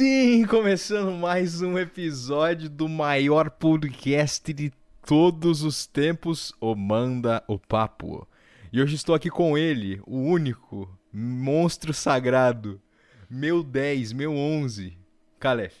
Sim, 0.00 0.46
começando 0.46 1.12
mais 1.12 1.60
um 1.60 1.78
episódio 1.78 2.70
do 2.70 2.88
maior 2.88 3.50
podcast 3.50 4.50
de 4.50 4.72
todos 5.06 5.62
os 5.62 5.86
tempos, 5.86 6.54
o 6.58 6.74
Manda 6.74 7.44
o 7.46 7.58
Papo. 7.58 8.26
E 8.72 8.80
hoje 8.80 8.94
estou 8.94 9.14
aqui 9.14 9.28
com 9.28 9.58
ele, 9.58 10.00
o 10.06 10.16
único 10.16 10.88
monstro 11.12 11.92
sagrado, 11.92 12.80
meu 13.28 13.62
10, 13.62 14.14
meu 14.14 14.34
11, 14.34 14.96
Calef. 15.38 15.76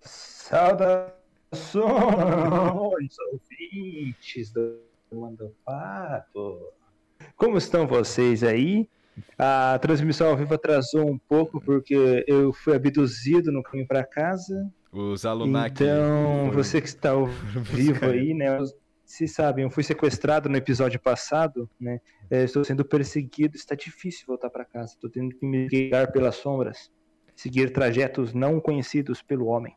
Saudações, 0.00 1.14
ouvintes 3.30 4.50
do 4.50 4.76
Manda 5.12 5.44
o 5.44 5.54
Papo. 5.64 6.72
Como 7.36 7.56
estão 7.56 7.86
vocês 7.86 8.42
aí? 8.42 8.88
A 9.38 9.78
transmissão 9.80 10.28
ao 10.28 10.36
vivo 10.36 10.54
atrasou 10.54 11.10
um 11.10 11.18
pouco 11.18 11.60
porque 11.60 12.24
eu 12.26 12.52
fui 12.52 12.74
abduzido 12.74 13.50
no 13.50 13.62
caminho 13.62 13.86
para 13.86 14.04
casa. 14.04 14.70
Os 14.92 15.24
Alunnaki. 15.24 15.84
Então, 15.84 16.50
você 16.52 16.80
que 16.80 16.88
está 16.88 17.10
ao 17.10 17.26
vivo 17.72 18.04
aí, 18.06 18.34
né? 18.34 18.58
Se 19.04 19.26
sabem, 19.26 19.64
eu 19.64 19.70
fui 19.70 19.82
sequestrado 19.82 20.48
no 20.48 20.56
episódio 20.56 21.00
passado, 21.00 21.68
né? 21.80 22.00
É, 22.30 22.44
estou 22.44 22.64
sendo 22.64 22.84
perseguido, 22.84 23.56
está 23.56 23.74
difícil 23.74 24.24
voltar 24.26 24.50
para 24.50 24.64
casa. 24.64 24.92
Estou 24.94 25.10
tendo 25.10 25.34
que 25.34 25.44
me 25.44 25.66
guiar 25.66 26.12
pelas 26.12 26.36
sombras, 26.36 26.90
seguir 27.34 27.72
trajetos 27.72 28.32
não 28.32 28.60
conhecidos 28.60 29.20
pelo 29.20 29.46
homem. 29.46 29.74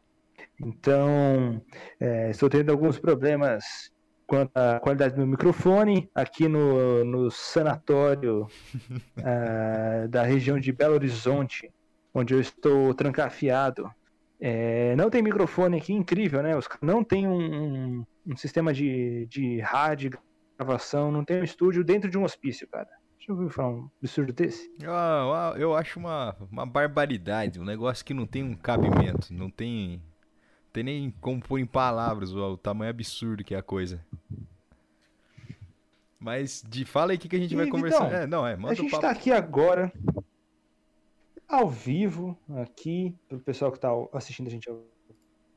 Então, 0.61 1.61
é, 1.99 2.29
estou 2.29 2.49
tendo 2.49 2.71
alguns 2.71 2.99
problemas 2.99 3.91
quanto 4.27 4.51
à 4.57 4.79
qualidade 4.79 5.13
do 5.13 5.17
meu 5.19 5.27
microfone 5.27 6.09
aqui 6.15 6.47
no, 6.47 7.03
no 7.05 7.29
sanatório 7.31 8.47
ah, 9.23 10.07
da 10.09 10.23
região 10.23 10.59
de 10.59 10.71
Belo 10.71 10.95
Horizonte, 10.95 11.71
onde 12.13 12.33
eu 12.33 12.39
estou 12.41 12.93
trancafiado. 12.93 13.89
É, 14.39 14.95
não 14.95 15.09
tem 15.09 15.21
microfone 15.21 15.77
aqui, 15.77 15.93
incrível, 15.93 16.43
né? 16.43 16.55
Os, 16.57 16.67
não 16.81 17.03
tem 17.03 17.27
um, 17.27 17.99
um- 18.01 18.05
um 18.25 18.35
sistema 18.37 18.73
de, 18.73 19.25
de 19.27 19.59
rádio, 19.61 20.11
gravação, 20.57 21.11
não 21.11 21.23
tem 21.23 21.39
um 21.39 21.43
estúdio 21.43 21.83
dentro 21.83 22.09
de 22.09 22.17
um 22.17 22.23
hospício, 22.23 22.67
cara. 22.67 22.87
Deixa 23.17 23.31
eu 23.31 23.37
ouvir 23.37 23.53
falar 23.53 23.69
um 23.69 23.89
absurdo 24.01 24.33
desse. 24.33 24.69
Ah, 24.85 25.53
ah, 25.55 25.57
eu 25.57 25.73
acho 25.75 25.97
uma, 25.97 26.35
uma 26.51 26.65
barbaridade, 26.65 27.57
um 27.59 27.63
negócio 27.63 28.03
que 28.03 28.13
não 28.13 28.25
tem 28.27 28.43
um 28.43 28.53
cabimento, 28.53 29.33
não 29.33 29.49
tem, 29.49 30.01
tem 30.73 30.83
nem 30.83 31.11
como 31.21 31.39
pôr 31.39 31.59
em 31.59 31.65
palavras 31.65 32.33
o, 32.33 32.39
o 32.39 32.57
tamanho 32.57 32.89
absurdo 32.89 33.43
que 33.43 33.53
é 33.53 33.57
a 33.59 33.63
coisa. 33.63 34.03
Mas 36.19 36.63
de 36.67 36.83
fala 36.83 37.11
aí 37.11 37.17
o 37.17 37.19
que, 37.19 37.29
que 37.29 37.35
a 37.35 37.39
gente 37.39 37.55
vai 37.55 37.67
E, 37.67 37.69
conversar. 37.69 38.05
Vitão, 38.05 38.19
É, 38.21 38.27
não, 38.27 38.47
é, 38.47 38.53
a 38.53 38.57
o 38.57 38.73
gente 38.73 38.89
papo. 38.91 39.01
tá 39.01 39.11
aqui 39.11 39.31
agora, 39.31 39.91
ao 41.47 41.69
vivo, 41.69 42.37
aqui, 42.57 43.15
pro 43.27 43.39
pessoal 43.39 43.71
que 43.71 43.79
tá 43.79 43.89
assistindo 44.13 44.47
a 44.47 44.49
gente 44.49 44.69
ao 44.69 44.81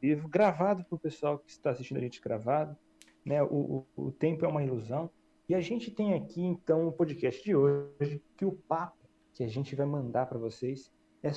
vivo, 0.03 0.29
gravado 0.29 0.85
pro 0.85 0.99
pessoal 0.99 1.39
que 1.39 1.51
está 1.51 1.71
assistindo 1.71 1.97
a 1.99 2.01
gente 2.01 2.21
gravado, 2.21 2.77
né? 3.25 3.43
O, 3.45 3.87
o, 3.97 4.07
o 4.09 4.13
tempo 4.13 4.45
é 4.45 4.49
uma 4.49 4.63
ilusão. 4.63 5.09
E 5.49 5.55
a 5.55 5.61
gente 5.61 5.91
tem 5.93 6.13
aqui, 6.15 6.43
então, 6.43 6.89
o 6.89 6.93
podcast 6.93 7.43
de 7.43 7.55
hoje, 7.55 8.21
que 8.37 8.45
o 8.45 8.51
papo 8.53 8.99
que 9.33 9.45
a 9.45 9.49
gente 9.49 9.77
vai 9.77 9.87
mandar 9.87 10.27
para 10.27 10.39
vocês 10.39 10.91
é 11.23 11.31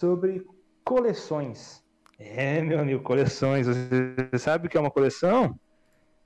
sobre 0.00 0.46
coleções. 0.82 1.83
É, 2.18 2.60
meu 2.62 2.78
amigo, 2.78 3.02
coleções. 3.02 3.66
Você 3.66 4.38
sabe 4.38 4.66
o 4.66 4.70
que 4.70 4.76
é 4.76 4.80
uma 4.80 4.90
coleção? 4.90 5.58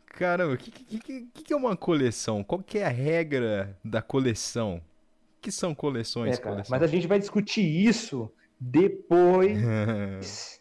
Caramba, 0.07 0.55
o 0.55 0.59
que, 0.59 0.71
que, 0.71 0.99
que, 0.99 1.43
que 1.45 1.53
é 1.53 1.57
uma 1.57 1.77
coleção? 1.77 2.43
Qual 2.43 2.63
que 2.63 2.79
é 2.79 2.85
a 2.85 2.89
regra 2.89 3.79
da 3.85 4.03
coleção? 4.03 4.83
O 5.39 5.41
que 5.41 5.53
são 5.53 5.75
coleções? 5.75 6.37
É, 6.37 6.41
cara, 6.41 6.57
coleção? 6.57 6.71
mas 6.71 6.83
a 6.83 6.87
gente 6.87 7.07
vai 7.07 7.19
discutir 7.19 7.63
isso 7.63 8.31
depois 8.61 9.59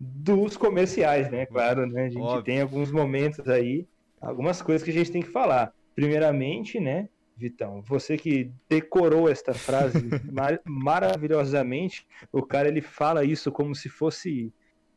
dos 0.00 0.56
comerciais, 0.56 1.30
né? 1.30 1.46
Claro, 1.46 1.86
né? 1.86 2.06
A 2.06 2.08
gente 2.08 2.22
Óbvio. 2.22 2.42
tem 2.42 2.60
alguns 2.60 2.90
momentos 2.90 3.46
aí, 3.48 3.86
algumas 4.20 4.62
coisas 4.62 4.82
que 4.82 4.90
a 4.90 4.94
gente 4.94 5.12
tem 5.12 5.22
que 5.22 5.28
falar. 5.30 5.72
Primeiramente, 5.94 6.80
né, 6.80 7.08
Vitão, 7.36 7.82
você 7.82 8.16
que 8.16 8.50
decorou 8.68 9.28
esta 9.28 9.52
frase 9.52 10.08
mar- 10.32 10.60
maravilhosamente, 10.64 12.06
o 12.32 12.42
cara 12.42 12.68
ele 12.68 12.80
fala 12.80 13.24
isso 13.24 13.52
como 13.52 13.74
se 13.74 13.88
fosse 13.90 14.50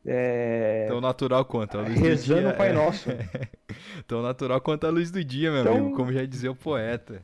é, 0.06 0.86
Tão 0.88 1.00
natural 1.02 1.44
quanto 1.44 1.76
a 1.76 1.82
luz 1.82 1.94
do 1.94 2.00
rezando 2.00 2.40
dia. 2.40 2.48
o 2.50 2.56
Pai 2.56 2.70
é. 2.70 2.72
Nosso. 2.72 3.10
Tão 4.08 4.22
natural 4.22 4.60
quanto 4.62 4.86
a 4.86 4.90
luz 4.90 5.10
do 5.10 5.22
dia, 5.22 5.50
meu 5.52 5.60
Então- 5.60 5.76
amigo, 5.76 5.94
como 5.96 6.10
já 6.12 6.24
dizia 6.24 6.50
o 6.50 6.56
poeta. 6.56 7.22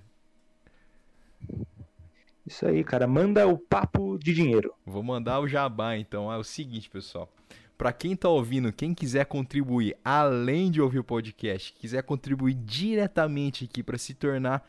Isso 2.47 2.67
aí, 2.67 2.85
cara, 2.85 3.07
manda 3.07 3.47
o 3.47 3.59
papo 3.59 4.19
de 4.19 4.33
dinheiro. 4.33 4.73
Vou 4.85 5.03
mandar 5.03 5.41
o 5.41 5.49
jabá, 5.49 5.97
então. 5.97 6.33
É 6.33 6.37
o 6.37 6.45
seguinte, 6.45 6.89
pessoal. 6.89 7.29
Pra 7.77 7.93
quem 7.93 8.15
tá 8.15 8.29
ouvindo, 8.29 8.73
quem 8.73 8.95
quiser 8.95 9.27
contribuir, 9.27 9.97
além 10.05 10.71
de 10.71 10.81
ouvir 10.81 10.99
o 11.01 11.05
podcast, 11.05 11.73
quiser 11.75 12.03
contribuir 12.03 12.55
diretamente 12.55 13.65
aqui 13.65 13.83
pra 13.83 13.99
se 13.99 14.15
tornar 14.15 14.67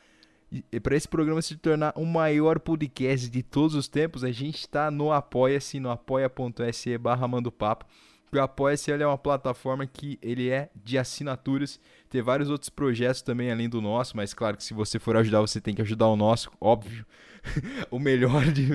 para 0.81 0.95
esse 0.95 1.07
programa 1.07 1.41
se 1.41 1.55
tornar 1.57 1.93
o 1.95 2.05
maior 2.05 2.59
podcast 2.59 3.29
de 3.29 3.43
todos 3.43 3.75
os 3.75 3.87
tempos, 3.87 4.23
a 4.23 4.31
gente 4.31 4.59
está 4.59 4.89
no 4.89 5.11
Apoia-se, 5.11 5.79
no 5.79 5.89
apoia.se 5.89 6.97
barra 6.97 7.27
mandopapo. 7.27 7.85
O 8.31 8.39
Apoia-se 8.39 8.91
é 8.91 9.07
uma 9.07 9.17
plataforma 9.17 9.87
que 9.87 10.19
ele 10.21 10.49
é 10.49 10.69
de 10.75 10.97
assinaturas, 10.97 11.79
tem 12.09 12.21
vários 12.21 12.49
outros 12.49 12.69
projetos 12.69 13.21
também 13.21 13.51
além 13.51 13.69
do 13.69 13.81
nosso, 13.81 14.17
mas 14.17 14.33
claro 14.33 14.57
que 14.57 14.63
se 14.63 14.73
você 14.73 14.99
for 14.99 15.15
ajudar, 15.15 15.39
você 15.41 15.61
tem 15.61 15.73
que 15.73 15.81
ajudar 15.81 16.07
o 16.07 16.15
nosso, 16.15 16.51
óbvio. 16.59 17.05
o 17.89 17.99
melhor 17.99 18.45
de, 18.51 18.67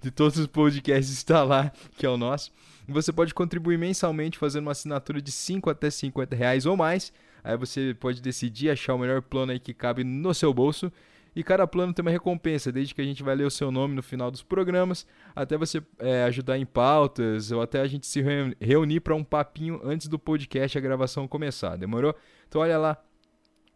de 0.00 0.10
todos 0.10 0.36
os 0.38 0.46
podcasts 0.46 1.12
está 1.12 1.44
lá, 1.44 1.72
que 1.96 2.04
é 2.04 2.08
o 2.08 2.16
nosso. 2.16 2.50
E 2.88 2.92
você 2.92 3.12
pode 3.12 3.34
contribuir 3.34 3.78
mensalmente 3.78 4.38
fazendo 4.38 4.64
uma 4.64 4.72
assinatura 4.72 5.22
de 5.22 5.30
5 5.30 5.70
até 5.70 5.90
50 5.90 6.34
reais 6.34 6.66
ou 6.66 6.76
mais. 6.76 7.12
Aí 7.42 7.56
você 7.56 7.94
pode 7.98 8.20
decidir 8.20 8.70
achar 8.70 8.94
o 8.94 8.98
melhor 8.98 9.22
plano 9.22 9.52
aí 9.52 9.58
que 9.60 9.72
cabe 9.74 10.04
no 10.04 10.32
seu 10.34 10.52
bolso. 10.52 10.92
E 11.36 11.44
cada 11.44 11.66
plano 11.68 11.92
tem 11.92 12.02
uma 12.04 12.10
recompensa, 12.10 12.72
desde 12.72 12.92
que 12.94 13.00
a 13.00 13.04
gente 13.04 13.22
vai 13.22 13.36
ler 13.36 13.44
o 13.44 13.50
seu 13.50 13.70
nome 13.70 13.94
no 13.94 14.02
final 14.02 14.28
dos 14.28 14.42
programas, 14.42 15.06
até 15.36 15.56
você 15.56 15.80
é, 16.00 16.24
ajudar 16.24 16.58
em 16.58 16.66
pautas, 16.66 17.52
ou 17.52 17.62
até 17.62 17.80
a 17.80 17.86
gente 17.86 18.06
se 18.08 18.20
reuni- 18.20 18.56
reunir 18.60 19.00
para 19.00 19.14
um 19.14 19.22
papinho 19.22 19.80
antes 19.84 20.08
do 20.08 20.18
podcast, 20.18 20.76
a 20.76 20.80
gravação 20.80 21.28
começar. 21.28 21.76
Demorou? 21.76 22.12
Então 22.48 22.60
olha 22.60 22.76
lá, 22.76 22.96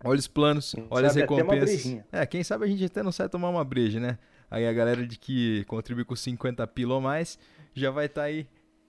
olha 0.03 0.19
os 0.19 0.27
planos, 0.27 0.73
Quem 0.73 0.87
olha 0.91 1.07
as 1.07 1.15
recompensas. 1.15 1.85
É, 2.11 2.27
quem 2.27 2.43
sabe 2.43 2.65
a 2.65 2.69
gente 2.69 2.85
até 2.85 3.01
não 3.01 3.13
sai 3.13 3.29
tomar 3.29 3.51
uma 3.51 3.63
breja, 3.63 4.01
né? 4.01 4.19
Aí 4.51 4.67
a 4.67 4.73
galera 4.73 5.07
de 5.07 5.17
que 5.17 5.65
contribui 5.67 6.05
com 6.05 6.17
50 6.17 6.67
pila 6.67 6.95
ou 6.95 7.01
mais 7.01 7.39
já 7.75 7.91
vai 7.93 8.07
estar 8.07 8.23
aí 8.25 8.47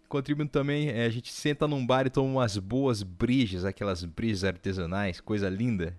contribuindo 0.08 0.52
também. 0.52 0.90
É, 0.90 1.06
a 1.06 1.10
gente 1.10 1.32
senta 1.32 1.68
num 1.68 1.86
bar 1.86 2.06
e 2.06 2.10
toma 2.10 2.30
umas 2.30 2.58
boas 2.58 3.04
brejas, 3.04 3.66
aquelas 3.66 4.04
brejas 4.04 4.44
artesanais, 4.44 5.20
coisa 5.20 5.50
linda. 5.50 5.98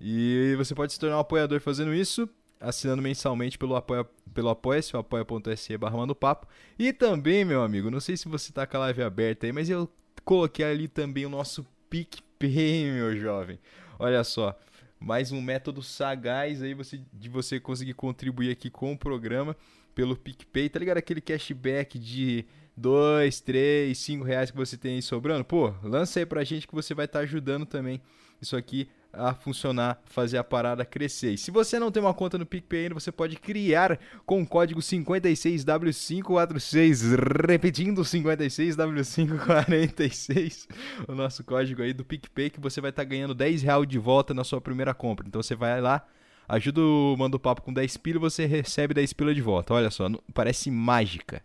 E 0.00 0.54
você 0.56 0.74
pode 0.74 0.92
se 0.92 0.98
tornar 0.98 1.18
um 1.18 1.20
apoiador 1.20 1.60
fazendo 1.60 1.94
isso, 1.94 2.28
assinando 2.58 3.02
mensalmente 3.02 3.58
pelo 3.58 3.76
apoia 3.76 4.06
pelo 4.32 4.48
apoia-se, 4.48 4.96
apoia.se 4.96 5.76
barra 5.76 5.96
Manda 5.96 6.12
o 6.12 6.16
papo. 6.16 6.46
E 6.78 6.92
também, 6.92 7.44
meu 7.44 7.62
amigo, 7.62 7.90
não 7.90 8.00
sei 8.00 8.16
se 8.16 8.28
você 8.28 8.52
tá 8.52 8.66
com 8.66 8.76
a 8.76 8.80
live 8.80 9.02
aberta 9.02 9.46
aí, 9.46 9.52
mas 9.52 9.68
eu 9.68 9.90
coloquei 10.24 10.64
ali 10.64 10.88
também 10.88 11.26
o 11.26 11.30
nosso 11.30 11.66
PicPay, 11.90 12.92
meu 12.92 13.16
jovem. 13.16 13.58
Olha 13.98 14.24
só, 14.24 14.58
mais 14.98 15.32
um 15.32 15.40
método 15.40 15.82
sagaz 15.82 16.62
aí 16.62 16.72
você, 16.72 17.00
de 17.12 17.28
você 17.28 17.58
conseguir 17.58 17.94
contribuir 17.94 18.50
aqui 18.50 18.70
com 18.70 18.92
o 18.92 18.98
programa 18.98 19.56
pelo 19.94 20.16
PicPay. 20.16 20.68
Tá 20.68 20.78
ligado 20.78 20.98
aquele 20.98 21.20
cashback 21.20 21.98
de 21.98 22.46
2, 22.76 23.40
3, 23.40 23.96
5 23.96 24.24
reais 24.24 24.50
que 24.50 24.56
você 24.56 24.76
tem 24.76 24.96
aí 24.96 25.02
sobrando? 25.02 25.44
Pô, 25.44 25.72
lança 25.82 26.18
aí 26.18 26.26
pra 26.26 26.44
gente 26.44 26.66
que 26.66 26.74
você 26.74 26.94
vai 26.94 27.04
estar 27.04 27.20
ajudando 27.20 27.66
também 27.66 28.00
isso 28.40 28.56
aqui 28.56 28.88
a 29.12 29.34
funcionar, 29.34 30.00
fazer 30.04 30.38
a 30.38 30.44
parada 30.44 30.84
crescer. 30.84 31.32
E 31.32 31.38
se 31.38 31.50
você 31.50 31.80
não 31.80 31.90
tem 31.90 32.00
uma 32.02 32.14
conta 32.14 32.38
no 32.38 32.46
PicPay 32.46 32.84
ainda, 32.84 32.94
você 32.94 33.10
pode 33.10 33.34
criar 33.36 33.98
com 34.24 34.40
o 34.40 34.46
código 34.46 34.78
56W546, 34.80 37.48
repetindo 37.48 38.02
56W546, 38.02 40.68
o 41.08 41.14
nosso 41.14 41.42
código 41.42 41.82
aí 41.82 41.92
do 41.92 42.04
PicPay, 42.04 42.50
que 42.50 42.60
você 42.60 42.80
vai 42.80 42.90
estar 42.90 43.02
ganhando 43.04 43.34
10 43.34 43.62
reais 43.62 43.88
de 43.88 43.98
volta 43.98 44.32
na 44.32 44.44
sua 44.44 44.60
primeira 44.60 44.94
compra. 44.94 45.26
Então 45.26 45.42
você 45.42 45.56
vai 45.56 45.80
lá, 45.80 46.06
ajuda 46.48 46.80
o 46.80 47.16
Manda 47.18 47.36
o 47.36 47.40
Papo 47.40 47.62
com 47.62 47.72
10 47.72 47.96
pila 47.96 48.18
e 48.18 48.20
você 48.20 48.46
recebe 48.46 48.94
10 48.94 49.12
pila 49.12 49.34
de 49.34 49.42
volta. 49.42 49.74
Olha 49.74 49.90
só, 49.90 50.08
parece 50.32 50.70
mágica, 50.70 51.42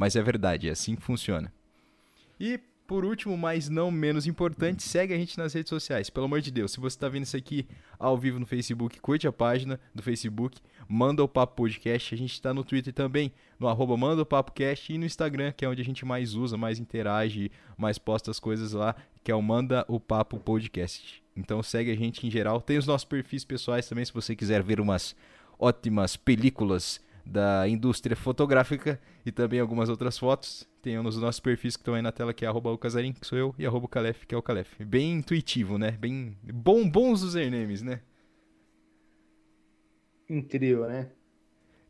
mas 0.00 0.16
é 0.16 0.22
verdade, 0.22 0.66
é 0.66 0.70
assim 0.70 0.96
que 0.96 1.02
funciona. 1.02 1.52
E 2.40 2.58
por 2.86 3.04
último, 3.04 3.36
mas 3.36 3.68
não 3.68 3.90
menos 3.90 4.26
importante, 4.26 4.82
segue 4.82 5.12
a 5.12 5.16
gente 5.18 5.36
nas 5.36 5.52
redes 5.52 5.68
sociais. 5.68 6.08
Pelo 6.08 6.24
amor 6.24 6.40
de 6.40 6.50
Deus, 6.50 6.72
se 6.72 6.80
você 6.80 6.96
está 6.96 7.06
vendo 7.06 7.24
isso 7.24 7.36
aqui 7.36 7.68
ao 7.98 8.16
vivo 8.16 8.40
no 8.40 8.46
Facebook, 8.46 8.98
curte 8.98 9.28
a 9.28 9.32
página 9.32 9.78
do 9.94 10.02
Facebook, 10.02 10.58
manda 10.88 11.22
o 11.22 11.28
Papo 11.28 11.54
Podcast. 11.54 12.14
A 12.14 12.16
gente 12.16 12.32
está 12.32 12.54
no 12.54 12.64
Twitter 12.64 12.94
também, 12.94 13.30
no 13.58 13.68
arroba 13.68 13.94
manda 13.94 14.22
o 14.22 14.26
Papo 14.26 14.52
Cast, 14.52 14.90
e 14.90 14.96
no 14.96 15.04
Instagram, 15.04 15.52
que 15.52 15.66
é 15.66 15.68
onde 15.68 15.82
a 15.82 15.84
gente 15.84 16.06
mais 16.06 16.34
usa, 16.34 16.56
mais 16.56 16.78
interage, 16.78 17.52
mais 17.76 17.98
posta 17.98 18.30
as 18.30 18.40
coisas 18.40 18.72
lá, 18.72 18.96
que 19.22 19.30
é 19.30 19.34
o 19.34 19.42
Manda 19.42 19.84
o 19.86 20.00
Papo 20.00 20.40
Podcast. 20.40 21.22
Então 21.36 21.62
segue 21.62 21.90
a 21.90 21.94
gente 21.94 22.26
em 22.26 22.30
geral. 22.30 22.62
Tem 22.62 22.78
os 22.78 22.86
nossos 22.86 23.04
perfis 23.04 23.44
pessoais 23.44 23.86
também, 23.86 24.06
se 24.06 24.14
você 24.14 24.34
quiser 24.34 24.62
ver 24.62 24.80
umas 24.80 25.14
ótimas 25.58 26.16
películas 26.16 27.02
da 27.30 27.68
indústria 27.68 28.16
fotográfica 28.16 29.00
e 29.24 29.30
também 29.30 29.60
algumas 29.60 29.88
outras 29.88 30.18
fotos. 30.18 30.68
Tem 30.82 31.00
nos 31.00 31.16
nossos 31.16 31.40
perfis 31.40 31.76
que 31.76 31.82
estão 31.82 31.94
aí 31.94 32.02
na 32.02 32.10
tela, 32.10 32.34
que 32.34 32.44
é 32.44 32.48
arroba 32.48 32.70
o 32.70 32.78
Casarim, 32.78 33.12
que 33.12 33.24
sou 33.24 33.38
eu, 33.38 33.54
e 33.56 33.64
arroba 33.64 33.86
o 33.86 33.88
Calef, 33.88 34.26
que 34.26 34.34
é 34.34 34.38
o 34.38 34.42
Calef. 34.42 34.84
Bem 34.84 35.12
intuitivo, 35.12 35.78
né? 35.78 35.92
Bem 35.92 36.36
bom, 36.42 36.90
bons 36.90 37.22
usernames, 37.22 37.82
né? 37.82 38.00
Incrível, 40.28 40.88
né? 40.88 41.08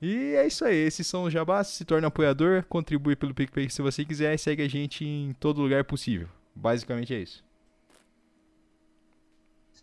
E 0.03 0.35
é 0.35 0.47
isso 0.47 0.65
aí, 0.65 0.77
esses 0.77 1.07
são 1.07 1.25
os 1.25 1.33
jabás. 1.33 1.69
Se 1.69 1.85
torna 1.85 2.09
apoiador, 2.09 2.65
contribui 2.69 3.17
pelo 3.17 3.35
PicPay 3.35 3.71
se 3.71 3.83
você 3.83 4.05
quiser 4.05 4.35
e 4.35 4.39
segue 4.39 4.63
a 4.63 4.69
gente 4.69 5.05
em 5.05 5.33
todo 5.35 5.63
lugar 5.63 5.85
possível. 5.85 6.29
Basicamente 6.55 7.15
é 7.15 7.19
isso. 7.19 7.43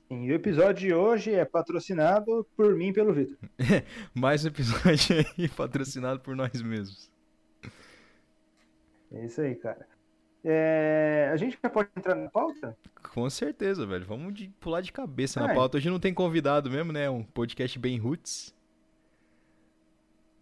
Sim, 0.08 0.24
e 0.24 0.32
o 0.32 0.36
episódio 0.36 0.88
de 0.88 0.94
hoje 0.94 1.34
é 1.34 1.44
patrocinado 1.44 2.48
por 2.56 2.74
mim 2.74 2.88
e 2.88 2.94
pelo 2.94 3.14
Vitor. 3.14 3.38
Mais 4.16 4.46
um 4.46 4.48
episódio 4.48 5.18
aí 5.38 5.50
patrocinado 5.50 6.22
por 6.22 6.34
nós 6.34 6.62
mesmos. 6.62 7.12
É 9.12 9.26
isso 9.26 9.42
aí, 9.42 9.54
cara. 9.56 9.86
É... 10.46 11.30
A 11.34 11.36
gente 11.36 11.60
já 11.62 11.70
pode 11.70 11.90
entrar 11.98 12.16
na 12.16 12.30
pauta? 12.30 12.78
Com 13.12 13.30
certeza, 13.30 13.86
velho. 13.86 14.06
Vamos 14.06 14.34
de, 14.34 14.48
pular 14.62 14.80
de 14.80 14.94
cabeça 14.94 15.42
ah, 15.42 15.48
na 15.48 15.54
pauta. 15.54 15.76
Hoje 15.76 15.90
não 15.90 16.00
tem 16.00 16.14
convidado 16.14 16.72
mesmo, 16.72 16.94
né? 16.94 17.04
É 17.04 17.10
um 17.10 17.24
podcast 17.24 17.78
bem 17.78 17.98
roots. 17.98 18.56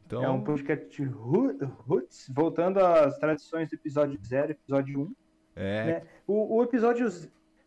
Então... 0.05 0.23
É 0.23 0.29
um 0.29 0.43
podcast 0.43 1.03
roots, 1.03 2.29
voltando 2.29 2.77
às 2.77 3.17
tradições 3.17 3.67
do 3.69 3.73
episódio 3.73 4.19
0, 4.23 4.51
episódio 4.51 4.99
1. 4.99 5.01
Um, 5.01 5.15
é. 5.55 5.85
Né? 5.85 6.03
O, 6.27 6.57
o 6.57 6.63
episódio. 6.63 7.07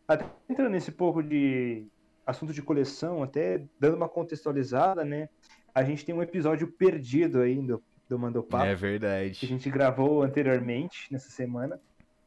Até 0.09 0.25
entrando 0.49 0.71
nesse 0.71 0.91
pouco 0.91 1.23
de 1.23 1.87
assunto 2.27 2.53
de 2.53 2.63
coleção, 2.63 3.23
até 3.23 3.63
dando 3.79 3.97
uma 3.97 4.09
contextualizada, 4.09 5.05
né? 5.05 5.29
A 5.75 5.85
gente 5.85 6.05
tem 6.05 6.15
um 6.15 6.23
episódio 6.23 6.67
perdido 6.67 7.41
aí 7.41 7.59
do, 7.59 7.83
do 8.09 8.19
Mandopapo. 8.19 8.65
É 8.65 8.75
verdade. 8.75 9.39
Que 9.39 9.47
a 9.47 9.49
gente 9.49 9.71
gravou 9.71 10.23
anteriormente 10.23 11.13
nessa 11.13 11.31
semana. 11.31 11.79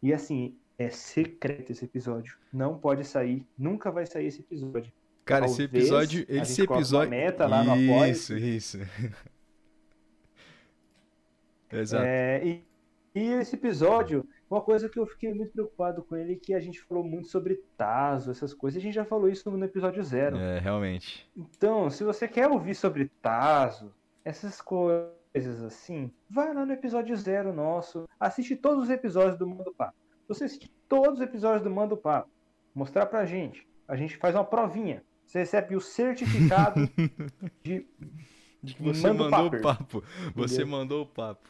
E 0.01 0.13
assim, 0.13 0.56
é 0.78 0.89
secreto 0.89 1.72
esse 1.72 1.86
episódio. 1.86 2.38
Não 2.54 2.78
pode 2.78 3.04
sair, 3.04 3.45
nunca 3.57 3.92
vai 3.92 4.06
sair 4.06 4.28
esse 4.28 4.42
episódio. 4.42 4.94
Cara, 5.25 5.45
Talvez 5.45 5.60
esse 5.60 5.78
episódio, 5.78 6.25
esse 6.28 6.62
episódio, 6.62 7.10
meta 7.10 7.48
lá 7.48 7.63
no 7.63 7.72
apoio. 7.72 8.12
Isso, 8.12 8.38
isso. 8.38 8.80
Exato. 11.72 12.04
É, 12.06 12.45
e, 12.45 12.63
e, 13.16 13.33
esse 13.33 13.56
episódio, 13.56 14.28
uma 14.51 14.62
coisa 14.62 14.89
que 14.89 15.00
eu 15.00 15.06
fiquei 15.06 15.33
muito 15.33 15.53
preocupado 15.53 16.03
com 16.03 16.15
ele, 16.15 16.33
é 16.33 16.36
que 16.36 16.53
a 16.53 16.59
gente 16.59 16.81
falou 16.81 17.03
muito 17.03 17.30
sobre 17.30 17.63
Tazo, 17.77 18.31
essas 18.31 18.53
coisas. 18.53 18.77
A 18.77 18.83
gente 18.83 18.94
já 18.94 19.06
falou 19.06 19.30
isso 19.30 19.50
no 19.50 19.63
episódio 19.63 20.03
zero. 20.03 20.38
É, 20.38 20.59
realmente. 20.59 21.30
Então, 21.36 21.89
se 21.89 22.03
você 22.03 22.27
quer 22.27 22.50
ouvir 22.50 22.75
sobre 22.75 23.09
Tazo, 23.21 23.94
essas 24.25 24.59
coisas 24.59 25.63
assim, 25.63 26.12
vai 26.30 26.53
lá 26.53 26.65
no 26.65 26.74
episódio 26.74 27.15
zero 27.15 27.53
nosso, 27.53 28.07
assiste 28.19 28.57
todos 28.57 28.83
os 28.83 28.89
episódios 28.89 29.38
do 29.38 29.48
Mando 29.48 29.74
Papo. 29.74 29.95
Você 30.27 30.44
assistir 30.44 30.69
todos 30.89 31.19
os 31.19 31.21
episódios 31.21 31.63
do 31.63 31.69
Mando 31.69 31.95
Papo, 31.95 32.30
mostrar 32.75 33.06
pra 33.06 33.25
gente, 33.25 33.65
a 33.88 33.95
gente 33.95 34.18
faz 34.18 34.36
uma 34.36 34.44
provinha. 34.44 35.01
Você 35.25 35.39
recebe 35.39 35.77
o 35.77 35.81
certificado 35.81 36.81
de 37.63 37.88
de 38.63 38.75
que 38.75 38.83
você 38.83 39.12
mandou 39.12 39.47
o 39.47 39.62
papo. 39.62 40.04
Você 40.36 40.56
Entendeu? 40.56 40.68
mandou 40.68 41.01
o 41.01 41.06
papo. 41.06 41.50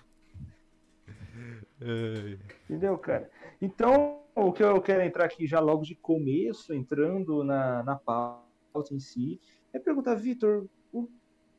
Entendeu, 2.66 2.98
cara? 2.98 3.30
Então, 3.62 4.22
o 4.36 4.51
que 4.51 4.63
eu 4.63 4.81
quero 4.81 5.04
entrar 5.04 5.25
aqui 5.25 5.48
já 5.48 5.60
logo 5.60 5.83
de 5.83 5.95
começo, 5.95 6.74
entrando 6.74 7.44
na, 7.44 7.83
na 7.83 7.95
pauta 7.95 8.94
em 8.94 9.00
si, 9.00 9.39
é 9.74 9.80
perguntar, 9.80 10.16
Vitor, 10.16 10.68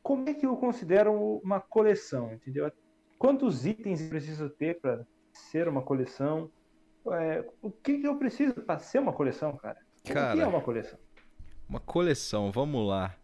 como 0.02 0.28
é 0.28 0.34
que 0.34 0.44
eu 0.44 0.56
considero 0.56 1.12
uma 1.44 1.60
coleção, 1.60 2.32
entendeu? 2.32 2.70
Quantos 3.18 3.64
itens 3.64 4.00
eu 4.00 4.08
preciso 4.08 4.50
ter 4.50 4.80
para 4.80 5.06
ser 5.32 5.68
uma 5.68 5.82
coleção? 5.82 6.50
É, 7.12 7.44
o 7.60 7.70
que, 7.70 7.98
que 7.98 8.06
eu 8.06 8.16
preciso 8.16 8.54
para 8.54 8.78
ser 8.78 8.98
uma 8.98 9.12
coleção, 9.12 9.56
cara? 9.56 9.78
cara? 10.04 10.32
O 10.32 10.36
que 10.36 10.42
é 10.42 10.46
uma 10.46 10.60
coleção? 10.60 10.98
Uma 11.68 11.80
coleção, 11.80 12.50
vamos 12.50 12.86
lá. 12.86 13.14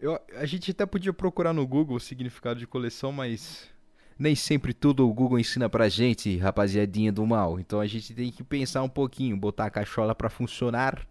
Eu, 0.00 0.18
a 0.34 0.46
gente 0.46 0.70
até 0.70 0.84
podia 0.86 1.12
procurar 1.12 1.52
no 1.52 1.66
Google 1.66 1.96
o 1.96 2.00
significado 2.00 2.58
de 2.58 2.66
coleção, 2.66 3.12
mas 3.12 3.70
nem 4.18 4.34
sempre 4.34 4.72
tudo 4.72 5.08
o 5.08 5.12
Google 5.12 5.38
ensina 5.38 5.68
pra 5.68 5.88
gente, 5.88 6.36
rapaziadinha 6.36 7.12
do 7.12 7.26
mal. 7.26 7.58
Então 7.58 7.80
a 7.80 7.86
gente 7.86 8.14
tem 8.14 8.30
que 8.30 8.44
pensar 8.44 8.82
um 8.82 8.88
pouquinho, 8.88 9.36
botar 9.36 9.66
a 9.66 9.70
cachola 9.70 10.14
para 10.14 10.30
funcionar 10.30 11.06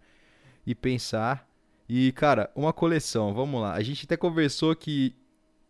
e 0.66 0.74
pensar. 0.74 1.46
E, 1.88 2.12
cara, 2.12 2.50
uma 2.54 2.72
coleção, 2.72 3.34
vamos 3.34 3.60
lá. 3.60 3.74
A 3.74 3.82
gente 3.82 4.04
até 4.04 4.16
conversou 4.16 4.74
que, 4.74 5.14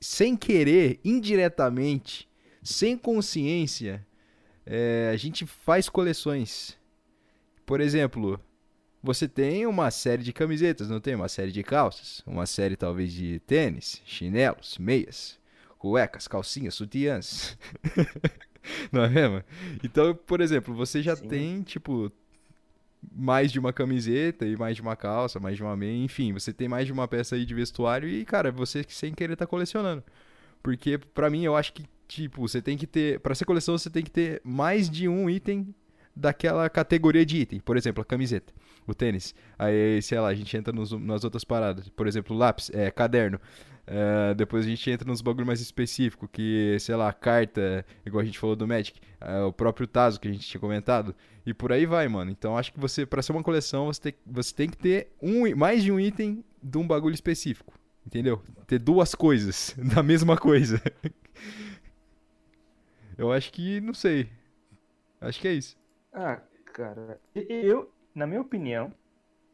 sem 0.00 0.36
querer, 0.36 1.00
indiretamente, 1.04 2.28
sem 2.62 2.96
consciência, 2.96 4.06
é, 4.64 5.10
a 5.12 5.16
gente 5.16 5.44
faz 5.44 5.88
coleções. 5.88 6.78
Por 7.66 7.80
exemplo, 7.80 8.38
você 9.02 9.26
tem 9.26 9.66
uma 9.66 9.90
série 9.90 10.22
de 10.22 10.32
camisetas, 10.32 10.88
não 10.88 11.00
tem? 11.00 11.16
Uma 11.16 11.28
série 11.28 11.50
de 11.50 11.64
calças, 11.64 12.22
uma 12.24 12.46
série 12.46 12.76
talvez 12.76 13.12
de 13.12 13.40
tênis, 13.40 14.00
chinelos, 14.04 14.78
meias 14.78 15.42
cuecas, 15.84 16.26
calcinhas, 16.26 16.74
sutiãs. 16.74 17.58
Não 18.90 19.04
é 19.04 19.08
mesmo? 19.10 19.44
Então, 19.82 20.14
por 20.14 20.40
exemplo, 20.40 20.74
você 20.74 21.02
já 21.02 21.14
Sim. 21.14 21.28
tem, 21.28 21.62
tipo, 21.62 22.10
mais 23.14 23.52
de 23.52 23.58
uma 23.58 23.70
camiseta 23.70 24.46
e 24.46 24.56
mais 24.56 24.76
de 24.76 24.80
uma 24.80 24.96
calça, 24.96 25.38
mais 25.38 25.58
de 25.58 25.62
uma 25.62 25.76
meia, 25.76 26.02
enfim, 26.02 26.32
você 26.32 26.54
tem 26.54 26.68
mais 26.68 26.86
de 26.86 26.92
uma 26.94 27.06
peça 27.06 27.36
aí 27.36 27.44
de 27.44 27.54
vestuário 27.54 28.08
e, 28.08 28.24
cara, 28.24 28.50
você 28.50 28.82
sem 28.88 29.12
querer 29.12 29.36
tá 29.36 29.46
colecionando. 29.46 30.02
Porque, 30.62 30.96
para 30.96 31.28
mim, 31.28 31.44
eu 31.44 31.54
acho 31.54 31.74
que, 31.74 31.84
tipo, 32.08 32.40
você 32.40 32.62
tem 32.62 32.78
que 32.78 32.86
ter. 32.86 33.20
para 33.20 33.34
ser 33.34 33.44
coleção, 33.44 33.76
você 33.76 33.90
tem 33.90 34.02
que 34.02 34.10
ter 34.10 34.40
mais 34.42 34.88
de 34.88 35.06
um 35.06 35.28
item 35.28 35.74
daquela 36.14 36.68
categoria 36.70 37.24
de 37.24 37.38
item. 37.38 37.60
Por 37.60 37.76
exemplo, 37.76 38.02
a 38.02 38.04
camiseta, 38.04 38.52
o 38.86 38.94
tênis. 38.94 39.34
Aí, 39.58 40.00
sei 40.02 40.18
lá, 40.20 40.28
a 40.28 40.34
gente 40.34 40.56
entra 40.56 40.72
nos, 40.72 40.92
nas 40.92 41.24
outras 41.24 41.44
paradas. 41.44 41.88
Por 41.88 42.06
exemplo, 42.06 42.36
lápis, 42.36 42.70
é, 42.72 42.90
caderno. 42.90 43.40
Uh, 43.86 44.34
depois 44.34 44.64
a 44.64 44.68
gente 44.68 44.90
entra 44.90 45.06
nos 45.06 45.20
bagulho 45.20 45.46
mais 45.46 45.60
específico, 45.60 46.26
que, 46.26 46.74
sei 46.80 46.96
lá, 46.96 47.12
carta, 47.12 47.84
igual 48.04 48.22
a 48.22 48.24
gente 48.24 48.38
falou 48.38 48.56
do 48.56 48.66
Magic, 48.66 48.98
uh, 49.20 49.46
o 49.46 49.52
próprio 49.52 49.86
Tazo 49.86 50.18
que 50.18 50.26
a 50.26 50.32
gente 50.32 50.48
tinha 50.48 50.58
comentado, 50.58 51.14
e 51.44 51.52
por 51.52 51.70
aí 51.70 51.84
vai, 51.84 52.08
mano. 52.08 52.30
Então 52.30 52.56
acho 52.56 52.72
que 52.72 52.80
você, 52.80 53.04
para 53.04 53.20
ser 53.20 53.32
uma 53.32 53.42
coleção, 53.42 53.86
você 53.86 54.00
tem, 54.00 54.14
você 54.24 54.54
tem 54.54 54.70
que 54.70 54.78
ter 54.78 55.12
um, 55.20 55.54
mais 55.54 55.82
de 55.82 55.92
um 55.92 56.00
item 56.00 56.42
de 56.62 56.78
um 56.78 56.86
bagulho 56.86 57.14
específico, 57.14 57.74
entendeu? 58.06 58.42
Ter 58.66 58.78
duas 58.78 59.14
coisas 59.14 59.76
da 59.94 60.02
mesma 60.02 60.36
coisa. 60.36 60.80
Eu 63.18 63.30
acho 63.30 63.52
que, 63.52 63.80
não 63.82 63.92
sei. 63.92 64.28
Acho 65.20 65.38
que 65.40 65.46
é 65.46 65.52
isso. 65.52 65.76
Ah, 66.14 66.40
cara, 66.66 67.20
eu, 67.34 67.92
na 68.14 68.24
minha 68.26 68.40
opinião, 68.40 68.94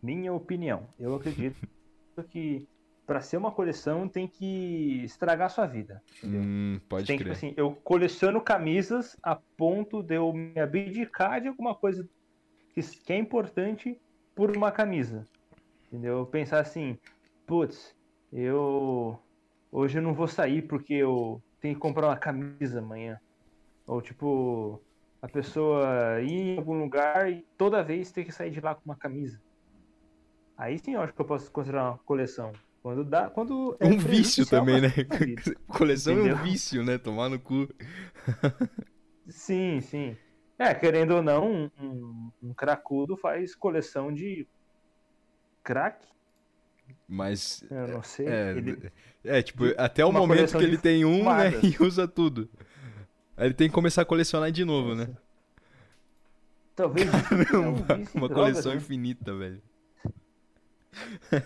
minha 0.03 0.33
opinião, 0.33 0.87
eu 0.99 1.15
acredito 1.15 1.57
que 2.31 2.69
para 3.07 3.23
ser 3.23 3.39
uma 3.39 3.51
coleção 3.51 4.07
tem 4.07 4.29
que 4.29 5.03
estragar 5.03 5.51
sua 5.51 5.67
vida. 5.67 6.03
Hum, 6.23 6.79
pode 6.89 7.07
tem, 7.07 7.19
crer. 7.19 7.35
Tipo 7.35 7.47
assim, 7.47 7.55
eu 7.57 7.75
coleciono 7.75 8.41
camisas 8.41 9.17
a 9.23 9.41
ponto 9.57 10.03
de 10.03 10.17
eu 10.17 10.33
me 10.33 10.61
abdicar 10.61 11.41
de 11.41 11.49
alguma 11.49 11.75
coisa 11.75 12.07
que, 12.75 12.83
que 12.83 13.13
é 13.13 13.17
importante 13.17 13.99
por 14.35 14.55
uma 14.55 14.71
camisa. 14.71 15.27
Entendeu? 15.89 16.27
Pensar 16.27 16.61
assim, 16.61 16.97
putz, 17.47 17.97
eu 18.33 19.19
hoje 19.73 19.99
eu 19.99 20.03
não 20.03 20.15
vou 20.15 20.29
sair 20.29 20.63
porque 20.63 20.95
eu 20.95 21.43
tenho 21.61 21.75
que 21.75 21.81
comprar 21.81 22.07
uma 22.07 22.17
camisa 22.17 22.81
amanhã. 22.81 23.19
Ou 23.87 24.01
tipo, 24.01 24.81
a 25.23 25.29
pessoa 25.29 26.21
ir 26.23 26.55
em 26.55 26.59
algum 26.59 26.79
lugar 26.79 27.31
e 27.31 27.45
toda 27.57 27.83
vez 27.83 28.11
ter 28.11 28.25
que 28.25 28.33
sair 28.33 28.51
de 28.51 28.61
lá 28.61 28.75
com 28.75 28.83
uma 28.85 28.97
camisa. 28.97 29.41
Aí 30.57 30.79
sim 30.79 30.95
eu 30.95 31.03
acho 31.03 31.13
que 31.15 31.21
eu 31.21 31.27
posso 31.27 31.51
considerar 31.51 31.91
uma 31.91 31.99
coleção. 31.99 32.53
Quando 32.83 33.05
dá. 33.05 33.29
Quando 33.29 33.77
é 33.79 33.87
um 33.87 33.99
vício 33.99 34.47
também, 34.47 34.81
né? 34.81 34.89
Coleção 35.69 36.15
Entendeu? 36.15 36.37
é 36.37 36.41
um 36.41 36.43
vício, 36.43 36.83
né? 36.83 36.97
Tomar 36.97 37.29
no 37.29 37.39
cu. 37.39 37.69
sim, 39.29 39.81
sim. 39.83 40.17
É, 40.59 40.75
querendo 40.75 41.17
ou 41.17 41.23
não, 41.23 41.51
um, 41.51 41.71
um, 41.81 42.31
um 42.43 42.55
cracudo 42.55 43.17
faz 43.17 43.55
coleção 43.55 44.13
de 44.13 44.47
crack. 45.63 46.07
Mas. 47.07 47.65
Eu 47.71 47.89
não 47.89 48.03
sei. 48.03 48.27
É, 48.27 48.51
ele... 48.53 48.93
é 49.25 49.43
tipo, 49.43 49.65
até 49.77 50.05
o 50.05 50.13
momento 50.13 50.57
que 50.57 50.65
ele 50.65 50.79
tem 50.79 51.05
um, 51.05 51.25
né? 51.25 51.53
E 51.63 51.83
usa 51.83 52.09
tudo. 52.09 52.49
Aí 53.41 53.47
ele 53.47 53.55
tem 53.55 53.69
que 53.69 53.75
começar 53.75 54.03
a 54.03 54.05
colecionar 54.05 54.53
de 54.53 54.67
novo, 54.67 54.95
Nossa. 54.95 55.07
né? 55.09 55.17
Talvez. 56.77 57.09
uma, 57.55 58.27
uma 58.27 58.29
coleção 58.29 58.73
né? 58.73 58.77
infinita, 58.77 59.35
velho. 59.35 59.63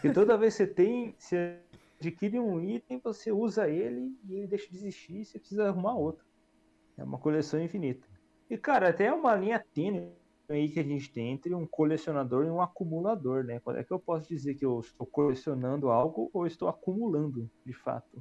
E 0.02 0.10
toda 0.12 0.36
vez 0.36 0.56
que 0.56 0.64
você 0.64 0.66
tem, 0.66 1.14
você 1.16 1.56
adquire 2.00 2.40
um 2.40 2.60
item, 2.60 2.98
você 2.98 3.30
usa 3.30 3.68
ele 3.68 4.12
e 4.28 4.34
ele 4.34 4.48
deixa 4.48 4.68
de 4.68 4.76
existir 4.76 5.20
e 5.20 5.24
você 5.24 5.38
precisa 5.38 5.68
arrumar 5.68 5.94
outro. 5.94 6.24
É 6.98 7.04
uma 7.04 7.16
coleção 7.16 7.62
infinita. 7.62 8.08
E, 8.50 8.58
cara, 8.58 8.88
até 8.88 9.06
é 9.06 9.12
uma 9.12 9.36
linha 9.36 9.64
tênue 9.72 10.10
aí 10.48 10.68
que 10.68 10.80
a 10.80 10.84
gente 10.84 11.12
tem 11.12 11.30
entre 11.30 11.54
um 11.54 11.64
colecionador 11.64 12.44
e 12.44 12.50
um 12.50 12.60
acumulador, 12.60 13.44
né? 13.44 13.60
Quando 13.60 13.78
é 13.78 13.84
que 13.84 13.92
eu 13.92 14.00
posso 14.00 14.28
dizer 14.28 14.56
que 14.56 14.66
eu 14.66 14.80
estou 14.80 15.06
colecionando 15.06 15.90
algo 15.90 16.28
ou 16.32 16.44
estou 16.44 16.66
acumulando, 16.66 17.48
de 17.64 17.72
fato? 17.72 18.20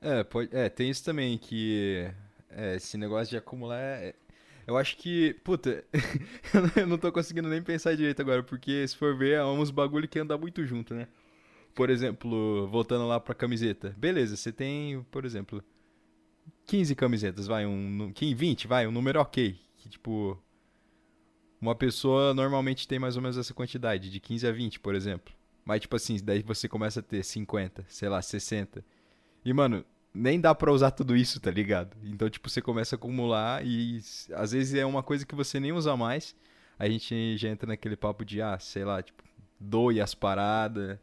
É, 0.00 0.24
pode, 0.24 0.54
é, 0.56 0.68
tem 0.68 0.90
isso 0.90 1.04
também, 1.04 1.36
que 1.36 2.10
é, 2.48 2.76
esse 2.76 2.96
negócio 2.96 3.30
de 3.30 3.36
acumular 3.36 3.78
é, 3.78 4.14
eu 4.66 4.76
acho 4.76 4.96
que, 4.96 5.34
puta, 5.42 5.84
eu 6.76 6.86
não 6.86 6.96
tô 6.96 7.10
conseguindo 7.10 7.48
nem 7.48 7.62
pensar 7.62 7.96
direito 7.96 8.22
agora, 8.22 8.42
porque 8.42 8.86
se 8.86 8.96
for 8.96 9.16
ver, 9.16 9.32
é 9.32 9.44
uns 9.44 9.70
bagulho 9.70 10.06
que 10.08 10.18
anda 10.18 10.38
muito 10.38 10.64
junto, 10.64 10.94
né? 10.94 11.08
Por 11.74 11.90
exemplo, 11.90 12.68
voltando 12.68 13.06
lá 13.06 13.18
pra 13.18 13.34
camiseta. 13.34 13.94
Beleza, 13.98 14.36
você 14.36 14.52
tem, 14.52 15.02
por 15.10 15.24
exemplo, 15.24 15.62
15 16.66 16.94
camisetas, 16.94 17.46
vai, 17.46 17.66
um, 17.66 18.12
20, 18.14 18.66
vai, 18.68 18.86
um 18.86 18.92
número 18.92 19.20
ok. 19.20 19.58
Que, 19.76 19.88
tipo, 19.88 20.38
uma 21.60 21.74
pessoa 21.74 22.32
normalmente 22.32 22.86
tem 22.86 22.98
mais 22.98 23.16
ou 23.16 23.22
menos 23.22 23.36
essa 23.38 23.52
quantidade, 23.52 24.08
de 24.10 24.20
15 24.20 24.46
a 24.46 24.52
20, 24.52 24.78
por 24.78 24.94
exemplo. 24.94 25.34
Mas, 25.64 25.80
tipo 25.80 25.96
assim, 25.96 26.16
daí 26.22 26.42
você 26.42 26.68
começa 26.68 27.00
a 27.00 27.02
ter 27.02 27.24
50, 27.24 27.84
sei 27.88 28.08
lá, 28.08 28.22
60. 28.22 28.84
E, 29.44 29.52
mano, 29.52 29.84
nem 30.14 30.40
dá 30.40 30.54
pra 30.54 30.72
usar 30.72 30.90
tudo 30.90 31.16
isso, 31.16 31.40
tá 31.40 31.50
ligado? 31.50 31.96
Então, 32.04 32.28
tipo, 32.28 32.48
você 32.48 32.60
começa 32.60 32.94
a 32.94 32.98
acumular 32.98 33.64
e 33.64 34.00
às 34.34 34.52
vezes 34.52 34.74
é 34.74 34.84
uma 34.84 35.02
coisa 35.02 35.24
que 35.24 35.34
você 35.34 35.60
nem 35.60 35.72
usa 35.72 35.96
mais. 35.96 36.34
A 36.78 36.88
gente 36.88 37.36
já 37.36 37.48
entra 37.48 37.66
naquele 37.68 37.96
papo 37.96 38.24
de, 38.24 38.40
ah, 38.42 38.58
sei 38.58 38.84
lá, 38.84 39.02
tipo, 39.02 39.22
doe 39.58 40.00
as 40.00 40.14
paradas, 40.14 40.98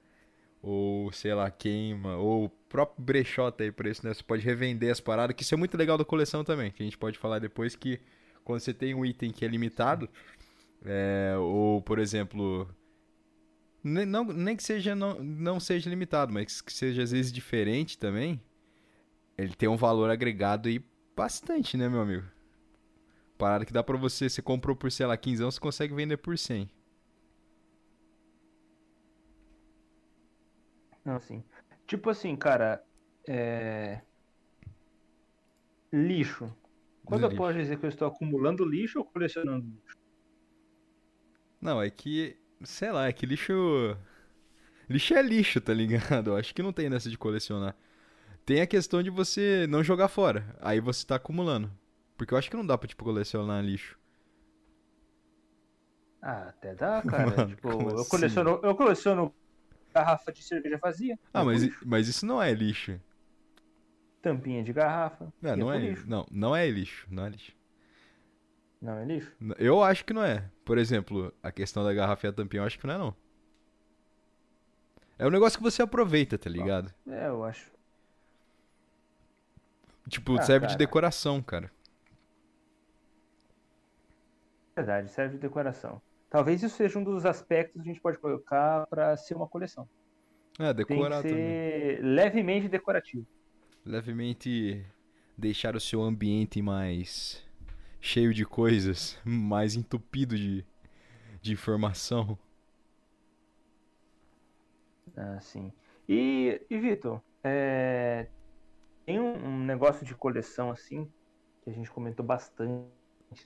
ou 0.61 1.11
sei 1.11 1.33
lá, 1.33 1.49
queima, 1.51 2.17
ou 2.17 2.45
o 2.45 2.49
próprio 2.49 3.03
brechó 3.03 3.51
tá 3.51 3.63
aí 3.63 3.71
pra 3.71 3.89
isso, 3.89 4.05
né? 4.05 4.13
Você 4.13 4.23
pode 4.23 4.43
revender 4.43 4.91
as 4.91 4.99
paradas, 4.99 5.35
que 5.35 5.43
isso 5.43 5.53
é 5.53 5.57
muito 5.57 5.77
legal 5.77 5.97
da 5.97 6.05
coleção 6.05 6.43
também, 6.43 6.71
que 6.71 6.81
a 6.81 6.85
gente 6.85 6.97
pode 6.97 7.17
falar 7.17 7.39
depois 7.39 7.75
que 7.75 7.99
quando 8.43 8.59
você 8.59 8.73
tem 8.73 8.93
um 8.95 9.05
item 9.05 9.31
que 9.31 9.45
é 9.45 9.47
limitado, 9.47 10.09
é, 10.85 11.35
ou, 11.37 11.81
por 11.81 11.99
exemplo, 11.99 12.67
nem, 13.87 14.05
não, 14.05 14.23
nem 14.25 14.55
que 14.55 14.63
seja 14.63 14.95
não, 14.95 15.19
não 15.23 15.59
seja 15.59 15.89
limitado, 15.89 16.33
mas 16.33 16.61
que 16.61 16.71
seja 16.71 17.03
às 17.03 17.11
vezes 17.11 17.31
diferente 17.31 17.97
também, 17.97 18.41
ele 19.37 19.53
tem 19.55 19.69
um 19.69 19.77
valor 19.77 20.09
agregado 20.09 20.67
aí 20.67 20.83
bastante, 21.15 21.77
né, 21.77 21.87
meu 21.87 22.01
amigo? 22.01 22.25
Parada 23.37 23.65
que 23.65 23.73
dá 23.73 23.83
pra 23.83 23.97
você, 23.97 24.29
você 24.29 24.41
comprou 24.41 24.75
por, 24.75 24.91
sei 24.91 25.05
lá, 25.05 25.15
15 25.15 25.43
anos, 25.43 25.55
você 25.55 25.61
consegue 25.61 25.93
vender 25.93 26.17
por 26.17 26.37
100. 26.37 26.69
Não, 31.05 31.19
sim. 31.19 31.43
Tipo 31.85 32.09
assim, 32.09 32.35
cara, 32.35 32.83
é... 33.27 34.01
lixo. 35.93 36.53
Quando 37.05 37.21
lixo. 37.21 37.33
eu 37.33 37.37
posso 37.37 37.57
dizer 37.57 37.79
que 37.79 37.85
eu 37.85 37.89
estou 37.89 38.07
acumulando 38.07 38.65
lixo 38.65 38.99
ou 38.99 39.05
colecionando 39.05 39.65
lixo? 39.65 39.97
Não, 41.61 41.81
é 41.81 41.89
que, 41.89 42.37
sei 42.63 42.91
lá, 42.91 43.07
é 43.07 43.13
que 43.13 43.25
lixo. 43.25 43.53
Lixo 44.89 45.13
é 45.13 45.21
lixo, 45.21 45.59
tá 45.59 45.73
ligado? 45.73 46.31
Eu 46.31 46.37
acho 46.37 46.53
que 46.53 46.63
não 46.63 46.73
tem 46.73 46.89
nessa 46.89 47.09
de 47.09 47.17
colecionar. 47.17 47.75
Tem 48.45 48.61
a 48.61 48.67
questão 48.67 49.03
de 49.03 49.09
você 49.09 49.67
não 49.67 49.83
jogar 49.83 50.07
fora. 50.07 50.55
Aí 50.61 50.79
você 50.79 51.05
tá 51.05 51.15
acumulando. 51.15 51.71
Porque 52.17 52.33
eu 52.33 52.37
acho 52.37 52.49
que 52.49 52.55
não 52.55 52.65
dá 52.65 52.77
pra, 52.77 52.87
tipo, 52.87 53.03
colecionar 53.03 53.63
lixo. 53.63 53.99
Ah, 56.21 56.49
até 56.49 56.73
dá, 56.73 57.01
cara. 57.07 57.35
Mano, 57.35 57.47
tipo, 57.55 57.69
eu 57.69 57.99
assim? 57.99 58.09
coleciono, 58.09 58.59
eu 58.63 58.75
coleciono 58.75 59.35
garrafa 59.93 60.31
de 60.31 60.43
cerveja 60.43 60.77
vazia. 60.77 61.19
Ah, 61.33 61.43
mas, 61.43 61.69
mas 61.85 62.07
isso 62.07 62.25
não 62.25 62.41
é 62.41 62.53
lixo. 62.53 62.99
Tampinha 64.21 64.63
de 64.63 64.73
garrafa. 64.73 65.31
É, 65.43 65.55
não 65.55 65.71
é 65.71 65.77
lixo. 65.77 66.07
Não, 66.07 66.25
não 66.31 66.55
é 66.55 66.69
lixo. 66.69 67.07
Não 67.09 67.25
é 67.25 67.29
lixo. 67.29 67.56
Não 68.81 68.97
é 68.97 69.05
lixo? 69.05 69.35
Eu 69.57 69.81
acho 69.83 70.05
que 70.05 70.13
não 70.13 70.23
é. 70.23 70.49
Por 70.63 70.77
exemplo, 70.77 71.33
a 71.41 71.51
questão 71.51 71.83
da 71.83 71.93
garrafa 71.93 72.27
e 72.27 72.29
a 72.29 72.33
tampinha, 72.33 72.61
eu 72.61 72.65
acho 72.65 72.77
que 72.77 72.85
não 72.85 72.93
é, 72.93 72.97
não. 72.97 73.15
É 75.17 75.25
um 75.25 75.31
negócio 75.31 75.57
que 75.57 75.63
você 75.63 75.81
aproveita, 75.81 76.37
tá 76.37 76.49
ligado? 76.49 76.93
É, 77.07 77.27
eu 77.27 77.43
acho. 77.43 77.71
Tipo, 80.07 80.37
ah, 80.37 80.43
serve 80.43 80.67
cara. 80.67 80.71
de 80.71 80.77
decoração, 80.77 81.41
cara. 81.41 81.71
Verdade, 84.75 85.09
serve 85.09 85.35
de 85.35 85.41
decoração. 85.41 85.99
Talvez 86.29 86.61
isso 86.61 86.75
seja 86.75 86.99
um 86.99 87.03
dos 87.03 87.25
aspectos 87.25 87.81
que 87.81 87.89
a 87.89 87.91
gente 87.91 88.01
pode 88.01 88.19
colocar 88.19 88.85
para 88.87 89.17
ser 89.17 89.33
uma 89.33 89.47
coleção. 89.47 89.89
É, 90.59 90.73
decorar 90.73 91.23
Tem 91.23 91.31
que 91.31 91.37
ser 91.37 91.97
também. 91.97 92.13
levemente 92.13 92.67
decorativo. 92.67 93.25
Levemente 93.83 94.85
deixar 95.35 95.75
o 95.75 95.79
seu 95.79 96.01
ambiente 96.03 96.61
mais 96.61 97.46
cheio 98.07 98.33
de 98.33 98.45
coisas, 98.45 99.19
mais 99.25 99.75
entupido 99.75 100.35
de, 100.35 100.65
de 101.41 101.51
informação. 101.51 102.37
Ah, 105.15 105.39
sim. 105.41 105.73
E, 106.07 106.61
e 106.69 106.77
Vitor, 106.79 107.21
é, 107.43 108.27
tem 109.05 109.19
um, 109.19 109.33
um, 109.45 109.63
negócio 109.65 110.05
de 110.05 110.15
coleção 110.15 110.71
assim 110.71 111.11
que 111.61 111.69
a 111.69 111.73
gente 111.73 111.91
comentou 111.91 112.25
bastante, 112.25 112.87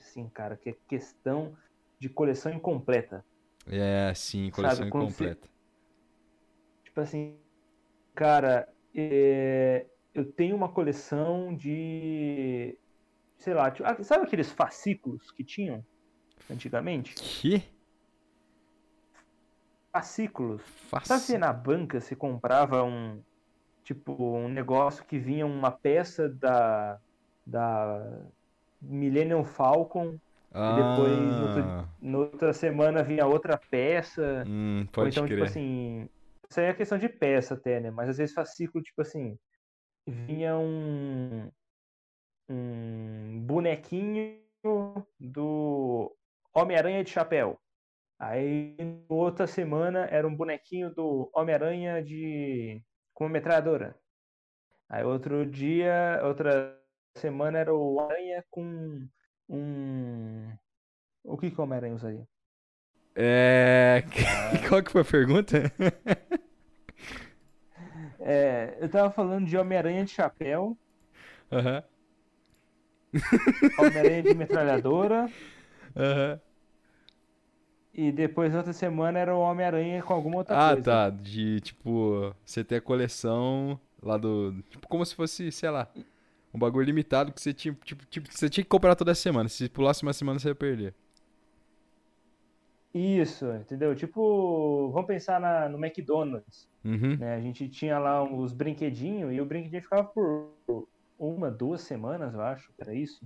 assim, 0.00 0.28
cara, 0.28 0.56
que 0.56 0.70
é 0.70 0.76
questão 0.86 1.56
de 1.98 2.08
coleção 2.08 2.52
incompleta. 2.52 3.24
É, 3.66 4.12
sim, 4.14 4.50
coleção 4.50 4.76
Sabe, 4.76 4.88
incompleta. 4.88 5.48
Você... 5.48 6.84
Tipo 6.84 7.00
assim, 7.00 7.36
cara, 8.14 8.68
é... 8.94 9.86
eu 10.14 10.30
tenho 10.30 10.54
uma 10.54 10.68
coleção 10.68 11.54
de. 11.56 12.78
Sei 13.42 13.54
lá, 13.54 13.70
tipo... 13.70 13.88
Ah, 13.88 14.02
sabe 14.02 14.24
aqueles 14.24 14.50
fascículos 14.50 15.30
que 15.32 15.44
tinham 15.44 15.84
antigamente? 16.50 17.14
Que? 17.14 17.62
Fascículos. 19.92 20.62
Fasc... 20.88 21.06
Sabe 21.06 21.20
se 21.22 21.38
na 21.38 21.52
banca 21.52 22.00
você 22.00 22.14
comprava 22.14 22.82
um, 22.84 23.20
Tipo, 23.84 24.36
um 24.36 24.48
negócio 24.48 25.04
que 25.04 25.18
vinha 25.18 25.44
uma 25.44 25.70
peça 25.70 26.28
da, 26.28 27.00
da 27.44 28.22
Millennium 28.80 29.44
Falcon 29.44 30.18
ah. 30.52 30.72
e 30.72 30.76
depois, 30.76 31.86
no 32.00 32.18
outra 32.20 32.52
semana, 32.52 33.02
vinha 33.02 33.26
outra 33.26 33.58
peça. 33.58 34.44
Hum, 34.46 34.86
pode 34.92 35.06
Ou 35.06 35.08
então, 35.08 35.24
tipo 35.24 35.34
crer. 35.34 35.36
tipo 35.36 35.44
assim, 35.44 36.08
isso 36.48 36.60
aí 36.60 36.66
é 36.66 36.74
questão 36.74 36.96
de 36.96 37.08
peça 37.08 37.54
até, 37.54 37.80
né? 37.80 37.90
Mas 37.90 38.08
às 38.08 38.18
vezes 38.18 38.34
fascículo, 38.34 38.84
tipo 38.84 39.02
assim, 39.02 39.36
vinha 40.06 40.56
um, 40.56 41.50
um 42.48 43.40
bonequinho 43.40 44.40
do 45.18 46.14
Homem-Aranha 46.54 47.02
de 47.02 47.10
chapéu. 47.10 47.58
Aí, 48.18 48.76
outra 49.08 49.46
semana, 49.46 50.06
era 50.10 50.26
um 50.26 50.34
bonequinho 50.34 50.94
do 50.94 51.30
Homem-Aranha 51.34 52.02
de 52.02 52.80
com 53.12 53.24
uma 53.24 53.30
metralhadora. 53.30 53.96
Aí 54.88 55.04
outro 55.04 55.44
dia, 55.44 56.20
outra 56.22 56.78
semana 57.16 57.58
era 57.58 57.74
o 57.74 58.00
Aranha 58.00 58.44
com 58.50 59.08
um. 59.48 60.52
O 61.24 61.36
que 61.36 61.50
que 61.50 61.60
o 61.60 61.64
Homem-Aranha 61.64 61.94
usaria? 61.94 62.26
É. 63.14 64.02
Qual 64.68 64.82
que 64.82 64.92
foi 64.92 65.02
a 65.02 65.04
pergunta? 65.04 65.58
é, 68.20 68.76
eu 68.80 68.88
tava 68.88 69.10
falando 69.10 69.46
de 69.46 69.56
Homem-Aranha 69.56 70.04
de 70.04 70.10
chapéu. 70.10 70.76
Aham. 71.50 71.76
Uhum. 71.76 71.91
Homem-Aranha 73.78 74.22
de 74.22 74.34
metralhadora. 74.34 75.30
Aham. 75.96 76.32
Uhum. 76.32 76.52
E 77.94 78.10
depois, 78.10 78.54
outra 78.54 78.72
semana, 78.72 79.18
era 79.18 79.36
o 79.36 79.40
Homem-Aranha 79.40 80.02
com 80.02 80.14
alguma 80.14 80.38
outra 80.38 80.56
ah, 80.56 80.72
coisa. 80.72 80.80
Ah, 80.80 81.10
tá. 81.10 81.10
De, 81.10 81.60
tipo, 81.60 82.34
você 82.42 82.64
ter 82.64 82.76
a 82.76 82.80
coleção 82.80 83.78
lá 84.02 84.16
do... 84.16 84.62
Tipo, 84.70 84.88
como 84.88 85.04
se 85.04 85.14
fosse, 85.14 85.52
sei 85.52 85.68
lá, 85.68 85.86
um 86.54 86.58
bagulho 86.58 86.86
limitado 86.86 87.32
que 87.32 87.40
você 87.40 87.52
tinha, 87.52 87.76
tipo, 87.84 88.06
tipo, 88.06 88.28
você 88.32 88.48
tinha 88.48 88.64
que 88.64 88.70
comprar 88.70 88.94
toda 88.94 89.14
semana. 89.14 89.46
Se 89.48 89.68
pulasse 89.68 90.02
uma 90.02 90.14
semana, 90.14 90.38
você 90.38 90.48
ia 90.48 90.54
perder. 90.54 90.94
Isso, 92.94 93.46
entendeu? 93.52 93.94
Tipo, 93.94 94.90
vamos 94.90 95.06
pensar 95.06 95.38
na, 95.38 95.68
no 95.68 95.82
McDonald's. 95.82 96.68
Uhum. 96.84 97.16
Né? 97.18 97.34
A 97.34 97.40
gente 97.40 97.68
tinha 97.68 97.98
lá 97.98 98.22
os 98.22 98.52
brinquedinhos 98.52 99.32
e 99.34 99.40
o 99.40 99.46
brinquedinho 99.46 99.82
ficava 99.82 100.04
por 100.04 100.88
uma, 101.26 101.50
duas 101.50 101.82
semanas, 101.82 102.34
eu 102.34 102.40
acho, 102.40 102.72
era 102.78 102.94
isso. 102.94 103.24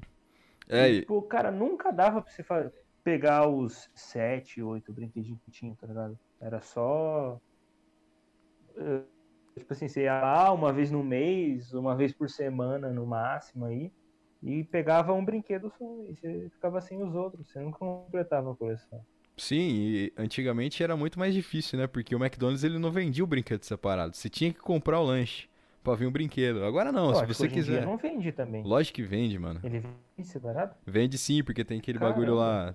É, 0.68 0.88
e, 0.88 1.00
tipo, 1.00 1.22
cara, 1.22 1.50
nunca 1.50 1.90
dava 1.90 2.20
pra 2.20 2.30
você 2.30 2.42
fazer 2.42 2.72
pegar 3.06 3.48
os 3.48 3.88
sete, 3.94 4.60
oito 4.60 4.92
brinquedinhos 4.92 5.40
que 5.44 5.50
tinha, 5.52 5.72
tá 5.76 5.86
ligado? 5.86 6.18
Era 6.40 6.60
só. 6.60 7.40
Eh, 8.76 9.02
tipo 9.56 9.72
assim, 9.72 9.86
você 9.86 10.02
ia 10.02 10.20
lá 10.20 10.52
uma 10.52 10.72
vez 10.72 10.90
no 10.90 11.04
mês, 11.04 11.72
uma 11.72 11.94
vez 11.94 12.12
por 12.12 12.28
semana 12.28 12.90
no 12.90 13.06
máximo 13.06 13.64
aí, 13.64 13.92
e 14.42 14.64
pegava 14.64 15.12
um 15.12 15.24
brinquedo 15.24 15.72
só, 15.78 15.84
e 16.10 16.16
você 16.16 16.50
ficava 16.50 16.80
sem 16.80 17.00
os 17.00 17.14
outros, 17.14 17.48
você 17.48 17.60
nunca 17.60 17.78
completava 17.78 18.50
a 18.50 18.56
coleção. 18.56 19.00
Sim, 19.36 19.68
e 19.68 20.12
antigamente 20.16 20.82
era 20.82 20.96
muito 20.96 21.16
mais 21.16 21.32
difícil, 21.32 21.78
né? 21.78 21.86
Porque 21.86 22.14
o 22.14 22.18
McDonald's 22.18 22.64
ele 22.64 22.78
não 22.78 22.90
vendia 22.90 23.22
o 23.22 23.26
brinquedo 23.26 23.62
separado. 23.62 24.16
Você 24.16 24.28
tinha 24.28 24.52
que 24.52 24.58
comprar 24.58 24.98
o 24.98 25.04
lanche 25.04 25.48
pra 25.86 25.94
vir 25.94 26.06
um 26.06 26.10
brinquedo. 26.12 26.64
Agora 26.64 26.90
não, 26.92 27.14
se 27.14 27.24
você 27.26 27.48
quiser. 27.48 27.84
não 27.84 27.96
vende 27.96 28.30
também. 28.32 28.62
Lógico 28.62 28.96
que 28.96 29.02
vende, 29.02 29.38
mano. 29.38 29.60
Ele 29.62 29.80
vende 29.80 30.28
separado? 30.28 30.74
Vende 30.86 31.16
sim, 31.16 31.42
porque 31.42 31.64
tem 31.64 31.78
aquele 31.78 31.98
Caramba. 31.98 32.14
bagulho 32.18 32.34
lá. 32.34 32.74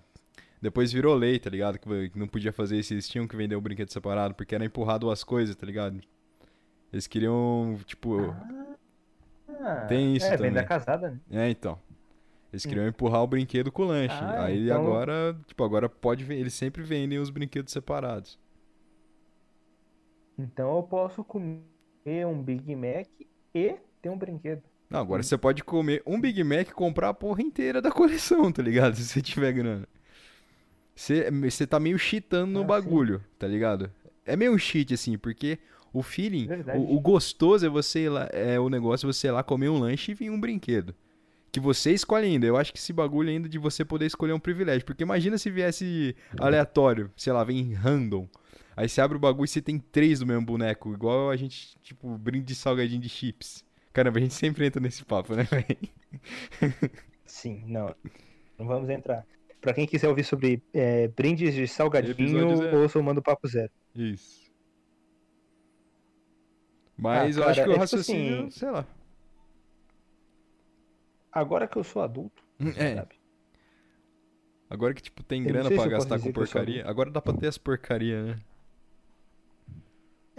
Depois 0.61 0.91
virou 0.93 1.15
lei, 1.15 1.39
tá 1.39 1.49
ligado? 1.49 1.79
Que 1.79 2.11
não 2.15 2.27
podia 2.27 2.53
fazer 2.53 2.77
isso, 2.77 2.93
eles 2.93 3.07
tinham 3.09 3.27
que 3.27 3.35
vender 3.35 3.55
o 3.55 3.61
brinquedo 3.61 3.89
separado, 3.91 4.33
porque 4.35 4.53
era 4.55 4.63
empurrado 4.63 5.09
as 5.09 5.23
coisas, 5.23 5.55
tá 5.55 5.65
ligado? 5.65 5.99
Eles 6.93 7.07
queriam, 7.07 7.77
tipo. 7.85 8.33
Ah, 9.59 9.85
Tem 9.87 10.15
isso 10.15 10.25
é, 10.27 10.37
também. 10.37 10.51
venda 10.51 10.63
casada, 10.63 11.11
né? 11.29 11.47
É, 11.47 11.49
então. 11.49 11.77
Eles 12.51 12.65
queriam 12.65 12.85
empurrar 12.87 13.23
o 13.23 13.27
brinquedo 13.27 13.71
com 13.71 13.83
o 13.83 13.85
lanche. 13.85 14.13
Ah, 14.13 14.45
Aí 14.45 14.65
então- 14.65 14.81
agora, 14.81 15.37
tipo, 15.47 15.63
agora 15.63 15.87
pode 15.87 16.23
ver, 16.23 16.35
eles 16.37 16.53
sempre 16.53 16.83
vendem 16.83 17.17
os 17.17 17.29
brinquedos 17.29 17.71
separados. 17.71 18.37
Então 20.37 20.75
eu 20.77 20.83
posso 20.83 21.23
comer 21.23 21.61
um 22.27 22.41
Big 22.41 22.75
Mac 22.75 23.07
e 23.53 23.75
ter 24.01 24.09
um 24.09 24.17
brinquedo. 24.17 24.61
Não, 24.89 24.99
agora 24.99 25.21
Hum. 25.21 25.23
você 25.23 25.37
pode 25.37 25.63
comer 25.63 26.01
um 26.05 26.19
Big 26.19 26.43
Mac 26.43 26.67
e 26.69 26.73
comprar 26.73 27.09
a 27.09 27.13
porra 27.13 27.41
inteira 27.41 27.81
da 27.81 27.91
coleção, 27.91 28.51
tá 28.51 28.61
ligado? 28.61 28.95
Se 28.95 29.03
você 29.05 29.21
tiver 29.21 29.51
grana. 29.53 29.87
Você, 30.95 31.31
você 31.31 31.65
tá 31.65 31.79
meio 31.79 31.97
cheatando 31.97 32.51
no 32.51 32.59
Ah, 32.59 32.61
sim. 32.63 32.67
bagulho, 32.67 33.23
tá 33.39 33.47
ligado? 33.47 33.91
É 34.25 34.35
meio 34.35 34.57
cheat, 34.59 34.93
assim, 34.93 35.17
porque 35.17 35.57
o 35.93 36.03
feeling, 36.03 36.47
o, 36.75 36.95
o 36.95 36.99
gostoso 36.99 37.65
é 37.65 37.69
você 37.69 38.01
ir 38.05 38.09
lá, 38.09 38.29
é 38.31 38.59
o 38.59 38.69
negócio 38.69 39.05
é 39.07 39.11
você 39.13 39.27
ir 39.27 39.31
lá 39.31 39.41
comer 39.43 39.69
um 39.69 39.79
lanche 39.79 40.11
e 40.11 40.15
vir 40.15 40.29
um 40.29 40.39
brinquedo. 40.39 40.93
Que 41.51 41.59
você 41.59 41.91
escolhe 41.91 42.27
ainda. 42.27 42.45
Eu 42.45 42.55
acho 42.55 42.71
que 42.71 42.79
esse 42.79 42.93
bagulho 42.93 43.29
ainda 43.29 43.49
de 43.49 43.57
você 43.57 43.83
poder 43.83 44.05
escolher 44.05 44.31
é 44.31 44.35
um 44.35 44.39
privilégio. 44.39 44.85
Porque 44.85 45.03
imagina 45.03 45.37
se 45.37 45.49
viesse 45.49 46.15
aleatório, 46.39 47.11
sei 47.17 47.33
lá, 47.33 47.43
vem 47.43 47.73
random. 47.73 48.25
Aí 48.75 48.87
você 48.89 49.01
abre 49.01 49.17
o 49.17 49.19
bagulho 49.19 49.45
e 49.45 49.47
você 49.47 49.61
tem 49.61 49.77
três 49.79 50.19
do 50.19 50.25
mesmo 50.25 50.45
boneco. 50.45 50.93
Igual 50.93 51.29
a 51.29 51.35
gente, 51.35 51.77
tipo, 51.81 52.17
brinde 52.17 52.45
de 52.45 52.55
salgadinho 52.55 53.01
de 53.01 53.09
chips. 53.09 53.63
Caramba, 53.93 54.17
a 54.19 54.21
gente 54.21 54.33
sempre 54.33 54.65
entra 54.65 54.81
nesse 54.81 55.03
papo, 55.03 55.35
né, 55.35 55.43
velho? 55.51 55.77
Sim, 57.25 57.63
não. 57.67 57.93
Não 58.57 58.65
vamos 58.65 58.89
entrar. 58.89 59.25
Pra 59.59 59.73
quem 59.73 59.85
quiser 59.85 60.07
ouvir 60.07 60.23
sobre 60.23 60.61
é, 60.73 61.07
brindes 61.09 61.53
de 61.53 61.67
salgadinho, 61.67 62.13
Episódio 62.13 62.57
zero. 62.57 62.79
ouça 62.81 62.97
o 62.99 63.03
Mando 63.03 63.21
Papo 63.21 63.47
Zero. 63.47 63.71
Isso. 63.93 64.49
Mas 66.97 67.37
Ah, 67.37 67.41
eu 67.41 67.47
acho 67.49 67.63
que 67.63 67.67
o 67.67 67.71
é 67.71 67.73
tipo 67.73 67.79
raciocínio, 67.79 68.39
assim- 68.47 68.49
sei 68.51 68.71
lá. 68.71 68.85
Agora 71.31 71.67
que 71.67 71.77
eu 71.77 71.83
sou 71.83 72.01
adulto, 72.01 72.43
É, 72.75 72.95
sabe? 72.95 73.15
agora 74.69 74.93
que, 74.93 75.01
tipo, 75.01 75.23
tem 75.23 75.41
Eu 75.41 75.47
grana 75.47 75.69
pra 75.71 75.87
gastar 75.87 76.19
com 76.19 76.31
porcaria. 76.31 76.85
Agora 76.87 77.09
dá 77.09 77.21
pra 77.21 77.33
ter 77.33 77.47
as 77.47 77.57
porcaria, 77.57 78.23
né? 78.23 78.35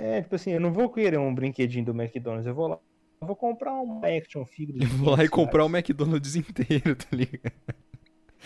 É, 0.03 0.21
tipo 0.21 0.35
assim, 0.35 0.51
eu 0.51 0.61
não 0.61 0.73
vou 0.73 0.91
querer 0.91 1.17
um 1.17 1.33
brinquedinho 1.33 1.85
do 1.85 1.93
McDonald's, 1.93 2.45
eu 2.45 2.55
vou 2.55 2.67
lá, 2.67 2.79
eu 3.21 3.27
vou 3.29 3.37
comprar 3.37 3.73
uma 3.75 4.05
action 4.09 4.45
figure. 4.45 4.83
Eu 4.83 4.89
vou 4.89 5.11
lá 5.11 5.25
e 5.25 5.29
500 5.29 5.31
comprar 5.31 5.65
o 5.65 5.69
reais. 5.69 5.89
McDonald's 5.89 6.35
inteiro, 6.35 6.97
tá 6.99 7.07
ligado? 7.13 7.53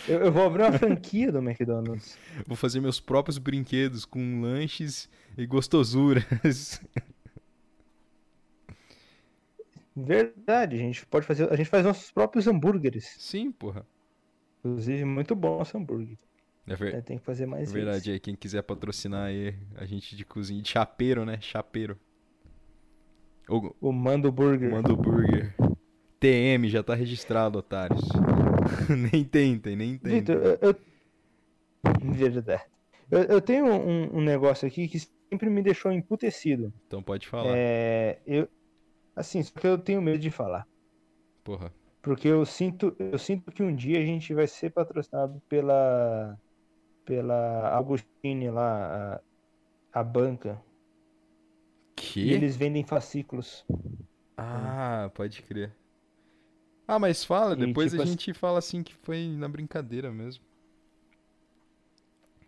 Eu, 0.06 0.20
eu 0.20 0.30
vou 0.30 0.44
abrir 0.44 0.64
uma 0.64 0.78
franquia 0.78 1.32
do 1.32 1.38
McDonald's. 1.38 2.18
Vou 2.46 2.58
fazer 2.58 2.78
meus 2.82 3.00
próprios 3.00 3.38
brinquedos 3.38 4.04
com 4.04 4.42
lanches 4.42 5.08
e 5.34 5.46
gostosuras. 5.46 6.78
Verdade, 9.96 10.76
a 10.76 10.78
gente 10.78 11.06
pode 11.06 11.24
fazer, 11.24 11.50
a 11.50 11.56
gente 11.56 11.70
faz 11.70 11.86
nossos 11.86 12.12
próprios 12.12 12.46
hambúrgueres. 12.46 13.16
Sim, 13.18 13.50
porra. 13.50 13.86
Inclusive, 14.58 15.06
muito 15.06 15.34
bom 15.34 15.56
nosso 15.56 15.78
hambúrguer. 15.78 16.18
É 16.66 16.74
ver- 16.74 16.94
É, 16.94 17.00
tem 17.00 17.18
que 17.18 17.24
fazer 17.24 17.46
mais 17.46 17.70
verdade, 17.70 18.10
aí 18.10 18.18
quem 18.20 18.34
quiser 18.34 18.62
patrocinar 18.62 19.26
aí 19.26 19.54
a 19.76 19.84
gente 19.86 20.16
de 20.16 20.24
cozinha, 20.24 20.60
de 20.62 20.68
chapeiro, 20.68 21.24
né? 21.24 21.40
Chapeiro. 21.40 21.98
Ou 23.48 23.74
O 23.80 23.92
Mando 23.92 24.32
Burger. 24.32 24.70
manda 24.70 24.92
o 24.92 24.96
burger. 24.96 25.54
TM 26.18 26.68
já 26.68 26.82
tá 26.82 26.94
registrado, 26.94 27.58
otários. 27.58 28.00
nem 29.12 29.22
tentem, 29.24 29.76
nem 29.76 29.96
tentem. 29.96 30.20
Vitor, 30.20 30.36
eu, 30.36 30.58
eu- 30.70 30.76
Verdade. 32.14 32.64
Eu, 33.10 33.22
eu 33.24 33.40
tenho 33.40 33.66
um, 33.66 34.16
um 34.18 34.20
negócio 34.20 34.66
aqui 34.66 34.88
que 34.88 34.98
sempre 34.98 35.48
me 35.48 35.62
deixou 35.62 35.92
emputecido. 35.92 36.72
Então 36.86 37.02
pode 37.02 37.28
falar. 37.28 37.56
É, 37.56 38.20
eu, 38.26 38.48
assim, 39.14 39.42
só 39.42 39.52
que 39.52 39.66
eu 39.66 39.78
tenho 39.78 40.02
medo 40.02 40.18
de 40.18 40.30
falar. 40.30 40.66
Porra. 41.44 41.72
Porque 42.02 42.26
eu 42.26 42.44
sinto, 42.44 42.94
eu 42.98 43.18
sinto 43.18 43.52
que 43.52 43.62
um 43.62 43.74
dia 43.74 44.00
a 44.00 44.04
gente 44.04 44.34
vai 44.34 44.46
ser 44.48 44.70
patrocinado 44.70 45.40
pela 45.48 46.36
pela 47.06 47.70
Augustine 47.76 48.50
lá, 48.50 49.16
a, 49.16 50.00
a 50.00 50.04
banca. 50.04 50.62
E 52.22 52.30
Que? 52.30 52.34
eles 52.34 52.58
vendem 52.58 52.84
fascículos. 52.84 53.64
Ah, 54.38 55.10
pode 55.14 55.42
crer. 55.42 55.74
Ah, 56.88 56.98
mas 56.98 57.24
fala, 57.24 57.54
E, 57.54 57.56
depois 57.56 57.92
tipo 57.92 57.94
a 57.94 57.98
assim- 58.02 58.10
gente 58.12 58.32
fala 58.34 58.58
assim 58.58 58.82
que 58.82 58.94
foi 58.94 59.28
na 59.28 59.48
brincadeira 59.48 60.10
mesmo. 60.12 60.44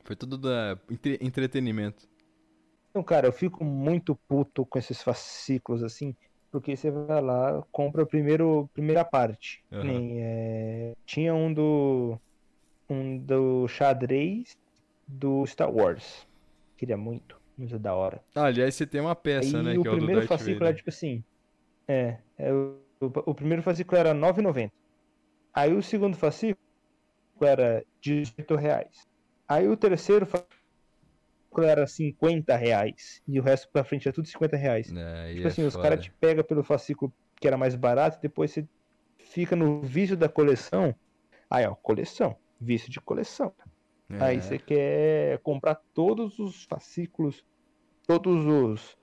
Foi 0.05 0.17
tudo 0.17 0.37
da 0.37 0.77
entre- 0.91 1.19
entretenimento. 1.21 2.09
Então, 2.91 3.03
cara, 3.05 3.27
eu 3.27 3.33
fico 3.33 3.65
muito 3.65 4.17
puto 4.29 4.67
com 4.67 4.79
esses 4.79 5.03
fascículos 5.03 5.83
assim, 5.83 6.17
porque 6.51 6.77
você 6.77 6.91
vai 6.91 7.21
lá, 7.21 7.63
compra 7.71 8.03
a 8.03 8.07
primeiro, 8.07 8.69
primeira 8.73 9.05
parte. 9.05 9.63
Aham. 9.73 10.05
Nem, 10.05 10.23
é, 10.23 10.95
tinha 11.07 11.35
um 11.35 11.53
do 11.53 12.19
um 12.89 13.19
do 13.19 13.69
xadrez 13.69 14.57
do 15.07 15.47
Star 15.47 15.71
Wars. 15.71 16.27
Queria 16.77 16.97
muito, 16.97 17.41
muito 17.57 17.79
da 17.79 17.95
hora. 17.95 18.23
Ah, 18.35 18.45
aliás, 18.45 18.75
você 18.75 18.87
tem 18.87 19.01
uma 19.01 19.15
peça, 19.15 19.59
Aí 19.59 19.65
né, 19.65 19.79
o 19.79 19.83
que 19.83 19.89
é 19.89 19.91
o 19.91 19.97
primeiro 19.97 20.27
fascículo 20.27 20.67
era 20.67 20.75
tipo 20.75 20.91
assim, 20.91 21.25
é, 21.87 22.19
é 22.37 22.53
o, 22.53 22.81
o, 23.01 23.07
o 23.31 23.35
primeiro 23.35 23.63
fascículo 23.63 23.99
era 23.99 24.13
R$ 24.13 24.19
9,90. 24.19 24.71
Aí 25.53 25.73
o 25.73 25.83
segundo 25.83 26.17
fascículo 26.17 26.59
era 27.41 27.85
18 28.01 28.55
reais. 28.57 29.07
Aí 29.49 29.67
o 29.69 29.77
terceiro 29.77 30.27
fascículo 30.27 31.67
era 31.67 31.87
50 31.87 32.55
reais. 32.57 33.23
E 33.27 33.41
o 33.41 33.43
resto 33.43 33.69
pra 33.73 33.83
frente 33.83 34.09
é 34.09 34.13
tudo 34.13 34.29
50 34.29 34.57
reais. 34.57 34.93
É, 34.95 35.33
Tipo 35.35 35.47
é 35.47 35.51
assim, 35.51 35.65
os 35.65 35.75
foda. 35.75 35.89
caras 35.89 36.05
te 36.05 36.13
pegam 36.13 36.45
pelo 36.45 36.63
fascículo 36.63 37.13
que 37.41 37.47
era 37.47 37.57
mais 37.57 37.75
barato, 37.75 38.19
e 38.19 38.23
depois 38.23 38.51
você 38.51 38.67
fica 39.19 39.57
no 39.57 39.81
vício 39.81 40.17
da 40.17 40.29
coleção. 40.29 40.95
Aí, 41.49 41.67
ó, 41.67 41.75
coleção. 41.75 42.37
Vício 42.61 42.91
de 42.91 43.01
coleção. 43.01 43.53
Aí 44.11 44.39
É. 44.39 44.41
você 44.41 44.59
quer 44.59 45.39
comprar 45.41 45.77
todos 45.95 46.39
os 46.39 46.65
fascículos, 46.65 47.45
todos 48.07 48.45
os, 48.47 48.97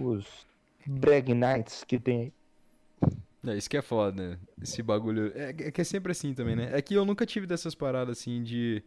os 0.00 0.46
Brag 0.86 1.34
Nights 1.34 1.84
que 1.84 1.98
tem 1.98 2.20
aí. 2.20 2.32
É, 3.46 3.56
isso 3.56 3.70
que 3.70 3.76
é 3.76 3.82
foda, 3.82 4.30
né? 4.30 4.38
Esse 4.60 4.82
bagulho. 4.82 5.32
É, 5.34 5.50
é 5.50 5.70
que 5.70 5.80
é 5.80 5.84
sempre 5.84 6.12
assim 6.12 6.34
também, 6.34 6.56
né? 6.56 6.70
É 6.72 6.82
que 6.82 6.94
eu 6.94 7.04
nunca 7.04 7.24
tive 7.24 7.46
dessas 7.46 7.74
paradas 7.74 8.18
assim 8.18 8.42
de. 8.42 8.82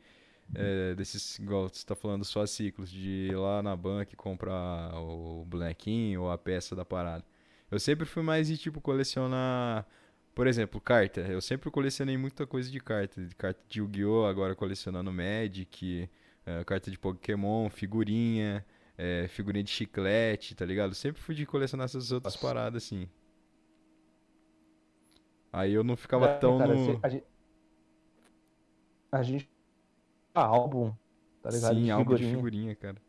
é, 0.53 0.93
desses, 0.95 1.39
igual 1.39 1.69
você 1.69 1.85
tá 1.85 1.95
falando, 1.95 2.25
só 2.25 2.45
ciclos, 2.45 2.91
de 2.91 3.29
ir 3.31 3.35
lá 3.37 3.63
na 3.63 3.75
banca 3.75 4.11
e 4.13 4.15
comprar 4.17 4.93
o 4.95 5.45
bonequinho 5.45 6.23
ou 6.23 6.31
a 6.31 6.37
peça 6.37 6.75
da 6.75 6.83
parada. 6.83 7.23
Eu 7.69 7.79
sempre 7.79 8.05
fui 8.05 8.21
mais 8.23 8.47
de, 8.47 8.57
tipo, 8.57 8.81
colecionar. 8.81 9.87
Por 10.33 10.47
exemplo, 10.47 10.79
carta. 10.79 11.21
Eu 11.21 11.41
sempre 11.41 11.69
colecionei 11.69 12.17
muita 12.17 12.47
coisa 12.47 12.69
de 12.71 12.79
carta. 12.79 13.21
De 13.25 13.35
carta 13.35 13.61
de 13.67 13.79
Yu-Gi-Oh! 13.79 14.25
Agora 14.25 14.55
colecionando 14.55 15.11
Magic, 15.11 16.09
é, 16.45 16.63
carta 16.63 16.89
de 16.89 16.97
Pokémon, 16.97 17.69
figurinha, 17.69 18.65
é, 18.97 19.27
figurinha 19.27 19.63
de 19.63 19.69
chiclete, 19.71 20.55
tá 20.55 20.65
ligado? 20.65 20.95
Sempre 20.95 21.21
fui 21.21 21.35
de 21.35 21.45
colecionar 21.45 21.85
essas 21.85 22.11
outras 22.11 22.33
Nossa. 22.35 22.47
paradas 22.47 22.83
assim. 22.83 23.09
Aí 25.51 25.73
eu 25.73 25.83
não 25.83 25.97
ficava 25.97 26.27
É, 26.27 26.37
tão 26.37 26.57
cara, 26.57 26.73
no. 26.73 26.99
a 27.03 27.09
gente. 27.09 27.25
A 29.11 29.23
gente. 29.23 29.49
Ah, 30.33 30.45
álbum, 30.45 30.93
tá 31.41 31.49
ligado? 31.49 31.75
Sim, 31.75 31.83
de 31.83 31.91
álbum 31.91 32.15
de 32.15 32.23
figurinha. 32.23 32.35
figurinha, 32.37 32.75
cara. 32.75 33.01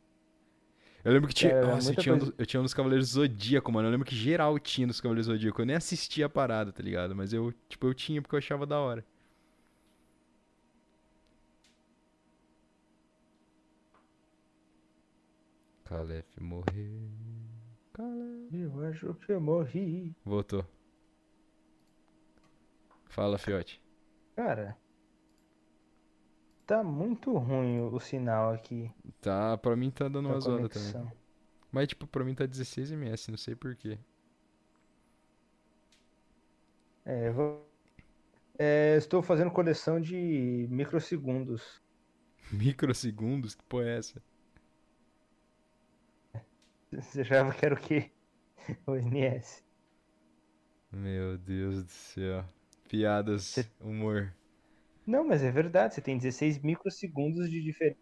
Eu 1.04 1.12
lembro 1.12 1.28
que 1.28 1.34
tinha. 1.34 1.50
Cara, 1.50 1.66
Nossa, 1.66 1.90
eu 1.90 1.96
tinha, 1.96 2.14
um 2.14 2.32
eu 2.38 2.46
tinha 2.46 2.60
um 2.60 2.62
dos 2.62 2.74
Cavaleiros 2.74 3.08
Zodíaco, 3.08 3.72
mano. 3.72 3.88
Eu 3.88 3.92
lembro 3.92 4.06
que 4.06 4.14
geral 4.14 4.58
tinha 4.58 4.86
dos 4.86 5.00
Cavaleiros 5.00 5.26
Zodíaco. 5.26 5.60
Eu 5.60 5.66
nem 5.66 5.76
assistia 5.76 6.26
a 6.26 6.28
parada, 6.28 6.72
tá 6.72 6.82
ligado? 6.82 7.14
Mas 7.14 7.32
eu, 7.32 7.52
tipo, 7.68 7.86
eu 7.86 7.94
tinha 7.94 8.22
porque 8.22 8.34
eu 8.36 8.38
achava 8.38 8.64
da 8.64 8.78
hora. 8.78 9.04
Calef 15.84 16.40
morreu. 16.40 17.10
Calef. 17.92 18.54
Eu 18.54 18.84
acho 18.88 19.14
que 19.14 19.32
eu 19.32 19.40
morri. 19.40 20.14
Voltou. 20.24 20.64
Fala, 23.06 23.36
Fiote. 23.36 23.80
Cara. 24.36 24.76
Tá 26.72 26.82
muito 26.82 27.36
ruim 27.36 27.82
o 27.82 28.00
sinal 28.00 28.54
aqui 28.54 28.90
Tá, 29.20 29.58
pra 29.58 29.76
mim 29.76 29.90
tá 29.90 30.08
dando 30.08 30.30
da 30.30 30.34
uma 30.36 30.40
zoada 30.40 30.70
também. 30.70 31.12
Mas, 31.70 31.88
tipo, 31.88 32.06
pra 32.06 32.24
mim 32.24 32.34
tá 32.34 32.46
16 32.46 32.92
ms, 32.92 33.30
não 33.30 33.36
sei 33.36 33.54
porquê. 33.54 33.98
É, 37.04 37.28
eu 37.28 37.34
vou... 37.34 37.70
é, 38.58 38.96
estou 38.96 39.22
fazendo 39.22 39.50
coleção 39.50 40.00
de 40.00 40.66
microsegundos. 40.70 41.82
Microsegundos? 42.50 43.54
Que 43.54 43.64
porra 43.64 43.90
é 43.90 43.98
essa? 43.98 44.22
Você 46.90 47.20
achava 47.20 47.52
que 47.52 47.66
era 47.66 47.74
o 47.74 47.78
quê? 47.78 48.10
O 48.86 48.94
NS. 48.94 49.62
Meu 50.90 51.36
Deus 51.36 51.84
do 51.84 51.90
céu. 51.90 52.44
Piadas, 52.88 53.56
humor. 53.78 54.32
Não, 55.06 55.24
mas 55.24 55.42
é 55.42 55.50
verdade, 55.50 55.94
você 55.94 56.00
tem 56.00 56.16
16 56.16 56.58
microsegundos 56.58 57.50
de 57.50 57.62
diferença 57.62 57.98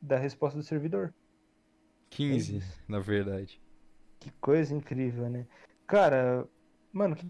da 0.00 0.18
resposta 0.18 0.58
do 0.58 0.64
servidor. 0.64 1.14
15, 2.10 2.58
isso. 2.58 2.82
na 2.88 3.00
verdade. 3.00 3.60
Que 4.20 4.30
coisa 4.40 4.74
incrível, 4.74 5.28
né? 5.28 5.46
Cara, 5.86 6.48
mano, 6.92 7.14
que 7.14 7.28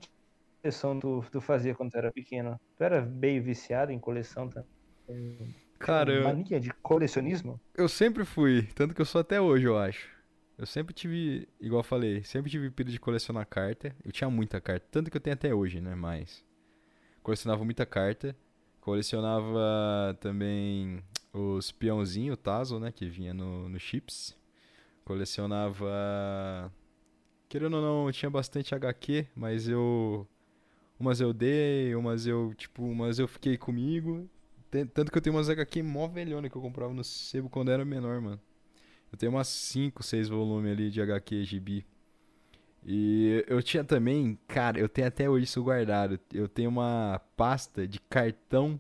coleção 0.63 0.99
tu, 1.01 1.25
tu 1.31 1.41
fazia 1.41 1.75
quando 1.75 1.91
tu 1.91 1.99
era 1.99 2.13
pequeno? 2.13 2.59
Tu 2.77 2.85
era 2.85 3.03
meio 3.05 3.43
viciado 3.43 3.91
em 3.91 3.99
coleção 3.99 4.49
também? 4.49 5.55
Cara, 5.79 6.13
eu, 6.13 6.25
Mania 6.25 6.61
de 6.61 6.71
colecionismo? 6.75 7.61
eu 7.75 7.89
sempre 7.89 8.25
fui, 8.25 8.63
tanto 8.75 8.95
que 8.95 9.01
eu 9.01 9.07
sou 9.07 9.21
até 9.21 9.41
hoje, 9.41 9.67
eu 9.67 9.77
acho. 9.77 10.09
Eu 10.57 10.67
sempre 10.67 10.95
tive, 10.95 11.49
igual 11.61 11.81
eu 11.81 11.85
falei, 11.85 12.23
sempre 12.23 12.51
tive 12.51 12.71
pira 12.71 12.91
de 12.91 13.01
colecionar 13.01 13.47
carta. 13.47 13.95
Eu 14.05 14.13
tinha 14.13 14.31
muita 14.31 14.61
carta, 14.61 14.87
tanto 14.91 15.11
que 15.11 15.17
eu 15.17 15.21
tenho 15.21 15.35
até 15.35 15.53
hoje, 15.53 15.81
né? 15.81 15.95
Mas 15.95 16.45
colecionava 17.23 17.65
muita 17.65 17.85
carta. 17.85 18.37
Colecionava 18.85 20.15
também 20.21 21.03
os 21.33 21.73
peãozinhos, 21.73 22.37
Tazo, 22.37 22.79
né? 22.79 22.93
Que 22.93 23.09
vinha 23.09 23.33
no, 23.33 23.67
no 23.67 23.81
chips. 23.81 24.37
Colecionava. 25.07 26.71
Querendo 27.49 27.79
ou 27.79 27.83
não, 27.83 28.13
tinha 28.13 28.29
bastante 28.29 28.75
HQ, 28.75 29.27
mas 29.35 29.67
eu. 29.67 30.29
Umas 31.01 31.19
eu 31.19 31.33
dei, 31.33 31.95
umas 31.95 32.27
eu, 32.27 32.53
tipo, 32.55 32.83
umas 32.85 33.19
eu 33.19 33.27
fiquei 33.27 33.57
comigo. 33.57 34.29
Tanto 34.93 35.11
que 35.11 35.17
eu 35.17 35.23
tenho 35.23 35.35
umas 35.35 35.49
HQ 35.49 35.83
mó 35.83 36.07
velhona 36.07 36.51
que 36.51 36.57
eu 36.57 36.61
comprava 36.61 36.93
no 36.93 37.03
sebo 37.03 37.49
quando 37.49 37.71
era 37.71 37.87
menor, 37.87 38.21
mano. 38.21 38.41
Eu 39.11 39.17
tenho 39.17 39.33
umas 39.33 39.49
5, 39.49 40.03
6 40.03 40.29
volumes 40.29 40.71
ali 40.71 40.91
de 40.91 41.01
HQ 41.01 41.43
gibi. 41.45 41.87
E 42.87 43.45
eu 43.49 43.63
tinha 43.63 43.83
também, 43.83 44.39
cara, 44.47 44.79
eu 44.79 44.89
tenho 44.89 45.09
até 45.09 45.29
hoje 45.29 45.45
isso 45.45 45.63
guardado. 45.63 46.19
Eu 46.33 46.47
tenho 46.49 46.69
uma 46.69 47.21
pasta 47.37 47.87
de 47.89 47.99
cartão 48.01 48.79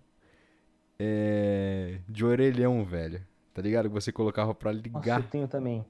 é, 0.98 1.98
de 2.08 2.24
orelhão, 2.24 2.84
velho. 2.84 3.20
Tá 3.54 3.62
ligado? 3.62 3.88
Que 3.88 3.94
você 3.94 4.12
colocava 4.12 4.54
pra 4.54 4.72
Nossa, 4.72 4.82
ligar. 4.82 5.20
eu 5.20 5.28
tenho 5.28 5.48
também. 5.48 5.84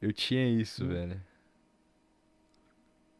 Eu 0.00 0.12
tinha 0.12 0.46
isso, 0.48 0.84
Hum. 0.84 0.88
velho. 0.88 1.20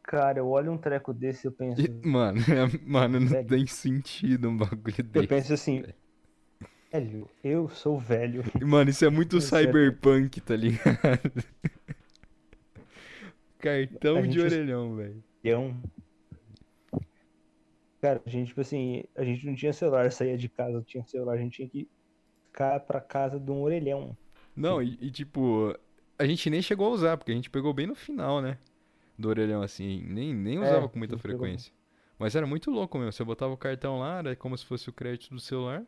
Cara, 0.03 0.39
eu 0.39 0.47
olho 0.49 0.71
um 0.71 0.77
treco 0.77 1.13
desse 1.13 1.47
e 1.47 1.49
eu 1.49 1.51
penso. 1.51 1.81
E, 1.81 1.89
mano, 2.07 2.39
mano, 2.85 3.19
não 3.21 3.27
Velho. 3.27 3.47
tem 3.47 3.65
sentido 3.65 4.49
um 4.49 4.57
bagulho 4.57 4.95
Eu 4.99 5.03
desse. 5.05 5.27
penso 5.27 5.53
assim, 5.53 5.83
velho, 6.91 7.29
eu 7.43 7.69
sou 7.69 7.97
velho. 7.97 8.43
Mano, 8.65 8.89
isso 8.89 9.05
é 9.05 9.09
muito 9.09 9.37
é- 9.37 9.41
cyberpunk, 9.41 10.41
tá 10.41 10.55
ligado? 10.55 11.31
Cartão 13.63 14.21
de 14.21 14.31
gente- 14.33 14.41
orelhão, 14.41 14.95
velho. 14.95 15.23
Cara, 18.01 18.21
a 18.25 18.29
gente, 18.29 18.49
tipo 18.49 18.59
assim, 18.59 19.03
a 19.15 19.23
gente 19.23 19.45
não 19.45 19.55
tinha 19.55 19.71
celular, 19.71 20.11
saía 20.11 20.37
de 20.37 20.49
casa, 20.49 20.83
tinha 20.85 21.05
celular, 21.05 21.35
a 21.35 21.37
gente 21.37 21.55
tinha 21.55 21.69
que 21.69 21.87
ficar 22.45 22.79
pra 22.81 22.99
casa 22.99 23.39
de 23.39 23.49
um 23.49 23.61
orelhão. 23.61 24.15
Não, 24.53 24.83
e, 24.83 24.97
e, 24.99 25.09
tipo, 25.09 25.73
a 26.19 26.25
gente 26.25 26.49
nem 26.49 26.61
chegou 26.61 26.87
a 26.87 26.91
usar, 26.91 27.17
porque 27.17 27.31
a 27.31 27.35
gente 27.35 27.49
pegou 27.49 27.73
bem 27.73 27.87
no 27.87 27.95
final, 27.95 28.41
né? 28.41 28.57
Do 29.17 29.29
orelhão, 29.29 29.61
assim, 29.61 30.03
nem, 30.05 30.33
nem 30.33 30.59
usava 30.59 30.89
com 30.89 30.97
muita 30.99 31.15
a 31.15 31.17
gente 31.17 31.23
pegou. 31.23 31.39
frequência. 31.39 31.71
Mas 32.19 32.35
era 32.35 32.45
muito 32.45 32.69
louco 32.69 32.97
mesmo. 32.97 33.11
Você 33.13 33.23
botava 33.23 33.53
o 33.53 33.57
cartão 33.57 33.99
lá, 33.99 34.19
era 34.19 34.35
como 34.35 34.57
se 34.57 34.65
fosse 34.65 34.89
o 34.89 34.93
crédito 34.93 35.33
do 35.33 35.39
celular. 35.39 35.83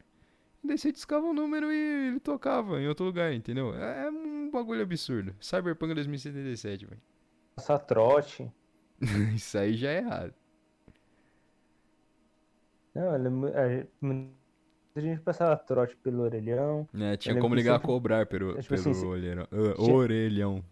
E 0.64 0.68
daí 0.68 0.78
você 0.78 0.92
discava 0.92 1.26
o 1.26 1.34
número 1.34 1.72
e 1.72 2.08
ele 2.08 2.20
tocava 2.20 2.82
em 2.82 2.88
outro 2.88 3.06
lugar, 3.06 3.34
entendeu? 3.34 3.76
É, 3.76 4.06
é 4.06 4.10
um 4.10 4.50
bagulho 4.50 4.82
absurdo. 4.82 5.36
Cyberpunk 5.40 5.94
2077, 5.94 6.86
velho. 6.86 7.02
Passar 7.56 7.80
trote. 7.80 8.52
Isso 9.36 9.58
aí 9.58 9.76
já 9.76 9.90
é 9.90 9.98
errado. 9.98 10.34
Não, 12.94 13.14
ela 13.14 13.28
é 13.28 13.30
mu- 14.02 14.32
a 14.96 15.00
gente- 15.00 15.22
passava 15.22 15.56
trote 15.58 15.96
pelo 15.98 16.22
orelhão. 16.24 16.88
É, 16.94 17.18
tinha 17.18 17.38
como 17.40 17.54
ligar 17.56 17.74
a 17.74 17.76
sempre- 17.76 17.88
cobrar 17.88 18.26
pelo, 18.26 18.58
é, 18.58 18.62
tipo 18.62 18.76
pelo 18.76 18.90
assim, 18.92 19.06
orelhão. 19.06 19.48
Tinha- 19.76 19.94
orelhão. 19.96 20.64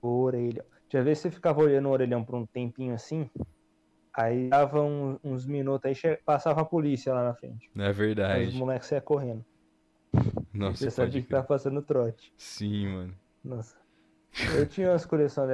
Orelhão. 0.00 0.64
Já 0.88 1.02
vê 1.02 1.14
se 1.14 1.22
você 1.22 1.30
ficava 1.30 1.60
olhando 1.60 1.88
o 1.88 1.92
orelhão 1.92 2.24
por 2.24 2.36
um 2.36 2.46
tempinho 2.46 2.94
assim. 2.94 3.28
Aí 4.14 4.48
dava 4.48 4.80
um- 4.82 5.18
uns 5.22 5.44
minutos, 5.46 5.84
aí 5.86 5.94
che- 5.94 6.20
passava 6.24 6.60
a 6.62 6.64
polícia 6.64 7.12
lá 7.12 7.22
na 7.24 7.34
frente. 7.34 7.68
É 7.76 7.82
Aí 7.84 7.90
os 7.90 7.96
verdade. 7.96 8.56
moleques 8.56 8.88
saíam 8.88 9.02
correndo. 9.02 9.44
Nossa, 10.54 10.78
Você 10.78 10.90
sabia 10.90 11.20
que 11.22 11.28
tava 11.28 11.46
passando 11.46 11.82
trote. 11.82 12.32
Sim, 12.36 12.88
mano. 12.88 13.14
Nossa. 13.44 13.76
Eu 14.56 14.66
tinha 14.66 14.90
umas 14.90 15.06
coleções 15.06 15.48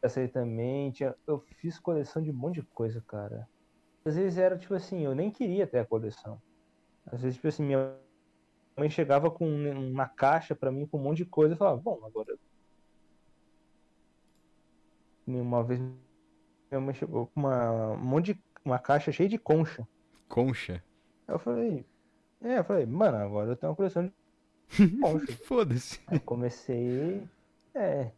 dessa 0.00 0.20
aí 0.20 0.28
também. 0.28 0.90
Tinha... 0.90 1.14
Eu 1.26 1.40
fiz 1.58 1.78
coleção 1.78 2.22
de 2.22 2.30
um 2.30 2.34
monte 2.34 2.56
de 2.56 2.62
coisa, 2.62 3.02
cara. 3.06 3.48
Às 4.04 4.16
vezes 4.16 4.38
era 4.38 4.58
tipo 4.58 4.74
assim, 4.74 5.02
eu 5.02 5.14
nem 5.14 5.30
queria 5.30 5.66
ter 5.66 5.78
a 5.78 5.84
coleção. 5.84 6.40
Às 7.06 7.22
vezes, 7.22 7.36
tipo 7.36 7.48
assim, 7.48 7.64
minha 7.64 7.96
mãe 8.76 8.90
chegava 8.90 9.30
com 9.30 9.46
um, 9.46 9.92
uma 9.92 10.08
caixa 10.08 10.54
pra 10.54 10.70
mim 10.70 10.86
com 10.86 10.98
um 10.98 11.02
monte 11.02 11.18
de 11.18 11.24
coisa 11.26 11.54
e 11.54 11.58
falava, 11.58 11.80
bom, 11.80 12.00
agora. 12.04 12.36
Uma 15.26 15.64
vez 15.64 15.80
minha 16.70 16.80
mãe 16.80 16.94
chegou 16.94 17.26
com 17.28 17.40
uma, 17.40 17.92
um 17.92 18.04
monte 18.04 18.34
de. 18.34 18.40
uma 18.64 18.78
caixa 18.78 19.12
cheia 19.12 19.28
de 19.28 19.38
concha. 19.38 19.86
Concha. 20.28 20.82
Eu 21.28 21.38
falei. 21.38 21.86
É, 22.42 22.58
eu 22.58 22.64
falei, 22.64 22.84
mano, 22.84 23.16
agora 23.16 23.52
eu 23.52 23.56
tenho 23.56 23.70
uma 23.70 23.76
coleção 23.76 24.10
de 24.68 24.88
concha. 25.00 25.32
Foda-se. 25.44 26.00
Aí 26.06 26.18
comecei. 26.18 27.22
É. 27.74 28.12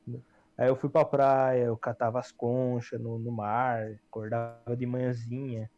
Aí 0.59 0.69
eu 0.69 0.77
fui 0.77 0.89
pra 0.89 1.05
praia, 1.05 1.65
eu 1.65 1.77
catava 1.77 2.19
as 2.19 2.33
conchas 2.33 3.01
no, 3.01 3.19
no 3.19 3.31
mar, 3.31 3.83
acordava 4.09 4.77
de 4.77 4.87
manhãzinha. 4.87 5.71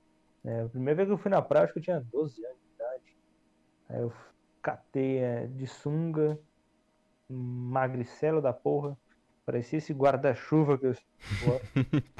É, 0.45 0.61
a 0.63 0.69
primeira 0.69 0.97
vez 0.97 1.09
que 1.09 1.15
eu 1.15 1.19
fui 1.19 1.31
na 1.31 1.43
praia, 1.43 1.65
acho 1.65 1.73
que 1.73 1.81
eu 1.81 1.83
tinha 1.83 2.01
12 2.01 2.45
anos 2.45 2.59
de 2.61 2.75
idade. 2.75 3.17
Aí 3.89 4.01
eu 4.01 4.13
catei 4.63 5.19
é, 5.19 5.47
de 5.47 5.67
sunga, 5.67 6.39
magricelo 7.29 8.41
da 8.41 8.53
porra. 8.53 8.97
Parecia 9.45 9.79
esse 9.79 9.93
guarda-chuva 9.93 10.79
que 10.79 10.87
eu. 10.87 10.95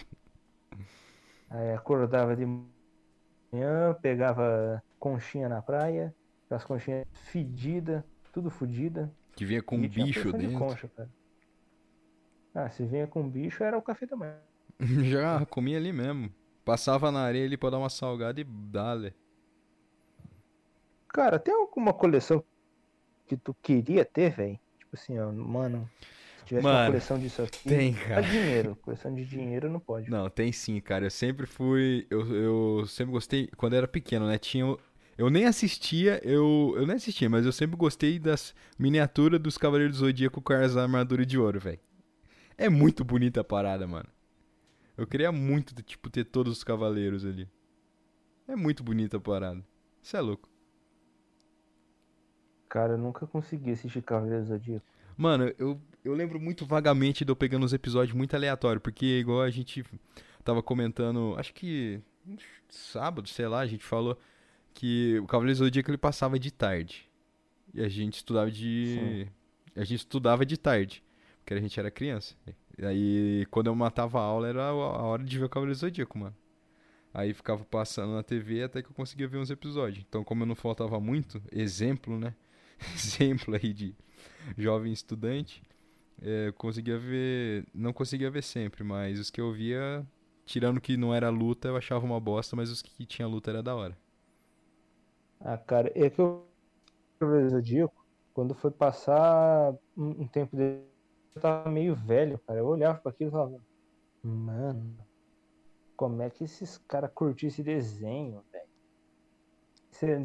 Aí 1.51 1.73
acordava 1.73 2.37
de 2.37 2.45
manhã, 2.45 3.95
pegava 4.03 4.83
conchinha 4.99 5.49
na 5.49 5.63
praia, 5.63 6.15
as 6.51 6.65
conchinhas 6.65 7.07
fedidas, 7.31 8.03
tudo 8.33 8.51
fodida. 8.51 9.11
Que 9.35 9.45
vinha 9.45 9.63
com 9.63 9.77
um 9.77 9.89
bicho 9.89 10.25
porção 10.25 10.41
de 10.41 10.47
dentro. 10.47 10.59
concha, 10.59 10.89
cara. 10.89 11.09
Ah, 12.55 12.69
se 12.71 12.85
vinha 12.85 13.07
com 13.07 13.29
bicho, 13.29 13.63
era 13.65 13.79
o 13.79 13.83
café 13.83 14.07
da 14.07 14.17
manhã. 14.17 14.39
Já 14.81 15.45
comia 15.47 15.77
ali 15.77 15.93
mesmo. 15.93 16.33
Passava 16.65 17.11
na 17.11 17.21
areia 17.21 17.47
ali 17.47 17.57
pra 17.57 17.71
dar 17.71 17.79
uma 17.79 17.89
salgada 17.89 18.41
e 18.41 18.45
dale. 18.45 19.15
Cara, 21.09 21.39
tem 21.39 21.55
alguma 21.55 21.93
coleção 21.93 22.45
que 23.27 23.37
tu 23.37 23.55
queria 23.63 24.05
ter, 24.05 24.31
velho? 24.35 24.59
Tipo 24.79 24.97
assim, 24.97 25.19
ó, 25.19 25.33
mano, 25.33 25.89
se 26.39 26.45
tivesse 26.47 26.71
uma 26.71 26.73
Mano, 26.73 26.87
coleção 26.87 27.19
disso 27.19 27.43
aqui. 27.43 27.69
Tem, 27.69 27.95
Só 27.95 28.05
cara. 28.07 28.23
dinheiro. 28.23 28.77
Coleção 28.77 29.15
de 29.15 29.25
dinheiro 29.25 29.71
não 29.71 29.81
pode. 29.81 30.11
Não, 30.11 30.29
tem 30.31 30.53
sim, 30.53 30.81
cara. 30.81 31.07
Eu 31.07 31.11
sempre 31.11 31.47
fui. 31.47 32.07
Eu, 32.11 32.35
eu 32.81 32.87
sempre 32.87 33.13
gostei. 33.13 33.49
Quando 33.57 33.75
eu 33.75 33.79
era 33.79 33.89
pequeno, 33.89 34.27
né? 34.27 34.39
Tinha. 34.39 34.77
Eu 35.17 35.31
nem 35.31 35.47
assistia, 35.47 36.21
eu, 36.25 36.75
eu 36.77 36.87
nem 36.87 36.95
assistia, 36.97 37.29
mas 37.29 37.45
eu 37.45 37.51
sempre 37.53 37.77
gostei 37.77 38.19
das 38.21 38.55
miniaturas 38.79 39.41
dos 39.41 39.59
Cavaleiros 39.59 39.97
do 39.99 40.07
Zodíaco 40.07 40.41
com 40.41 40.53
as 40.53 40.77
armaduras 40.77 41.27
de 41.27 41.37
ouro, 41.39 41.59
velho. 41.59 41.81
É 42.59 42.69
muito 42.69 43.05
bonita 43.05 43.41
a 43.41 43.45
parada, 43.45 43.87
mano. 43.87 44.09
Eu 44.97 45.07
queria 45.07 45.31
muito, 45.31 45.81
tipo, 45.81 46.11
ter 46.11 46.25
todos 46.25 46.59
os 46.59 46.65
cavaleiros 46.65 47.25
ali. 47.25 47.49
É 48.49 48.57
muito 48.57 48.83
bonita 48.83 49.17
a 49.17 49.21
parada. 49.21 49.65
Isso 50.03 50.17
é 50.17 50.21
louco. 50.21 50.49
Cara, 52.69 52.95
eu 52.95 52.99
nunca 52.99 53.27
consegui 53.27 53.71
assistir 53.71 54.03
Cavaleiros 54.03 54.49
do 54.49 54.55
Zodíaco. 54.55 54.87
Mano, 55.17 55.53
eu, 55.59 55.81
eu 56.05 56.13
lembro 56.15 56.39
muito 56.39 56.67
vagamente 56.67 57.25
de 57.25 57.31
eu 57.31 57.37
pegando 57.37 57.65
uns 57.65 57.73
episódios 57.73 58.17
muito 58.17 58.35
aleatórios, 58.35 58.83
porque 58.83 59.19
igual 59.19 59.43
a 59.43 59.51
gente 59.51 59.85
tava 60.45 60.63
comentando, 60.63 61.35
acho 61.39 61.55
que 61.55 62.01
sábado, 62.69 63.29
sei 63.29 63.49
lá, 63.49 63.61
a 63.61 63.67
gente 63.67 63.85
falou 63.85 64.19
que 64.75 65.19
o 65.19 65.27
Cavaleiro 65.27 65.59
do 65.59 65.65
Zodíaco 65.65 65.91
ele 65.91 65.99
passava 65.99 66.39
de 66.39 66.51
tarde. 66.51 67.09
E 67.75 67.83
a 67.83 67.89
gente 67.89 68.15
estudava 68.15 68.51
de. 68.51 69.27
A 69.75 69.85
gente 69.85 70.01
estudava 70.01 70.45
de 70.45 70.57
tarde, 70.57 71.03
porque 71.49 71.55
a 71.55 71.61
gente 71.61 71.81
era 71.81 71.91
criança. 71.91 72.35
E 72.77 72.85
aí, 72.85 73.47
quando 73.51 73.69
eu 73.69 73.75
matava 73.75 74.21
a 74.21 74.23
aula, 74.23 74.49
era 74.49 74.67
a 74.67 74.75
hora 74.75 75.25
de 75.25 75.39
ver 75.39 75.47
o 75.47 75.49
Cavaleiro 75.49 75.79
Zodíaco, 75.79 76.19
mano. 76.19 76.37
Aí 77.15 77.33
ficava 77.33 77.65
passando 77.65 78.13
na 78.13 78.23
TV 78.23 78.63
até 78.63 78.83
que 78.83 78.91
eu 78.91 78.95
conseguia 78.95 79.27
ver 79.27 79.39
uns 79.39 79.51
episódios. 79.51 80.05
Então, 80.07 80.23
como 80.23 80.43
eu 80.43 80.47
não 80.47 80.55
faltava 80.55 81.01
muito, 81.01 81.43
exemplo, 81.51 82.19
né? 82.19 82.35
exemplo 82.95 83.55
aí 83.55 83.73
de 83.73 83.95
jovem 84.59 84.93
estudante, 84.93 85.63
é, 86.21 86.49
eu 86.49 86.53
conseguia 86.53 86.99
ver. 86.99 87.65
Não 87.73 87.95
conseguia 87.95 88.31
ver 88.31 88.43
sempre, 88.43 88.85
mas 88.85 89.19
os 89.19 89.31
que 89.31 89.41
eu 89.41 89.51
via, 89.51 90.07
tirando 90.45 90.83
que 90.83 90.99
não 90.99 91.15
era 91.15 91.31
luta, 91.31 91.69
eu 91.69 91.77
achava 91.79 92.05
uma 92.05 92.21
bosta, 92.21 92.55
mas 92.55 92.71
os 92.71 92.83
que 92.83 93.07
tinha 93.07 93.27
luta 93.27 93.51
era 93.51 93.63
da 93.63 93.75
hora. 93.75 93.97
Ah, 95.41 95.57
cara, 95.57 95.91
é 95.95 96.11
que 96.11 96.19
do 96.19 97.49
Zodíaco, 97.49 98.05
quando 98.35 98.55
foi 98.55 98.71
passar 98.71 99.75
um, 99.97 100.27
tempo 100.29 100.55
eu 100.55 100.98
tava 101.35 101.71
meio 101.71 101.95
velho, 101.95 102.39
cara. 102.47 102.59
Eu 102.61 102.67
olhava 102.67 102.99
pra 102.99 103.11
aquilo 103.11 103.31
e 103.31 103.33
falava, 103.33 103.61
mano, 104.23 104.97
como 105.97 106.23
é 106.23 106.31
que 106.31 106.45
esses 106.45 106.79
caras 106.79 107.11
curtiram 107.15 107.49
esse 107.49 107.63
desenho, 107.63 108.43
velho? 108.53 108.69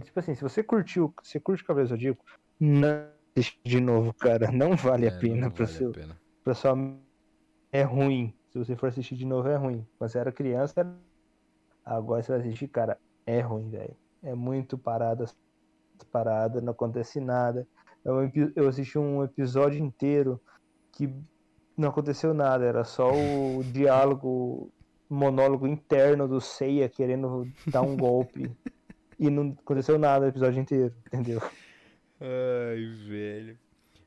Tipo 0.03 0.19
assim, 0.19 0.35
se 0.35 0.41
você 0.41 0.61
curtiu, 0.63 1.13
você 1.21 1.39
curte 1.39 1.63
Cavaleiros 1.63 1.89
do 1.89 1.95
Zodíaco, 1.95 2.23
não 2.59 3.07
assiste 3.35 3.59
de 3.65 3.79
novo, 3.79 4.13
cara. 4.13 4.51
Não 4.51 4.75
vale 4.75 5.07
a 5.07 5.11
É, 5.11 5.19
pena 5.19 5.41
não 5.47 5.51
pra 5.51 5.65
vale 5.65 5.75
a 5.75 5.79
seu, 5.79 5.91
pena. 5.91 6.21
pra 6.43 6.53
sua 6.53 6.75
é 7.71 7.81
ruim. 7.81 8.37
Se 8.51 8.59
você 8.59 8.75
for 8.75 8.87
assistir 8.89 9.15
de 9.15 9.25
novo, 9.25 9.47
é 9.47 9.55
ruim. 9.55 9.87
Quando 9.97 10.11
você 10.11 10.19
era 10.19 10.31
criança, 10.31 10.73
era... 10.77 10.95
agora 11.83 12.21
você 12.21 12.31
vai 12.31 12.41
assistir, 12.41 12.67
cara, 12.67 12.99
é 13.25 13.39
ruim, 13.41 13.69
velho. 13.71 13.97
É 14.21 14.35
muito 14.35 14.77
parada, 14.77 15.25
parada, 16.11 16.61
não 16.61 16.71
acontece 16.71 17.19
nada. 17.19 17.67
Eu, 18.05 18.29
eu 18.55 18.67
assisti 18.69 18.99
um 18.99 19.23
episódio 19.23 19.83
inteiro 19.83 20.39
que 20.93 21.13
não 21.75 21.89
aconteceu 21.89 22.33
nada, 22.33 22.63
era 22.63 22.83
só 22.83 23.11
o 23.11 23.63
diálogo, 23.63 24.71
monólogo 25.09 25.67
interno 25.67 26.27
do 26.27 26.39
Seiya 26.39 26.87
querendo 26.87 27.51
dar 27.67 27.81
um 27.81 27.97
golpe. 27.97 28.49
e 29.19 29.29
não 29.29 29.55
aconteceu 29.59 29.97
nada 29.97 30.25
o 30.25 30.29
episódio 30.29 30.61
inteiro, 30.61 30.93
entendeu? 31.07 31.41
Ai, 32.21 32.85
velho. 33.07 33.57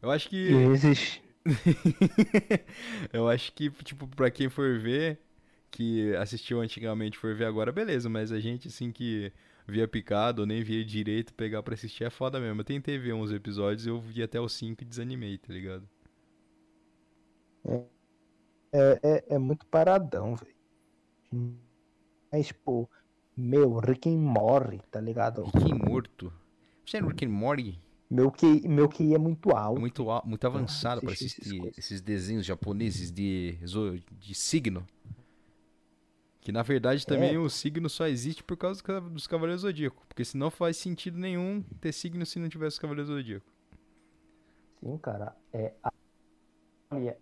Eu 0.00 0.10
acho 0.10 0.28
que. 0.28 0.52
Existe. 0.52 1.22
eu 3.12 3.28
acho 3.28 3.52
que, 3.52 3.70
tipo, 3.84 4.06
pra 4.08 4.30
quem 4.30 4.48
for 4.48 4.78
ver, 4.78 5.20
que 5.70 6.14
assistiu 6.16 6.60
antigamente 6.60 7.18
for 7.18 7.34
ver 7.34 7.44
agora, 7.44 7.70
beleza, 7.70 8.08
mas 8.08 8.32
a 8.32 8.40
gente, 8.40 8.68
assim, 8.68 8.90
que 8.90 9.32
via 9.66 9.86
picado 9.88 10.42
ou 10.42 10.46
nem 10.46 10.62
via 10.62 10.84
direito 10.84 11.34
pegar 11.34 11.62
pra 11.62 11.74
assistir 11.74 12.04
é 12.04 12.10
foda 12.10 12.40
mesmo. 12.40 12.60
Eu 12.60 12.64
tentei 12.64 12.98
ver 12.98 13.12
uns 13.12 13.32
episódios 13.32 13.86
eu 13.86 14.00
vi 14.00 14.22
até 14.22 14.40
os 14.40 14.52
5 14.52 14.82
e 14.82 14.86
desanimei, 14.86 15.38
tá 15.38 15.52
ligado? 15.52 15.88
É, 17.68 17.84
é, 18.72 19.00
é, 19.02 19.24
é 19.34 19.38
muito 19.38 19.66
paradão, 19.66 20.34
velho. 20.36 21.56
Mas, 22.30 22.52
pô, 22.52 22.88
meu, 23.36 23.78
Rick 23.78 24.08
morre, 24.10 24.80
tá 24.90 25.00
ligado? 25.00 25.42
Rick 25.44 25.74
morto. 25.74 26.32
Você 26.84 26.98
é 26.98 27.00
Rick 27.00 27.26
morre? 27.26 27.78
Meu 28.08 28.30
QI, 28.30 28.68
meu 28.68 28.88
QI 28.88 29.14
é 29.14 29.18
muito 29.18 29.50
alto. 29.50 29.80
Muito, 29.80 30.06
muito 30.24 30.46
avançado 30.46 31.00
para 31.00 31.12
assistir 31.12 31.72
esses 31.76 32.00
desenhos 32.00 32.46
japoneses 32.46 33.10
de, 33.10 33.58
de 34.20 34.34
signo. 34.34 34.86
Que 36.40 36.52
na 36.52 36.62
verdade 36.62 37.04
também 37.04 37.34
é. 37.34 37.38
o 37.38 37.50
signo 37.50 37.88
só 37.88 38.06
existe 38.06 38.44
por 38.44 38.56
causa 38.56 38.80
dos 39.00 39.26
Cavaleiros 39.26 39.62
Zodíaco. 39.62 40.04
Porque 40.06 40.24
senão 40.24 40.52
faz 40.52 40.76
sentido 40.76 41.18
nenhum 41.18 41.64
ter 41.80 41.90
signo 41.90 42.24
se 42.24 42.38
não 42.38 42.48
tivesse 42.48 42.80
Cavaleiros 42.80 43.12
Zodíaco. 43.12 43.46
Sim, 44.80 44.96
cara. 44.98 45.34
É 45.52 45.74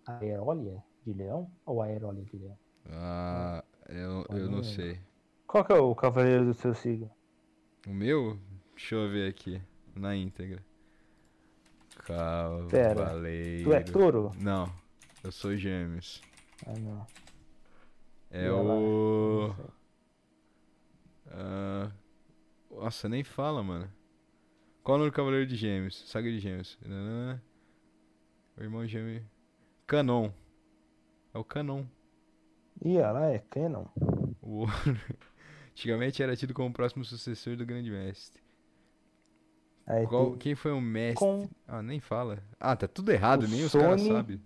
Aerólia 0.05 0.83
de 1.05 1.13
Leão 1.13 1.51
ou 1.65 1.81
Aerólia 1.81 2.23
de 2.23 2.37
Leão? 2.37 2.57
Ah, 2.87 3.63
eu, 3.89 4.25
eu 4.29 4.49
não 4.49 4.63
sei. 4.63 4.99
Qual 5.47 5.63
que 5.65 5.73
é 5.73 5.75
o 5.75 5.95
Cavaleiro 5.95 6.45
do 6.45 6.53
seu 6.53 6.73
signo? 6.73 7.09
O 7.87 7.93
meu? 7.93 8.39
Deixa 8.75 8.95
eu 8.95 9.09
ver 9.09 9.29
aqui. 9.29 9.61
Na 9.95 10.15
íntegra. 10.15 10.63
Cavaleiro. 12.05 12.69
Pera, 12.69 13.21
tu 13.63 13.73
é 13.73 13.81
touro? 13.81 14.31
Não, 14.39 14.71
eu 15.23 15.31
sou 15.31 15.55
gêmeos. 15.55 16.21
Ah, 16.67 16.73
não. 16.77 17.07
É 18.29 18.51
o. 18.51 19.55
Uh... 21.27 21.91
Nossa, 22.69 23.07
nem 23.07 23.23
fala, 23.23 23.63
mano. 23.63 23.89
Qual 24.83 24.95
é 24.95 24.97
o 24.97 24.99
nome 24.99 25.11
do 25.11 25.15
Cavaleiro 25.15 25.47
de 25.47 25.55
Gêmeos? 25.55 26.07
Saga 26.09 26.29
de 26.29 26.39
Gêmeos. 26.39 26.77
O 28.57 28.61
irmão 28.61 28.85
gêmeo. 28.85 29.25
Canon. 29.87 30.31
É 31.33 31.37
o 31.37 31.43
Canon. 31.43 31.85
Ih, 32.83 32.99
lá 32.99 33.27
é 33.27 33.39
Canon. 33.39 33.85
O... 34.41 34.65
Antigamente 35.71 36.23
era 36.23 36.35
tido 36.35 36.53
como 36.53 36.69
o 36.69 36.73
próximo 36.73 37.03
sucessor 37.03 37.55
do 37.55 37.65
Grande 37.65 37.91
Mestre. 37.91 38.41
Aí 39.85 40.07
Qual, 40.07 40.31
tem... 40.31 40.37
Quem 40.39 40.55
foi 40.55 40.71
o 40.71 40.81
mestre? 40.81 41.19
Com... 41.19 41.47
Ah, 41.67 41.83
nem 41.83 41.99
fala. 41.99 42.41
Ah, 42.59 42.75
tá 42.75 42.87
tudo 42.87 43.11
errado, 43.11 43.43
o 43.43 43.47
nem 43.47 43.67
Sony... 43.67 43.83
os 43.83 43.87
caras 43.87 44.01
sabem. 44.01 44.41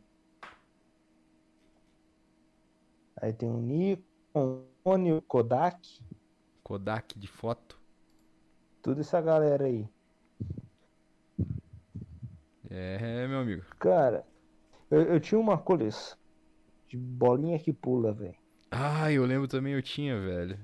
Aí 3.21 3.33
tem 3.33 3.49
o 3.49 3.57
Nikon, 3.57 4.65
o 4.83 5.21
Kodak. 5.21 6.01
Kodak 6.63 7.17
de 7.17 7.27
foto. 7.27 7.79
Tudo 8.81 9.01
essa 9.01 9.21
galera 9.21 9.65
aí. 9.65 9.87
É, 12.69 13.27
meu 13.27 13.39
amigo. 13.39 13.63
Cara, 13.79 14.25
eu, 14.89 15.01
eu 15.01 15.19
tinha 15.19 15.39
uma 15.39 15.57
coleção 15.57 16.17
de 16.87 16.97
bolinha 16.97 17.59
que 17.59 17.71
pula, 17.71 18.11
velho. 18.11 18.35
Ah, 18.71 19.11
eu 19.11 19.25
lembro 19.25 19.47
também, 19.47 19.73
eu 19.73 19.81
tinha, 19.81 20.19
velho. 20.19 20.59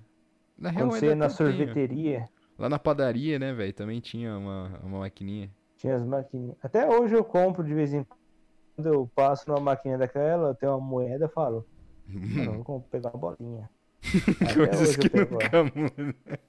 Na 0.57 0.69
real, 0.69 0.87
Quando 0.87 0.99
você 0.99 1.07
ia 1.07 1.15
na 1.15 1.29
sorveteria. 1.29 2.29
Lá 2.57 2.69
na 2.69 2.79
padaria, 2.79 3.37
né, 3.37 3.53
velho? 3.53 3.73
Também 3.73 3.99
tinha 3.99 4.37
uma, 4.37 4.79
uma 4.83 4.99
maquininha. 4.99 5.51
Tinha 5.77 5.95
as 5.95 6.05
maquininhas. 6.05 6.57
Até 6.63 6.87
hoje 6.87 7.13
eu 7.15 7.23
compro 7.23 7.63
de 7.63 7.73
vez 7.73 7.93
em 7.93 8.03
quando. 8.03 8.87
Eu 8.87 9.09
passo 9.15 9.47
numa 9.47 9.59
maquininha 9.59 9.97
daquela, 9.97 10.49
eu 10.49 10.55
tenho 10.55 10.73
uma 10.73 10.81
moeda 10.81 11.25
e 11.25 11.29
falo. 11.29 11.65
Não, 12.07 12.61
vou 12.63 12.81
pegar 12.81 13.09
uma 13.13 13.19
bolinha. 13.19 13.69
Até 14.41 14.81
hoje 14.81 14.97
que 14.97 15.17
eu 15.17 15.27
pego. 15.27 15.71
Nunca 15.75 16.39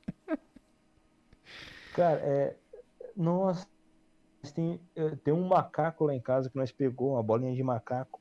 Cara, 1.94 2.20
é. 2.20 2.56
Nossa. 3.16 3.66
Tem, 4.52 4.80
tem 5.24 5.34
um 5.34 5.46
macaco 5.46 6.04
lá 6.04 6.14
em 6.14 6.20
casa 6.20 6.50
que 6.50 6.56
nós 6.56 6.72
pegou, 6.72 7.12
uma 7.12 7.22
bolinha 7.22 7.54
de 7.54 7.62
macaco. 7.62 8.20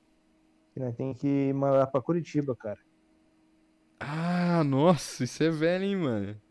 Que 0.74 0.80
nós 0.80 0.96
tem 0.96 1.14
que 1.14 1.54
mandar 1.54 1.88
pra 1.88 2.02
Curitiba, 2.02 2.56
cara. 2.56 2.80
Ah, 4.00 4.64
nossa, 4.64 5.24
isso 5.24 5.42
é 5.44 5.50
velho, 5.50 5.86
hein, 5.86 5.96
mano. 5.96 6.42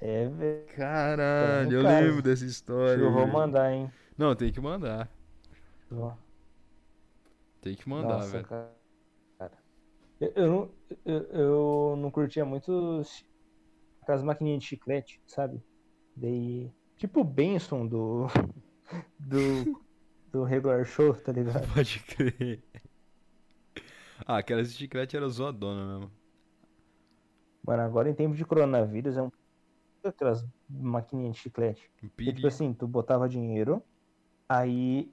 É, 0.00 0.28
velho. 0.28 0.66
Caralho, 0.76 1.72
eu 1.72 1.82
lembro 1.82 2.22
dessa 2.22 2.44
história. 2.44 3.00
Eu 3.00 3.12
vou 3.12 3.26
mandar, 3.26 3.72
hein. 3.72 3.90
Não, 4.16 4.34
tem 4.34 4.52
que 4.52 4.60
mandar. 4.60 5.08
Tem 7.60 7.74
que 7.74 7.88
mandar, 7.88 8.18
Nossa, 8.18 8.30
velho. 8.30 8.44
Cara. 8.44 8.72
Eu, 10.20 10.32
eu, 10.36 10.50
não, 10.50 10.70
eu, 11.04 11.22
eu 11.30 11.96
não 11.96 12.10
curtia 12.10 12.44
muito 12.44 13.02
aquelas 14.02 14.22
maquininhas 14.22 14.62
de 14.62 14.68
chiclete, 14.68 15.20
sabe? 15.26 15.62
Daí. 16.14 16.70
Tipo 16.96 17.20
o 17.20 17.24
Benson 17.24 17.86
do. 17.86 18.26
Do. 19.18 19.80
Do 20.32 20.44
regular 20.44 20.84
show, 20.86 21.12
tá 21.14 21.30
ligado? 21.30 21.66
Pode 21.74 22.00
crer. 22.00 22.62
Ah, 24.26 24.38
aquelas 24.38 24.72
chiclete 24.72 25.16
era 25.16 25.28
zoadona 25.28 25.84
mesmo. 25.84 26.10
Mano, 27.66 27.82
agora 27.82 28.08
em 28.08 28.14
tempo 28.14 28.34
de 28.34 28.44
coronavírus 28.44 29.16
é 29.16 29.22
um 29.22 29.30
aquelas 30.08 30.44
maquininhas 30.68 31.36
de 31.36 31.42
chiclete. 31.42 31.90
Tipo 32.16 32.46
assim, 32.46 32.72
tu 32.72 32.86
botava 32.88 33.28
dinheiro, 33.28 33.82
aí 34.48 35.12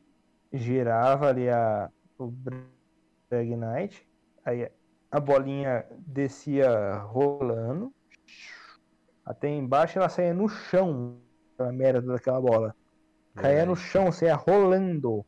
girava 0.51 1.27
ali 1.27 1.49
a, 1.49 1.91
o 2.17 2.27
Brag 2.27 3.55
Night, 3.55 4.07
aí 4.43 4.69
a 5.11 5.19
bolinha 5.19 5.85
descia 5.99 6.95
rolando, 6.97 7.93
até 9.23 9.49
embaixo 9.49 9.99
ela 9.99 10.09
saía 10.09 10.33
no 10.33 10.49
chão, 10.49 11.19
a 11.57 11.71
merda 11.71 12.01
daquela 12.01 12.41
bola. 12.41 12.75
Caía 13.39 13.65
no 13.65 13.75
chão, 13.75 14.11
saía 14.11 14.35
rolando 14.35 15.25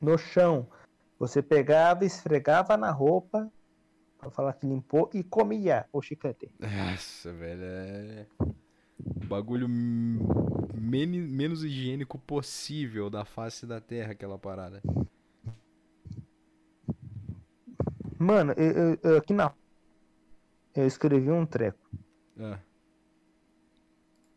no 0.00 0.16
chão. 0.16 0.66
Você 1.18 1.42
pegava, 1.42 2.04
esfregava 2.04 2.76
na 2.76 2.90
roupa, 2.90 3.52
pra 4.18 4.30
falar 4.30 4.54
que 4.54 4.66
limpou, 4.66 5.10
e 5.12 5.22
comia 5.22 5.86
o 5.92 6.00
chiclete. 6.00 6.50
Nossa, 6.58 7.32
velho, 7.32 7.62
é 7.62 8.26
o 8.40 9.26
bagulho 9.26 9.68
men 9.68 11.06
menos 11.06 11.62
higiênico 11.62 12.18
possível 12.18 13.10
da 13.10 13.24
face 13.24 13.66
da 13.66 13.80
Terra, 13.80 14.12
aquela 14.12 14.38
parada. 14.38 14.80
Mano, 18.18 18.52
eu, 18.56 18.70
eu, 18.72 18.98
eu 19.02 19.16
aqui 19.18 19.34
na. 19.34 19.52
Eu 20.74 20.86
escrevi 20.86 21.30
um 21.30 21.44
treco. 21.44 21.78
Ah. 22.38 22.58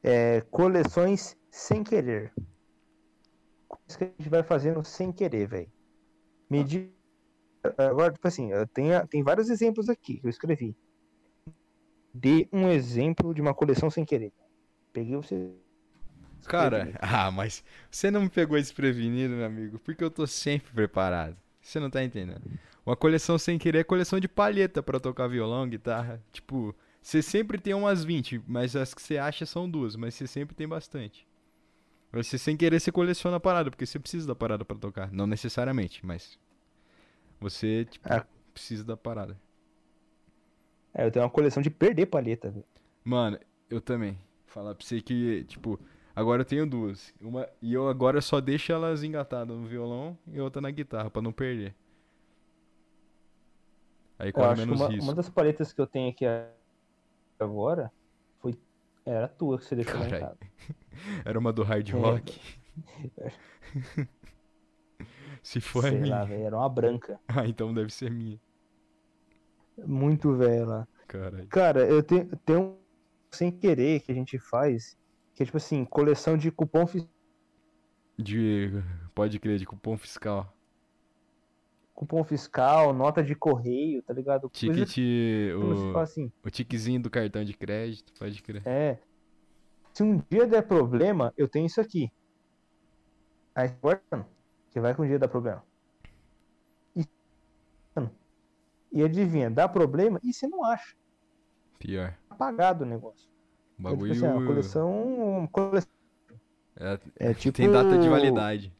É, 0.03 0.41
coleções 0.51 1.37
sem 1.49 1.83
querer. 1.83 2.33
Que 3.95 4.03
a 4.03 4.07
gente 4.07 4.29
vai 4.29 4.43
fazendo 4.43 4.83
sem 4.83 5.11
querer, 5.11 5.47
velho. 5.47 5.71
Medir. 6.49 6.91
Agora, 7.77 8.11
tipo 8.11 8.27
assim, 8.27 8.49
tem, 8.73 8.89
tem 9.09 9.23
vários 9.23 9.49
exemplos 9.49 9.89
aqui 9.89 10.19
que 10.19 10.25
eu 10.25 10.29
escrevi. 10.29 10.75
Dê 12.13 12.47
um 12.51 12.69
exemplo 12.69 13.33
de 13.33 13.41
uma 13.41 13.53
coleção 13.53 13.89
sem 13.89 14.03
querer. 14.03 14.33
Peguei 14.91 15.15
você. 15.15 15.51
Cara, 16.45 16.97
ah, 17.01 17.29
mas 17.31 17.63
você 17.91 18.09
não 18.09 18.21
me 18.21 18.29
pegou 18.29 18.57
desprevenido, 18.57 19.35
meu 19.35 19.45
amigo, 19.45 19.79
porque 19.79 20.03
eu 20.03 20.11
tô 20.11 20.25
sempre 20.25 20.71
preparado. 20.71 21.37
Você 21.61 21.79
não 21.79 21.89
tá 21.89 22.03
entendendo. 22.03 22.41
Uma 22.85 22.95
coleção 22.95 23.37
sem 23.37 23.57
querer 23.57 23.79
é 23.79 23.83
coleção 23.83 24.19
de 24.19 24.27
palheta 24.27 24.81
para 24.81 24.99
tocar 24.99 25.27
violão, 25.27 25.67
guitarra. 25.67 26.23
Tipo, 26.31 26.73
você 27.01 27.21
sempre 27.21 27.57
tem 27.57 27.73
umas 27.73 28.03
20, 28.03 28.41
mas 28.47 28.75
as 28.75 28.93
que 28.93 29.01
você 29.01 29.17
acha 29.17 29.45
são 29.45 29.69
duas, 29.69 29.95
mas 29.95 30.15
você 30.15 30.25
sempre 30.25 30.55
tem 30.55 30.67
bastante. 30.67 31.26
Você 32.11 32.37
sem 32.37 32.55
querer 32.55 32.79
você 32.79 32.91
coleciona 32.91 33.37
a 33.37 33.39
parada, 33.39 33.69
porque 33.69 33.85
você 33.85 33.99
precisa 33.99 34.27
da 34.27 34.35
parada 34.35 34.63
para 34.63 34.77
tocar. 34.77 35.11
Não 35.11 35.27
necessariamente, 35.27 36.05
mas. 36.05 36.39
Você, 37.39 37.85
tipo, 37.85 38.11
é. 38.11 38.25
precisa 38.53 38.83
da 38.83 38.97
parada. 38.97 39.39
É, 40.93 41.05
eu 41.05 41.11
tenho 41.11 41.23
uma 41.25 41.31
coleção 41.31 41.61
de 41.61 41.69
perder 41.69 42.07
palheta, 42.07 42.49
velho. 42.49 42.65
Mano, 43.03 43.37
eu 43.69 43.79
também. 43.79 44.17
Falar 44.47 44.73
pra 44.73 44.85
você 44.85 45.01
que, 45.01 45.43
tipo, 45.43 45.79
agora 46.15 46.41
eu 46.41 46.45
tenho 46.45 46.65
duas. 46.65 47.13
Uma, 47.21 47.47
e 47.61 47.73
eu 47.73 47.87
agora 47.87 48.21
só 48.21 48.39
deixo 48.39 48.71
elas 48.71 49.03
engatadas 49.03 49.55
no 49.55 49.67
violão 49.67 50.17
e 50.25 50.39
outra 50.39 50.61
na 50.61 50.71
guitarra, 50.71 51.11
pra 51.11 51.21
não 51.21 51.31
perder. 51.31 51.75
Aí 54.17 54.31
corre 54.31 54.55
menos 54.55 54.79
uma, 54.79 54.89
risco. 54.89 55.03
uma 55.03 55.13
das 55.13 55.29
paletas 55.29 55.71
que 55.71 55.79
eu 55.79 55.85
tenho 55.85 56.09
aqui 56.09 56.25
agora 57.39 57.91
foi. 58.39 58.57
Era 59.05 59.25
a 59.25 59.29
tua 59.29 59.59
que 59.59 59.65
você 59.65 59.75
deixou 59.75 59.99
lá 59.99 60.07
em 60.07 60.09
Caralho. 60.09 60.37
casa. 60.37 60.51
Era 61.25 61.37
uma 61.39 61.51
do 61.53 61.63
hard 61.63 61.89
É. 61.89 61.91
rock. 61.93 62.39
Se 65.43 65.61
for 65.61 65.83
Sei 65.83 65.91
minha. 65.99 66.15
lá, 66.17 66.25
velho. 66.25 66.43
Era 66.43 66.57
uma 66.57 66.69
branca. 66.69 67.19
Ah, 67.27 67.47
então 67.47 67.73
deve 67.73 67.91
ser 67.93 68.11
minha. 68.11 68.39
Muito 69.85 70.35
velha 70.35 70.65
lá. 70.65 70.87
Caralho. 71.07 71.47
Cara, 71.47 71.81
eu 71.87 72.03
tenho, 72.03 72.25
tenho 72.45 72.59
um 72.61 72.77
sem 73.31 73.51
querer 73.51 74.01
que 74.01 74.11
a 74.11 74.15
gente 74.15 74.39
faz, 74.39 74.97
que 75.35 75.43
é 75.43 75.45
tipo 75.45 75.57
assim, 75.57 75.85
coleção 75.85 76.37
de 76.37 76.51
cupom 76.51 76.85
fiscal. 76.87 77.09
De. 78.17 78.71
Pode 79.13 79.39
crer, 79.39 79.59
de 79.59 79.65
cupom 79.65 79.95
fiscal. 79.97 80.51
Cupom 81.93 82.23
fiscal, 82.23 82.93
nota 82.93 83.23
de 83.23 83.35
correio, 83.35 84.01
tá 84.03 84.13
ligado? 84.13 84.49
Coisa 84.49 84.85
Ticket. 84.85 84.97
fala 85.53 85.93
O, 85.93 85.97
assim, 85.99 86.31
o 86.43 86.49
tiquezinho 86.49 87.01
do 87.01 87.09
cartão 87.09 87.43
de 87.43 87.53
crédito, 87.53 88.11
pode 88.19 88.41
crer. 88.41 88.61
é. 88.67 88.99
Se 89.97 90.03
um 90.03 90.21
dia 90.29 90.45
der 90.45 90.61
problema, 90.61 91.33
eu 91.35 91.49
tenho 91.49 91.65
isso 91.65 91.81
aqui. 91.81 92.11
Aí, 93.55 93.67
que 94.69 94.79
vai 94.79 94.93
que 94.93 95.01
um 95.01 95.07
dia 95.07 95.17
dá 95.17 95.27
problema. 95.27 95.63
E, 96.95 97.03
e 98.91 99.03
adivinha, 99.03 99.49
dá 99.49 99.67
problema 99.67 100.19
e 100.23 100.31
você 100.31 100.47
não 100.47 100.63
acha. 100.63 100.95
Pior. 101.79 102.15
Apagado 102.29 102.83
o 102.83 102.87
negócio. 102.87 103.27
O 103.79 103.87
É, 103.87 103.95
tipo 103.95 103.95
bagulho. 103.95 104.11
assim, 104.11 104.27
uma 104.27 104.45
coleção, 104.45 105.03
uma 105.07 105.47
coleção. 105.47 105.89
é- 106.75 107.29
É 107.31 107.33
tipo. 107.33 107.57
tem 107.57 107.71
data 107.71 107.97
de 107.97 108.07
validade. 108.07 108.71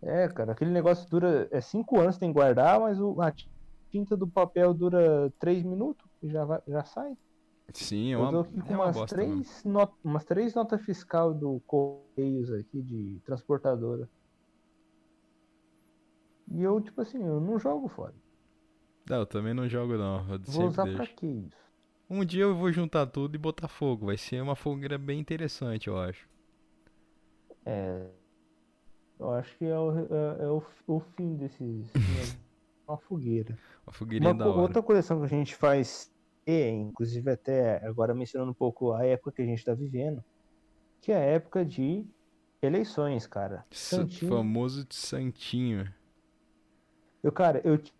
É, 0.00 0.28
cara, 0.28 0.52
aquele 0.52 0.70
negócio 0.70 1.10
dura. 1.10 1.48
É 1.50 1.60
cinco 1.60 1.98
anos 1.98 2.16
tem 2.16 2.28
que 2.28 2.34
guardar, 2.34 2.78
mas 2.78 3.00
o, 3.00 3.20
a 3.20 3.34
tinta 3.90 4.16
do 4.16 4.28
papel 4.28 4.72
dura 4.72 5.32
três 5.40 5.64
minutos 5.64 6.08
e 6.22 6.28
já, 6.30 6.44
vai, 6.44 6.62
já 6.68 6.84
sai. 6.84 7.18
Sim, 7.72 8.12
é 8.12 8.14
Eu 8.14 8.20
tô 8.20 8.30
uma, 8.30 8.40
aqui 8.40 8.60
com 8.62 8.72
é 8.72 8.76
uma 8.76 8.84
umas, 8.86 8.96
mesmo. 8.96 9.06
três 9.06 9.64
not, 9.64 9.92
umas 10.02 10.24
três 10.24 10.54
notas 10.54 10.80
fiscal 10.82 11.34
do 11.34 11.60
Correios 11.66 12.50
aqui, 12.52 12.82
de 12.82 13.20
transportadora. 13.24 14.08
E 16.50 16.62
eu, 16.62 16.80
tipo 16.80 17.00
assim, 17.00 17.22
eu 17.22 17.40
não 17.40 17.58
jogo 17.58 17.88
fora. 17.88 18.14
Não, 19.08 19.18
eu 19.18 19.26
também 19.26 19.52
não 19.54 19.68
jogo 19.68 19.96
não. 19.96 20.26
Eu 20.32 20.40
Vou 20.46 20.66
usar 20.66 20.84
deixo. 20.84 20.96
pra 20.96 21.06
que 21.06 21.26
isso? 21.26 21.56
Um 22.10 22.24
dia 22.24 22.44
eu 22.44 22.56
vou 22.56 22.72
juntar 22.72 23.06
tudo 23.06 23.34
e 23.34 23.38
botar 23.38 23.68
fogo. 23.68 24.06
Vai 24.06 24.16
ser 24.16 24.40
uma 24.42 24.56
fogueira 24.56 24.96
bem 24.96 25.20
interessante, 25.20 25.88
eu 25.88 25.98
acho. 25.98 26.26
É. 27.66 28.08
Eu 29.20 29.30
acho 29.32 29.56
que 29.58 29.64
é 29.66 29.78
o, 29.78 29.90
é, 29.98 30.44
é 30.44 30.48
o, 30.48 30.62
o 30.86 31.00
fim 31.00 31.36
desses. 31.36 31.90
uma 32.88 32.96
fogueira. 32.96 33.58
Uma 33.86 33.92
fogueirinha 33.92 34.32
Uma 34.32 34.38
da 34.38 34.48
hora. 34.50 34.60
outra 34.60 34.82
coleção 34.82 35.18
que 35.18 35.24
a 35.26 35.28
gente 35.28 35.54
faz, 35.54 36.10
e 36.48 36.70
inclusive 36.70 37.30
até 37.30 37.84
agora 37.86 38.14
mencionando 38.14 38.52
um 38.52 38.54
pouco 38.54 38.92
a 38.94 39.04
época 39.04 39.32
que 39.32 39.42
a 39.42 39.44
gente 39.44 39.62
tá 39.62 39.74
vivendo, 39.74 40.24
que 41.02 41.12
é 41.12 41.16
a 41.16 41.20
época 41.20 41.62
de 41.64 42.06
eleições, 42.62 43.26
cara. 43.26 43.66
Sa- 43.70 43.96
Santinho. 43.98 44.30
Famoso 44.30 44.86
de 44.86 44.94
Santinho. 44.94 45.92
Eu, 47.22 47.30
cara, 47.30 47.60
eu 47.64 47.76
tinha 47.76 47.94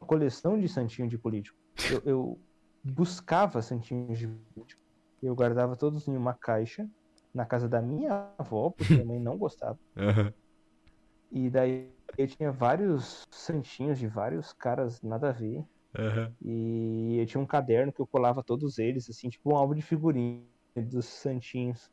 uma 0.00 0.06
coleção 0.06 0.60
de 0.60 0.68
santinho 0.68 1.08
de 1.08 1.16
político. 1.16 1.56
Eu, 1.90 2.02
eu 2.04 2.40
buscava 2.84 3.62
santinhos 3.62 4.18
de 4.18 4.26
político. 4.26 4.82
Eu 5.22 5.34
guardava 5.34 5.76
todos 5.76 6.06
em 6.08 6.16
uma 6.16 6.34
caixa 6.34 6.86
na 7.32 7.46
casa 7.46 7.68
da 7.68 7.80
minha 7.80 8.34
avó, 8.38 8.70
porque 8.70 8.92
minha 8.92 9.06
mãe 9.06 9.18
não 9.20 9.38
gostava. 9.38 9.78
Aham. 9.96 10.32
E 11.30 11.48
daí 11.48 11.90
eu 12.18 12.26
tinha 12.26 12.52
vários 12.52 13.22
santinhos 13.30 13.98
de 13.98 14.06
vários 14.06 14.52
caras 14.52 15.00
nada 15.00 15.30
a 15.30 15.32
ver. 15.32 15.64
Aham. 15.98 16.36
E 16.44 17.18
eu 17.18 17.26
tinha 17.26 17.40
um 17.40 17.46
caderno 17.46 17.92
que 17.92 18.00
eu 18.00 18.06
colava 18.06 18.42
todos 18.42 18.78
eles, 18.78 19.08
assim, 19.08 19.28
tipo 19.30 19.52
um 19.52 19.56
álbum 19.56 19.74
de 19.74 19.82
figurinha 19.82 20.44
dos 20.76 21.06
santinhos. 21.06 21.90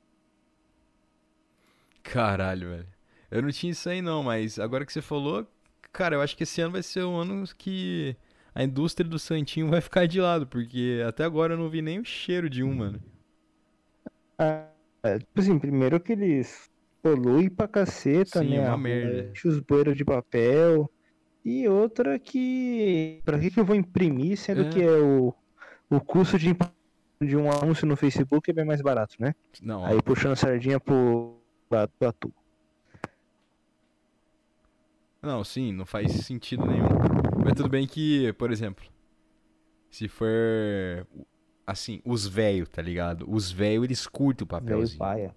Caralho, 2.04 2.70
velho. 2.70 2.88
Eu 3.32 3.42
não 3.42 3.52
tinha 3.52 3.72
isso 3.72 3.90
aí 3.90 4.02
não, 4.02 4.24
mas 4.24 4.58
agora 4.60 4.86
que 4.86 4.92
você 4.94 5.02
falou, 5.02 5.48
cara, 5.92 6.16
eu 6.16 6.22
acho 6.22 6.36
que 6.36 6.44
esse 6.44 6.62
ano 6.62 6.72
vai 6.74 6.84
ser 6.84 7.04
um 7.04 7.18
ano 7.18 7.44
que 7.58 8.16
a 8.56 8.64
indústria 8.64 9.08
do 9.08 9.20
Santinho 9.20 9.70
vai 9.70 9.82
ficar 9.82 10.08
de 10.08 10.20
lado, 10.20 10.48
porque 10.48 11.04
até 11.08 11.24
agora 11.24 11.54
eu 11.54 11.58
não 11.58 11.70
vi 11.70 11.82
nem 11.82 12.00
o 12.00 12.06
cheiro 12.06 12.50
de 12.50 12.64
um, 12.64 12.74
mano. 12.74 13.00
Ah, 14.38 14.72
é, 15.04 15.20
tipo 15.20 15.40
assim, 15.40 15.60
primeiro 15.60 16.00
que 16.00 16.14
eles 16.14 16.70
poluem 17.02 17.50
pra 17.50 17.68
caceta, 17.68 18.44
Sim, 18.44 18.58
né? 18.58 18.60
uma 18.60 18.74
a 18.74 18.78
merda. 18.78 19.28
os 19.46 19.60
bueiros 19.62 19.96
de 19.98 20.06
papel. 20.06 20.90
E 21.44 21.68
outra 21.68 22.20
que. 22.20 23.22
Pra 23.26 23.40
que, 23.40 23.50
que 23.50 23.60
eu 23.60 23.66
vou 23.66 23.76
imprimir, 23.76 24.38
sendo 24.38 24.62
É. 24.64 24.70
que 24.70 24.82
é 24.82 24.92
o, 24.92 25.34
o 25.90 26.02
custo 26.02 26.38
de, 26.38 26.56
de 27.22 27.36
um 27.38 27.50
anúncio 27.52 27.88
no 27.88 27.96
Facebook 27.96 28.50
é 28.50 28.54
bem 28.54 28.66
mais 28.66 28.82
barato, 28.82 29.16
né? 29.20 29.34
Não, 29.62 29.86
Aí 29.86 30.02
puxando 30.02 30.34
a 30.34 30.36
sardinha 30.36 30.80
pro, 30.80 31.38
pro 31.70 32.08
atu. 32.08 32.34
não, 35.22 35.44
sim, 35.44 35.72
não 35.74 35.86
faz 35.86 36.12
sentido 36.26 36.66
nenhum. 36.66 36.88
Mas 37.44 37.54
tudo 37.54 37.70
bem 37.70 37.86
que, 37.88 38.32
por 38.34 38.52
exemplo, 38.52 38.86
se 39.90 40.08
for 40.08 40.28
assim, 41.66 42.02
os 42.06 42.26
velhos, 42.28 42.70
tá 42.70 42.82
ligado? 42.82 43.26
Os 43.30 43.52
velhos 43.52 43.84
eles 43.86 44.08
curtem 44.08 44.44
o 44.44 44.48
papelzinho. 44.48 44.98
paia. 45.00 45.36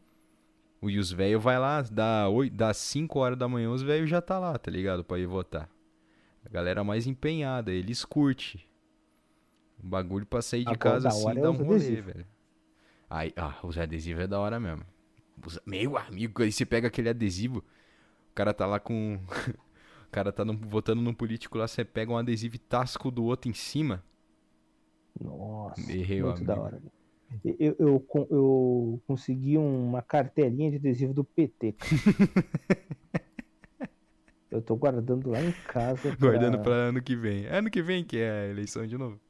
O- 0.80 0.90
E 0.90 0.98
os 0.98 1.12
velhos 1.12 1.42
vai 1.42 1.58
lá, 1.58 1.82
dá, 1.82 2.24
dá 2.52 2.74
5 2.74 3.18
horas 3.20 3.38
da 3.38 3.46
manhã, 3.48 3.70
os 3.70 3.82
velhos 3.82 4.08
já 4.10 4.20
tá 4.20 4.38
lá, 4.38 4.56
tá 4.58 4.70
ligado? 4.70 5.04
Pra 5.04 5.18
ir 5.18 5.26
votar. 5.26 5.68
A 6.44 6.48
galera 6.48 6.84
mais 6.84 7.06
empenhada, 7.06 7.72
eles 7.72 8.04
curtem. 8.04 8.60
O 9.82 9.86
bagulho 9.86 10.24
pra 10.26 10.40
sair 10.40 10.64
de 10.64 10.70
Agora, 10.70 10.76
casa 10.76 11.08
da 11.08 11.08
assim 11.08 11.30
é 11.38 11.40
dá 11.40 11.50
um 11.50 11.56
rolê, 11.56 11.78
adesivos. 11.78 12.00
velho. 12.00 12.26
Aí, 13.10 13.32
ah, 13.36 13.58
os 13.64 13.78
adesivos 13.78 14.24
é 14.24 14.26
da 14.26 14.40
hora 14.40 14.60
mesmo. 14.60 14.84
Meu 15.66 15.96
amigo, 15.98 16.42
aí 16.42 16.52
você 16.52 16.66
pega 16.66 16.88
aquele 16.88 17.08
adesivo, 17.08 17.60
o 17.60 18.34
cara 18.34 18.54
tá 18.54 18.66
lá 18.66 18.80
com. 18.80 19.16
o 20.08 20.10
cara 20.12 20.32
tá 20.32 20.44
num- 20.44 20.56
votando 20.58 21.02
num 21.02 21.14
político 21.14 21.58
lá, 21.58 21.68
você 21.68 21.84
pega 21.84 22.12
um 22.12 22.18
adesivo 22.18 22.56
e 22.56 22.58
tasca 22.58 23.10
do 23.10 23.24
outro 23.24 23.50
em 23.50 23.54
cima. 23.54 24.02
Nossa, 25.20 25.98
Meu 26.08 26.28
muito 26.28 26.44
da 26.44 26.56
amigo. 26.56 26.60
hora. 26.60 26.82
Eu, 27.44 27.76
eu, 27.78 28.06
eu 28.30 29.02
consegui 29.06 29.58
uma 29.58 30.02
cartelinha 30.02 30.70
de 30.70 30.76
adesivo 30.76 31.14
do 31.14 31.24
PT. 31.24 31.76
eu 34.52 34.62
tô 34.62 34.76
guardando 34.76 35.30
lá 35.30 35.40
em 35.42 35.52
casa. 35.52 36.16
Guardando 36.18 36.58
pra 36.60 36.72
ano 36.74 37.02
que 37.02 37.14
vem. 37.16 37.44
É 37.46 37.58
ano 37.58 37.70
que 37.70 37.82
vem 37.82 38.04
que 38.04 38.18
é 38.18 38.30
a 38.30 38.48
eleição 38.48 38.86
de 38.86 38.96
novo. 38.96 39.20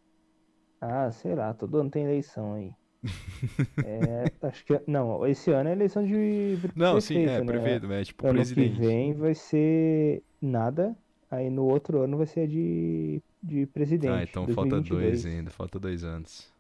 Ah, 0.83 1.11
sei 1.11 1.35
lá, 1.35 1.55
todo 1.55 1.79
ano 1.79 1.91
tem 1.91 2.05
eleição 2.05 2.53
aí. 2.55 2.75
É, 3.81 4.33
acho 4.47 4.65
que. 4.65 4.81
Não, 4.87 5.27
esse 5.27 5.51
ano 5.51 5.69
é 5.69 5.73
eleição 5.73 6.05
de 6.05 6.57
Não, 6.75 7.01
sim, 7.01 7.27
é, 7.27 7.41
né? 7.41 7.45
prefeito, 7.45 7.87
mas 7.89 7.99
é 8.03 8.05
tipo 8.05 8.27
Ano 8.27 8.35
presidente. 8.35 8.75
que 8.75 8.87
vem 8.87 9.13
vai 9.15 9.35
ser 9.35 10.23
nada. 10.41 10.97
Aí 11.31 11.51
no 11.51 11.65
outro 11.65 12.03
ano 12.03 12.17
vai 12.19 12.27
ser 12.27 12.47
de, 12.47 13.23
de 13.43 13.67
presidente. 13.67 14.09
Ah, 14.09 14.23
então 14.23 14.47
falta 14.49 14.81
2022. 14.81 15.23
dois 15.23 15.27
ainda, 15.27 15.51
falta 15.51 15.79
dois 15.81 16.05
anos. 16.05 16.53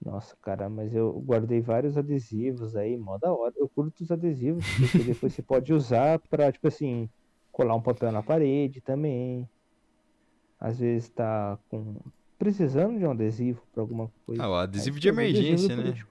Nossa, 0.00 0.36
cara, 0.42 0.68
mas 0.68 0.94
eu 0.94 1.12
guardei 1.20 1.60
vários 1.60 1.96
adesivos 1.98 2.76
aí, 2.76 2.96
mó 2.96 3.18
da 3.18 3.32
hora. 3.32 3.54
Eu 3.56 3.68
curto 3.68 4.02
os 4.02 4.10
adesivos, 4.12 4.70
porque 4.78 5.02
depois 5.02 5.34
você 5.34 5.42
pode 5.42 5.72
usar 5.72 6.18
pra, 6.28 6.52
tipo 6.52 6.68
assim, 6.68 7.10
colar 7.58 7.74
um 7.74 7.82
papel 7.82 8.12
na 8.12 8.22
parede 8.22 8.80
também. 8.80 9.48
Às 10.60 10.78
vezes 10.78 11.08
tá 11.08 11.58
com. 11.68 11.96
precisando 12.38 12.98
de 12.98 13.04
um 13.04 13.10
adesivo 13.10 13.60
pra 13.72 13.82
alguma 13.82 14.12
coisa. 14.24 14.42
Ah, 14.42 14.48
o 14.48 14.54
Aí 14.54 14.60
adesivo 14.62 14.96
você 14.96 15.00
de 15.00 15.08
adesivo 15.08 15.44
emergência, 15.44 15.68
do 15.68 15.76
né? 15.76 15.82
político. 15.82 16.10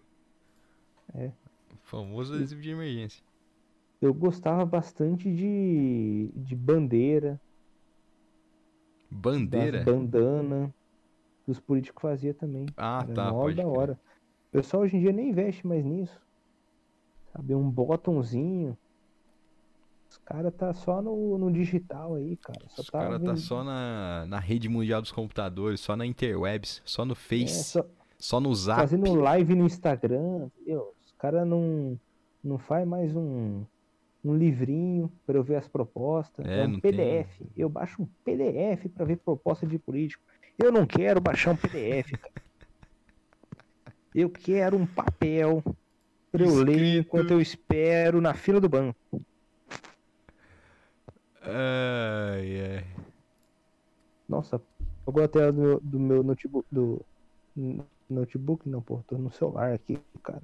O 1.73 1.77
famoso 1.87 2.33
adesivo 2.33 2.61
de 2.61 2.69
emergência. 2.69 3.23
Eu 4.01 4.13
gostava 4.13 4.65
bastante 4.65 5.33
de, 5.33 6.29
de 6.35 6.55
bandeira, 6.55 7.39
Bandeira? 9.11 9.83
bandana, 9.85 10.73
que 11.45 11.51
os 11.51 11.59
políticos 11.59 12.01
faziam 12.01 12.33
também. 12.33 12.65
Ah, 12.75 13.03
Era 13.03 13.15
tá, 13.15 13.31
mó 13.31 13.43
pode 13.43 13.55
da 13.55 13.67
hora. 13.67 13.99
O 14.49 14.51
pessoal 14.51 14.83
hoje 14.83 14.97
em 14.97 15.01
dia 15.01 15.11
nem 15.13 15.29
investe 15.29 15.65
mais 15.67 15.83
nisso. 15.85 16.19
Sabe, 17.31 17.55
um 17.55 17.69
botãozinho. 17.69 18.77
Os 20.17 20.23
caras 20.25 20.53
tá 20.55 20.73
só 20.73 21.01
no, 21.01 21.37
no 21.37 21.51
digital 21.51 22.15
aí, 22.15 22.35
cara. 22.37 22.59
Só 22.69 22.81
Os 22.81 22.87
tá 22.89 22.99
caras 22.99 23.21
tá 23.21 23.35
só 23.35 23.63
na, 23.63 24.25
na 24.27 24.39
rede 24.39 24.67
mundial 24.67 25.01
dos 25.01 25.11
computadores, 25.11 25.79
só 25.79 25.95
na 25.95 26.05
interwebs, 26.05 26.81
só 26.85 27.05
no 27.05 27.13
é, 27.13 27.15
Face, 27.15 27.63
só 27.71 27.85
só 28.19 28.39
no 28.39 28.53
Zap. 28.53 28.79
fazendo 28.79 29.13
live 29.13 29.55
no 29.55 29.65
Instagram, 29.65 30.49
entendeu? 30.57 30.93
Os 31.05 31.11
caras 31.13 31.47
não, 31.47 31.99
não 32.43 32.57
faz 32.57 32.85
mais 32.87 33.15
um, 33.15 33.63
um 34.25 34.35
livrinho 34.35 35.11
pra 35.25 35.37
eu 35.37 35.43
ver 35.43 35.55
as 35.55 35.67
propostas. 35.67 36.45
É, 36.45 36.61
É, 36.61 36.65
um 36.65 36.71
não 36.71 36.79
tem. 36.79 36.91
PDF. 36.91 37.41
Eu 37.55 37.69
baixo 37.69 38.01
um 38.01 38.07
PDF 38.25 38.87
pra 38.93 39.05
ver 39.05 39.17
proposta 39.17 39.65
de 39.67 39.77
político. 39.77 40.23
Eu 40.57 40.71
não 40.71 40.85
quero 40.85 41.21
baixar 41.21 41.51
um 41.51 41.57
PDF, 41.57 42.11
cara. 42.19 42.33
Eu 44.15 44.31
quero 44.31 44.75
um 44.75 44.87
papel 44.87 45.63
pra 46.31 46.43
eu 46.43 46.55
ler 46.55 47.01
enquanto 47.01 47.29
eu 47.31 47.39
espero 47.39 48.19
na 48.19 48.33
fila 48.33 48.59
do 48.59 48.67
banco. 48.67 48.97
Ai, 51.47 52.75
ai. 52.77 52.85
Nossa, 54.27 54.61
apagou 55.03 55.23
a 55.23 55.27
tela 55.27 55.51
do 55.51 55.61
meu, 55.61 55.79
do 55.81 55.99
meu 55.99 56.23
notebook. 56.23 56.67
Do, 56.71 57.01
notebook 58.09 58.67
não, 58.67 58.81
pô, 58.81 59.01
tô 59.07 59.17
no 59.17 59.31
celular 59.31 59.73
aqui, 59.73 59.97
cara. 60.23 60.43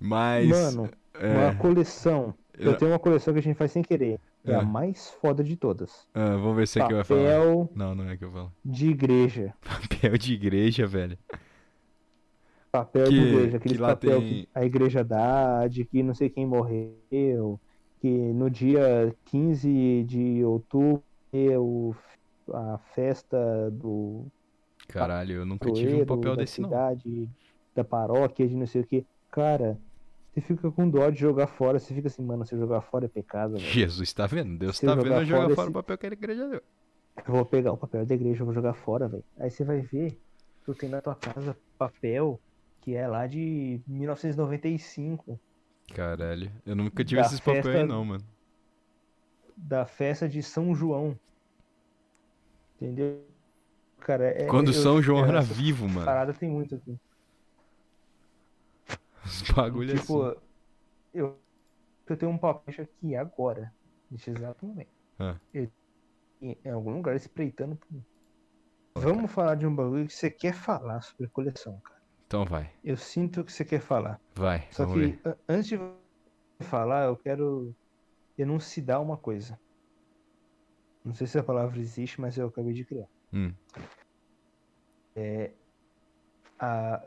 Mas. 0.00 0.48
Mano, 0.48 0.88
é, 1.14 1.32
uma 1.36 1.54
coleção. 1.56 2.34
Eu 2.56 2.72
eu- 2.72 2.76
tenho 2.76 2.92
uma 2.92 2.98
coleção 2.98 3.32
que 3.34 3.40
a 3.40 3.42
gente 3.42 3.56
faz 3.56 3.72
sem 3.72 3.82
querer. 3.82 4.20
É 4.44 4.54
a 4.54 4.62
mais 4.62 5.10
foda 5.10 5.44
de 5.44 5.56
todas. 5.56 6.08
ah, 6.14 6.36
vamos 6.36 6.56
ver 6.56 6.66
se 6.68 6.80
é 6.80 6.86
que 6.86 6.94
vai 6.94 7.04
falar. 7.04 7.20
Papel 7.22 7.70
Não, 7.74 7.94
não 7.94 8.08
é 8.08 8.16
que 8.16 8.24
eu 8.24 8.30
falo. 8.32 8.52
de 8.64 8.88
igreja. 8.90 9.52
Papel 9.60 10.16
de 10.16 10.32
igreja, 10.32 10.86
velho. 10.86 11.18
Papel 12.72 13.04
Que- 13.04 13.10
de 13.10 13.16
igreja, 13.20 13.56
aquele 13.56 13.78
papel 13.78 14.20
tem- 14.20 14.28
que 14.28 14.48
a 14.54 14.64
igreja 14.64 15.04
dá, 15.04 15.66
de 15.68 15.84
que 15.84 16.02
não 16.02 16.14
sei 16.14 16.30
quem 16.30 16.46
morreu, 16.46 17.60
que 18.00 18.08
no 18.08 18.48
dia 18.50 19.14
15 19.26 20.04
de 20.04 20.44
outubro 20.44 21.02
é 21.32 21.58
o, 21.58 21.94
a 22.52 22.78
festa 22.94 23.70
do 23.70 24.26
Caralho, 24.88 25.32
eu 25.36 25.46
nunca 25.46 25.70
tive 25.72 25.94
um 26.02 26.06
papel 26.06 26.34
da 26.36 26.42
desse, 26.42 26.60
não. 26.60 26.68
cidade, 26.70 27.28
da 27.74 27.84
paróquia, 27.84 28.48
de 28.48 28.56
não 28.56 28.66
sei 28.66 28.80
o 28.80 28.86
que. 28.86 29.04
Cara, 29.30 29.78
você 30.32 30.40
fica 30.40 30.70
com 30.70 30.88
dó 30.88 31.10
de 31.10 31.18
jogar 31.20 31.46
fora, 31.46 31.78
você 31.78 31.92
fica 31.94 32.08
assim, 32.08 32.22
mano, 32.22 32.46
se 32.46 32.54
eu 32.54 32.58
jogar 32.58 32.80
fora 32.80 33.04
é 33.04 33.08
pecado, 33.08 33.52
velho. 33.52 33.64
Jesus, 33.64 34.12
tá 34.14 34.26
vendo? 34.26 34.56
Deus 34.58 34.78
Se 34.78 34.86
tá 34.86 34.94
vendo 34.94 35.04
jogar 35.04 35.20
eu 35.20 35.26
jogar 35.26 35.40
fora 35.42 35.54
fora 35.54 35.66
o 35.66 35.70
esse- 35.70 35.72
papel 35.74 35.98
que 35.98 36.06
a 36.06 36.10
igreja 36.12 36.48
deu. 36.48 36.62
Eu 37.26 37.34
vou 37.34 37.44
pegar 37.44 37.72
o 37.72 37.76
papel 37.76 38.06
da 38.06 38.14
igreja, 38.14 38.40
eu 38.40 38.46
vou 38.46 38.54
jogar 38.54 38.74
fora, 38.74 39.08
velho. 39.08 39.24
Aí 39.38 39.50
você 39.50 39.64
vai 39.64 39.80
ver, 39.80 40.18
tu 40.64 40.72
tem 40.74 40.88
na 40.88 41.02
tua 41.02 41.14
casa 41.16 41.56
papel 41.76 42.40
que 42.80 42.94
é 42.94 43.06
lá 43.08 43.26
de 43.26 43.80
1995, 43.86 45.38
Caralho, 45.94 46.50
eu 46.66 46.76
nunca 46.76 47.04
tive 47.04 47.20
Da 47.20 47.26
esses 47.26 47.40
papéis 47.40 47.66
aí 47.66 47.72
festa- 47.72 47.86
não, 47.86 48.04
mano. 48.04 48.24
da 49.56 49.84
festa 49.86 50.28
de 50.28 50.42
São 50.42 50.74
João. 50.74 51.18
Entendeu? 52.76 53.24
Cara, 54.00 54.26
é. 54.28 54.46
Quando 54.46 54.68
eu- 54.68 54.74
São 54.74 55.02
João 55.02 55.24
é, 55.24 55.28
era 55.28 55.40
vivo, 55.40 55.88
mano. 55.88 56.04
Parada 56.04 56.32
tem 56.32 56.48
muito 56.48 56.74
aqui. 56.76 56.96
Os 59.24 59.42
bagulho 59.50 59.98
tipo, 59.98 60.22
assim. 60.22 60.38
eu, 61.12 61.38
eu 62.06 62.16
tenho 62.16 62.30
um 62.32 62.38
papel 62.38 62.74
aqui 62.84 63.16
agora, 63.16 63.72
nesse 64.10 64.30
exato 64.30 64.64
momento. 64.64 64.88
Ah. 65.18 65.36
Eu- 65.52 65.70
em, 66.40 66.56
em 66.64 66.70
algum 66.70 66.92
lugar 66.92 67.16
espreitando 67.16 67.74
por 67.76 67.92
mim. 67.92 68.04
Vamos 68.94 69.30
falar 69.30 69.56
de 69.56 69.66
um 69.66 69.74
bagulho 69.74 70.06
que 70.06 70.14
você 70.14 70.30
quer 70.30 70.54
falar 70.54 71.00
sobre 71.02 71.26
coleção, 71.28 71.78
cara. 71.80 71.97
Então 72.28 72.44
vai, 72.44 72.70
Eu 72.84 72.94
sinto 72.96 73.42
que 73.42 73.50
você 73.50 73.64
quer 73.64 73.80
falar. 73.80 74.20
vai, 74.36 74.68
Só 74.70 74.84
ver. 74.84 75.18
que 75.18 75.28
a- 75.28 75.36
antes 75.48 75.68
de 75.68 75.78
você 75.78 76.68
falar, 76.68 77.06
eu 77.06 77.16
quero 77.16 77.74
enunciar 78.36 79.00
uma 79.00 79.16
coisa. 79.16 79.58
Não 81.02 81.14
sei 81.14 81.26
se 81.26 81.38
a 81.38 81.42
palavra 81.42 81.80
existe, 81.80 82.20
mas 82.20 82.36
eu 82.36 82.48
acabei 82.48 82.74
de 82.74 82.84
criar. 82.84 83.06
Hum, 83.32 83.50
A, 86.60 87.02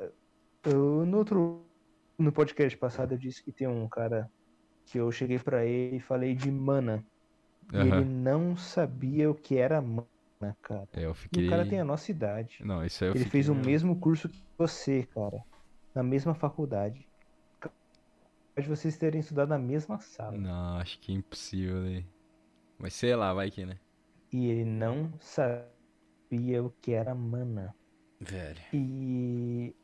eu, 0.65 1.05
no 1.05 1.17
outro 1.19 1.65
no 2.17 2.31
podcast 2.31 2.75
passado 2.77 3.13
eu 3.13 3.17
disse 3.17 3.43
que 3.43 3.51
tem 3.51 3.67
um 3.67 3.87
cara 3.87 4.27
que 4.87 4.97
eu 4.97 5.11
cheguei 5.11 5.37
pra 5.37 5.65
ele 5.65 5.97
e 5.97 5.99
falei 6.01 6.33
de 6.33 6.49
mana. 6.51 7.05
E 7.71 7.77
ele 7.77 8.05
não 8.05 8.57
sabia 8.57 9.29
o 9.29 9.35
que 9.35 9.57
era 9.57 9.79
mana, 9.81 10.07
cara. 10.61 10.87
É, 10.93 11.05
eu 11.05 11.11
E 11.11 11.15
fiquei... 11.15 11.47
o 11.47 11.49
cara 11.49 11.67
tem 11.67 11.79
a 11.79 11.85
nossa 11.85 12.11
idade. 12.11 12.59
Não, 12.63 12.83
isso 12.85 13.03
aí 13.03 13.09
eu 13.09 13.15
Ele 13.15 13.23
fiquei... 13.25 13.43
fez 13.43 13.49
o 13.49 13.55
mesmo 13.55 13.99
curso 13.99 14.27
que 14.29 14.41
você, 14.57 15.03
cara. 15.03 15.43
Na 15.93 16.03
mesma 16.03 16.33
faculdade. 16.33 17.07
Pode 18.55 18.67
vocês 18.67 18.97
terem 18.97 19.21
estudado 19.21 19.49
na 19.49 19.57
mesma 19.59 19.99
sala. 19.99 20.37
Não, 20.37 20.77
acho 20.77 20.99
que 20.99 21.11
é 21.11 21.15
impossível 21.15 21.83
aí. 21.83 22.05
Mas 22.77 22.93
sei 22.93 23.15
lá, 23.15 23.33
vai 23.33 23.49
que, 23.49 23.65
né? 23.65 23.79
E 24.31 24.47
ele 24.47 24.65
não 24.65 25.11
sabia 25.19 26.63
o 26.63 26.69
que 26.81 26.91
era 26.91 27.13
mana. 27.15 27.73
Velho. 28.19 28.61
E 28.73 29.75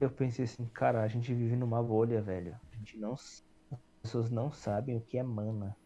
eu 0.00 0.10
pensei 0.10 0.44
assim, 0.44 0.66
cara, 0.66 1.02
a 1.02 1.08
gente 1.08 1.32
vive 1.34 1.56
numa 1.56 1.82
bolha, 1.82 2.20
velho. 2.20 2.58
A 2.72 2.76
gente 2.76 2.98
não. 2.98 3.12
As 3.12 3.44
pessoas 4.02 4.30
não 4.30 4.50
sabem 4.50 4.96
o 4.96 5.00
que 5.00 5.18
é 5.18 5.22
mana. 5.22 5.76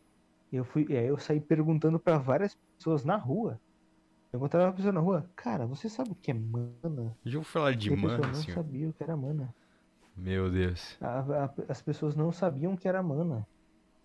Eu 0.53 0.65
fui, 0.65 0.87
e 0.89 0.97
aí 0.97 1.07
eu 1.07 1.19
saí 1.19 1.41
perguntando 1.41 1.99
pra 1.99 2.19
várias 2.19 2.57
pessoas 2.77 3.05
na 3.05 3.17
rua. 3.17 3.61
Eu 4.33 4.39
encontrava 4.39 4.67
uma 4.67 4.73
pessoa 4.73 4.93
na 4.93 5.01
rua, 5.01 5.31
cara, 5.35 5.67
você 5.67 5.89
sabe 5.89 6.11
o 6.11 6.15
que 6.15 6.31
é 6.31 6.35
mana? 6.35 7.17
Já 7.25 7.35
vou 7.39 7.45
falar 7.45 7.75
de 7.75 7.91
E 7.91 7.93
a 7.93 7.97
pessoa 7.97 8.13
mana, 8.19 8.27
não 8.29 8.35
sabia 8.43 8.89
o 8.89 8.93
que 8.93 9.03
era 9.03 9.17
mana. 9.17 9.55
Meu 10.17 10.51
Deus. 10.51 10.97
A- 11.01 11.21
a- 11.45 11.55
as 11.69 11.81
pessoas 11.83 12.15
não 12.17 12.33
sabiam 12.33 12.75
o 12.75 12.77
que 12.77 12.89
era 12.89 13.03
mana. 13.03 13.47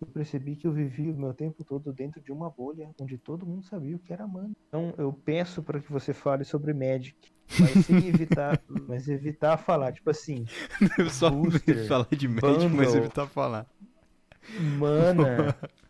Eu 0.00 0.06
percebi 0.08 0.56
que 0.56 0.66
eu 0.66 0.72
vivi 0.72 1.10
o 1.10 1.16
meu 1.16 1.32
tempo 1.32 1.62
todo 1.64 1.92
dentro 1.92 2.20
de 2.20 2.32
uma 2.32 2.50
bolha 2.50 2.90
onde 3.00 3.16
todo 3.18 3.46
mundo 3.46 3.64
sabia 3.64 3.94
o 3.94 3.98
que 4.00 4.12
era 4.12 4.26
mana. 4.26 4.50
Então 4.68 4.92
eu 4.98 5.12
peço 5.12 5.62
para 5.62 5.80
que 5.80 5.90
você 5.92 6.12
fale 6.12 6.44
sobre 6.44 6.72
Magic, 6.74 7.16
mas 7.60 7.86
sem 7.86 7.96
evitar, 8.08 8.60
mas 8.88 9.08
evitar 9.08 9.56
falar, 9.58 9.92
tipo 9.92 10.10
assim, 10.10 10.44
Eu 10.98 11.08
só 11.08 11.30
Booster, 11.30 11.86
falar 11.86 12.08
de 12.10 12.26
Magic, 12.26 12.68
mas 12.68 12.88
Bundle. 12.88 12.96
evitar 12.96 13.26
falar. 13.28 13.66
mana. 14.78 15.56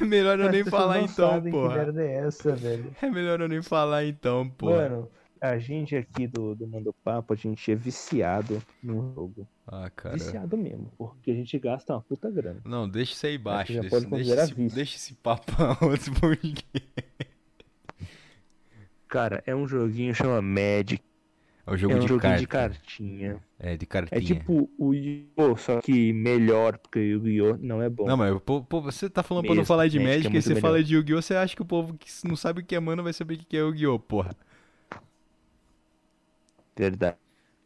É 0.00 0.04
melhor 0.04 0.38
eu 0.40 0.50
nem 0.50 0.64
falar 0.64 1.00
então, 1.02 1.40
merda 1.40 2.02
é 2.02 2.14
essa, 2.26 2.54
velho. 2.54 2.90
É 3.00 3.10
melhor 3.10 3.40
eu 3.40 3.48
nem 3.48 3.62
falar 3.62 4.04
então, 4.04 4.48
porra. 4.48 4.88
Mano, 4.88 5.10
a 5.40 5.58
gente 5.58 5.94
aqui 5.94 6.26
do, 6.26 6.54
do 6.54 6.66
Mando 6.66 6.92
Papo, 7.04 7.32
a 7.32 7.36
gente 7.36 7.70
é 7.70 7.74
viciado 7.74 8.62
no 8.82 9.12
jogo. 9.14 9.46
Ah, 9.66 9.90
cara. 9.90 10.14
Viciado 10.14 10.56
mesmo, 10.56 10.92
porque 10.96 11.30
a 11.30 11.34
gente 11.34 11.58
gasta 11.58 11.92
uma 11.94 12.00
puta 12.00 12.30
grana. 12.30 12.60
Não, 12.64 12.88
deixa 12.88 13.12
isso 13.12 13.26
aí 13.26 13.38
baixo. 13.38 13.72
já 13.72 13.80
Deixa, 13.80 13.96
pode 13.96 14.24
deixa, 14.24 14.42
esse, 14.42 14.54
deixa 14.54 14.96
esse 14.96 15.14
papo 15.14 15.52
outro. 15.84 16.12
Cara, 19.08 19.42
é 19.46 19.54
um 19.54 19.66
joguinho 19.66 20.12
que 20.12 20.18
chama 20.18 20.42
Magic. 20.42 21.02
É 21.66 21.72
o 21.72 21.76
jogo 21.76 21.94
é 21.94 21.96
um 21.96 22.00
de 22.00 22.06
joguinho 22.06 22.20
carta. 22.22 22.40
de 22.40 22.46
cartinha. 22.46 23.42
É, 23.58 23.76
de 23.76 23.84
É 23.84 23.86
cartinha. 23.86 24.20
tipo 24.22 24.70
o 24.78 24.94
Yu-Gi-Oh! 24.94 25.56
Só 25.56 25.80
que 25.80 26.12
melhor, 26.12 26.78
porque 26.78 26.98
o 27.00 27.02
Yu-Gi-Oh! 27.26 27.56
não 27.60 27.82
é 27.82 27.88
bom. 27.90 28.06
Não, 28.06 28.16
mas 28.16 28.38
pô, 28.42 28.62
pô, 28.62 28.80
você 28.80 29.10
tá 29.10 29.22
falando 29.22 29.44
pra 29.44 29.50
não 29.50 29.56
Mesmo, 29.56 29.66
falar 29.66 29.88
de 29.88 29.98
Magic 29.98 30.08
é 30.10 30.14
Magic, 30.14 30.26
aí 30.28 30.32
muito 30.32 30.42
você 30.44 30.48
melhor. 30.50 30.60
fala 30.60 30.84
de 30.84 30.94
Yu-Gi-Oh! 30.94 31.20
Você 31.22 31.34
acha 31.34 31.56
que 31.56 31.62
o 31.62 31.66
povo 31.66 31.94
que 31.94 32.08
não 32.24 32.36
sabe 32.36 32.60
o 32.60 32.64
que 32.64 32.74
é 32.76 32.80
mana 32.80 33.02
vai 33.02 33.12
saber 33.12 33.34
o 33.34 33.38
que 33.38 33.56
é 33.56 33.60
Yu-Gi-Oh! 33.60 33.98
Porra. 33.98 34.36
Verdade. 36.76 37.16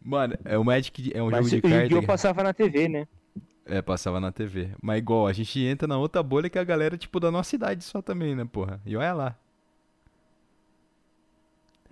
Mano, 0.02 0.34
é 0.44 0.56
o 0.56 0.64
Magic 0.64 1.10
é 1.14 1.22
um 1.22 1.30
Mas 1.30 1.46
jogo 1.50 1.50
de 1.50 1.56
o 1.58 1.62
carta. 1.62 1.76
Yu-Gi-Oh! 1.84 2.00
que- 2.00 2.06
passava 2.06 2.42
na 2.42 2.54
TV, 2.54 2.88
né? 2.88 3.06
É, 3.66 3.82
passava 3.82 4.18
na 4.18 4.32
TV. 4.32 4.70
Mas 4.80 4.98
igual, 4.98 5.26
a 5.26 5.32
gente 5.32 5.60
entra 5.60 5.86
na 5.86 5.98
outra 5.98 6.22
bolha 6.22 6.48
que 6.48 6.58
é 6.58 6.60
a 6.60 6.64
galera, 6.64 6.96
tipo, 6.96 7.20
da 7.20 7.30
nossa 7.30 7.54
idade 7.54 7.84
só 7.84 8.00
também, 8.00 8.34
né, 8.34 8.44
porra? 8.50 8.80
E 8.86 8.96
olha 8.96 9.12
lá. 9.12 9.36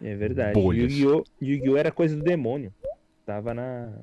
É 0.01 0.15
verdade. 0.15 0.53
Bolhas. 0.53 0.93
Yu-Gi-Oh! 0.93 1.25
Yu-Gi-Oh! 1.41 1.77
era 1.77 1.91
coisa 1.91 2.17
do 2.17 2.23
demônio. 2.23 2.73
Tava 3.27 3.53
na. 3.53 3.99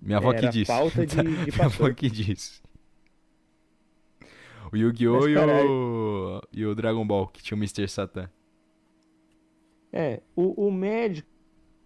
Minha 0.00 0.18
avó 0.18 0.34
que 0.34 0.48
disse. 0.48 0.66
pauta 0.66 1.06
de- 1.06 1.16
de 1.22 1.22
Minha 1.22 1.64
avó 1.66 1.92
que 1.92 2.10
disse. 2.10 2.62
O 4.72 4.76
Yu-Gi-Oh! 4.76 5.28
E 5.28 5.36
o... 5.36 6.42
e 6.52 6.66
o 6.66 6.74
Dragon 6.74 7.06
Ball, 7.06 7.28
que 7.28 7.42
tinha 7.42 7.56
o 7.56 7.60
Mr. 7.60 7.88
Satan. 7.88 8.28
É, 9.92 10.20
o, 10.34 10.66
o 10.66 10.72
Magic, 10.72 11.24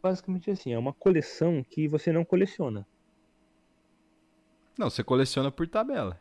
basicamente 0.03 0.51
assim, 0.51 0.73
é 0.73 0.79
uma 0.79 0.95
coleção 0.95 1.63
que 1.63 1.87
você 1.87 2.11
não 2.11 2.25
coleciona. 2.25 2.87
Não, 4.79 4.89
você 4.89 5.05
coleciona 5.05 5.51
por 5.51 5.69
tabela. 5.69 6.19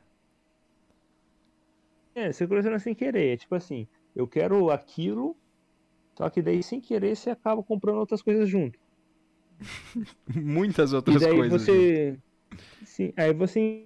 É, 2.14 2.32
você 2.34 2.45
coleciona 2.45 2.80
sem 2.80 2.93
querer. 2.93 3.34
É 3.34 3.38
tipo 3.38 3.55
assim, 3.55 3.88
eu 4.14 4.28
quero 4.28 4.70
aquilo, 4.70 5.38
só 6.18 6.30
que 6.32 6.41
daí 6.41 6.63
sem 6.63 6.82
querer 6.82 7.15
você 7.15 7.30
acaba 7.30 7.61
comprando 7.61 7.97
outras 7.99 8.24
coisas 8.24 8.49
junto. 8.49 8.80
Muitas 10.36 10.91
E 10.91 10.95
outras 10.95 11.22
daí 11.22 11.36
coisas. 11.36 11.61
você. 11.61 12.18
Sim, 12.84 13.13
aí 13.15 13.34
você 13.34 13.86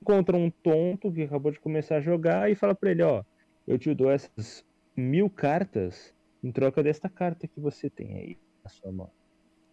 encontra 0.00 0.36
um 0.36 0.48
tonto 0.48 1.12
que 1.12 1.22
acabou 1.22 1.50
de 1.50 1.58
começar 1.58 1.96
a 1.96 2.00
jogar 2.00 2.50
e 2.50 2.54
fala 2.54 2.74
pra 2.74 2.90
ele, 2.92 3.02
ó, 3.02 3.24
eu 3.66 3.78
te 3.78 3.92
dou 3.94 4.10
essas 4.10 4.64
mil 4.96 5.28
cartas 5.28 6.14
em 6.42 6.52
troca 6.52 6.82
desta 6.84 7.08
carta 7.08 7.48
que 7.48 7.58
você 7.60 7.90
tem 7.90 8.14
aí 8.14 8.38
na 8.62 8.70
sua 8.70 8.92
mão. 8.92 9.10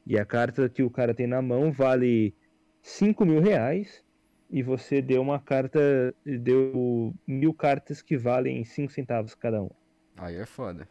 E 0.06 0.18
a 0.18 0.26
carta 0.26 0.68
que 0.68 0.82
o 0.82 0.90
cara 0.90 1.14
tem 1.14 1.28
na 1.28 1.42
mão 1.44 1.72
vale 1.72 2.34
5 2.82 3.24
mil 3.24 3.40
reais 3.40 4.04
e 4.50 4.64
você 4.64 5.00
deu 5.00 5.22
uma 5.22 5.40
carta, 5.40 5.80
deu 6.26 7.14
mil 7.28 7.54
cartas 7.54 8.02
que 8.02 8.18
valem 8.18 8.66
5 8.66 8.92
centavos 8.92 9.36
cada 9.36 9.62
uma. 9.62 9.76
Aí 10.18 10.38
é 10.38 10.46
foda. 10.46 10.88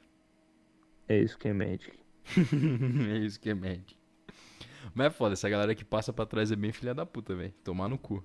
É 1.08 1.18
isso 1.18 1.38
que 1.38 1.48
é 1.48 1.52
Magic. 1.52 1.92
é 3.12 3.18
isso 3.18 3.40
que 3.40 3.50
é 3.50 3.54
Magic. 3.54 3.96
Mas 4.94 5.06
é 5.06 5.10
foda, 5.10 5.32
essa 5.34 5.48
galera 5.48 5.74
que 5.74 5.84
passa 5.84 6.12
pra 6.12 6.26
trás 6.26 6.50
é 6.52 6.56
bem 6.56 6.72
filha 6.72 6.94
da 6.94 7.06
puta, 7.06 7.34
velho. 7.34 7.52
Tomar 7.64 7.88
no 7.88 7.98
cu. 7.98 8.14
Não 8.14 8.22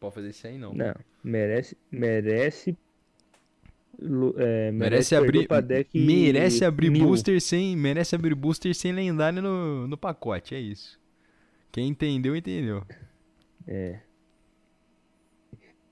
pode 0.00 0.14
fazer 0.14 0.30
isso 0.30 0.46
aí, 0.46 0.58
não. 0.58 0.72
Não, 0.72 0.94
merece, 1.22 1.76
merece, 1.90 2.76
é, 4.36 4.72
Merece 4.72 5.10
perder 5.10 5.28
abrir, 5.28 5.48
pra 5.48 5.60
deck 5.60 5.98
merece 5.98 6.64
abrir 6.64 6.90
mil. 6.90 7.06
booster 7.06 7.40
sem, 7.40 7.76
merece 7.76 8.14
abrir 8.14 8.34
booster 8.34 8.74
sem 8.74 8.92
lendário 8.92 9.42
no, 9.42 9.86
no 9.86 9.96
pacote, 9.96 10.54
é 10.54 10.60
isso. 10.60 11.00
Quem 11.70 11.88
entendeu, 11.88 12.34
entendeu. 12.34 12.84
É. 13.66 14.00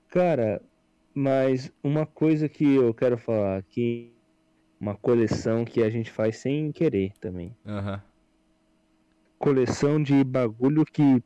Cara, 0.09 0.61
mas 1.13 1.71
uma 1.83 2.05
coisa 2.05 2.49
que 2.49 2.65
eu 2.75 2.93
quero 2.93 3.17
falar 3.17 3.63
que 3.63 4.11
uma 4.81 4.95
coleção 4.95 5.63
que 5.63 5.83
a 5.83 5.89
gente 5.91 6.09
faz 6.11 6.37
sem 6.37 6.71
querer 6.71 7.13
também. 7.21 7.55
Aham. 7.65 8.01
Coleção 9.37 10.01
de 10.01 10.23
bagulho 10.23 10.83
que 10.85 11.23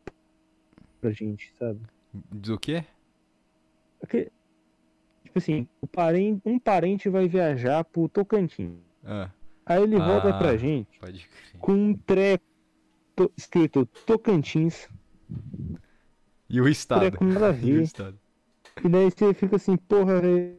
pra 1.01 1.12
gente, 1.12 1.53
sabe? 1.58 1.80
Do 2.14 2.60
quê? 2.60 2.84
Porque, 3.99 4.32
tipo 5.24 5.38
assim, 5.39 5.68
parente, 5.91 6.41
um 6.45 6.60
parente 6.60 7.10
vai 7.10 7.28
viajar 7.28 7.84
pro 7.86 8.08
Tocantins. 8.10 8.78
Ah, 9.03 9.30
Aí 9.66 9.82
ele 9.84 9.97
volta 9.97 10.30
Ah. 10.30 10.38
pra 10.38 10.56
gente 10.58 10.99
pode 10.99 11.28
crer. 11.28 11.60
com 11.60 11.72
um 11.74 11.93
treco 11.95 12.43
to- 13.16 13.32
escrito 13.36 13.86
Tocantins. 14.06 14.88
E 16.49 16.62
o 16.62 16.68
estado? 16.68 16.99
Treco 17.01 17.24
E 17.64 17.78
o 17.78 17.82
estado? 17.82 18.20
E 18.84 18.88
daí 18.89 19.10
você 19.10 19.34
fica 19.34 19.56
assim, 19.56 19.76
porra, 19.78 20.22
velho, 20.22 20.58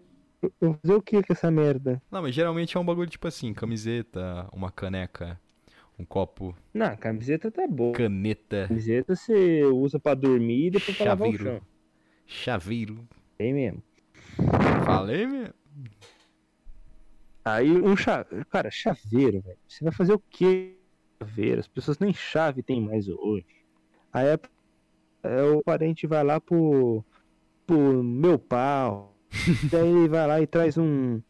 eu 0.61 0.71
vou 0.73 0.79
fazer 0.83 0.95
o 0.95 1.03
que 1.03 1.23
com 1.23 1.33
essa 1.33 1.51
merda? 1.51 2.01
Não, 2.11 2.23
mas 2.23 2.35
geralmente 2.35 2.77
é 2.77 2.81
um 2.81 2.85
bagulho 2.85 3.09
tipo 3.09 3.27
assim, 3.29 3.53
camiseta, 3.55 4.49
uma 4.53 4.71
caneca, 4.71 5.41
um 5.99 6.05
copo, 6.05 6.55
Não, 6.75 6.95
camiseta 6.97 7.51
tá 7.51 7.67
boa. 7.67 7.93
caneta, 7.93 8.67
Camiseta 8.69 9.15
você 9.17 9.65
usa 9.65 9.99
pra 9.99 10.15
dormir 10.15 10.67
e 10.67 10.71
depois 10.71 10.97
pra 10.97 11.07
lavar 11.07 11.29
o 11.29 11.37
chão. 11.37 11.61
chaveiro. 12.27 13.07
É 13.39 13.53
mesmo. 13.53 13.83
Falei, 14.85 15.27
meu? 15.27 15.49
Aí 17.45 17.71
um 17.71 17.97
chaveiro. 17.97 18.45
Cara, 18.47 18.71
chaveiro, 18.71 19.41
velho. 19.41 19.59
Você 19.69 19.85
vai 19.85 19.93
fazer 19.93 20.13
o 20.15 20.19
que? 20.19 20.77
Chaveiro. 21.23 21.61
As 21.61 21.69
pessoas 21.69 21.99
nem 21.99 22.13
chave 22.13 22.63
tem 22.63 22.81
mais 22.81 23.09
hoje. 23.09 23.47
Aí 24.13 24.29
a- 24.33 24.39
é, 25.23 25.43
o 25.43 25.63
parente 25.63 26.07
vai 26.07 26.23
lá 26.25 26.41
pro. 26.41 27.05
pro 27.67 28.03
meu 28.03 28.39
pau. 28.39 29.16
Daí 29.71 29.89
ele 29.89 30.09
vai 30.09 30.27
lá 30.27 30.41
e 30.41 30.47
traz 30.47 30.77
um. 30.79 31.21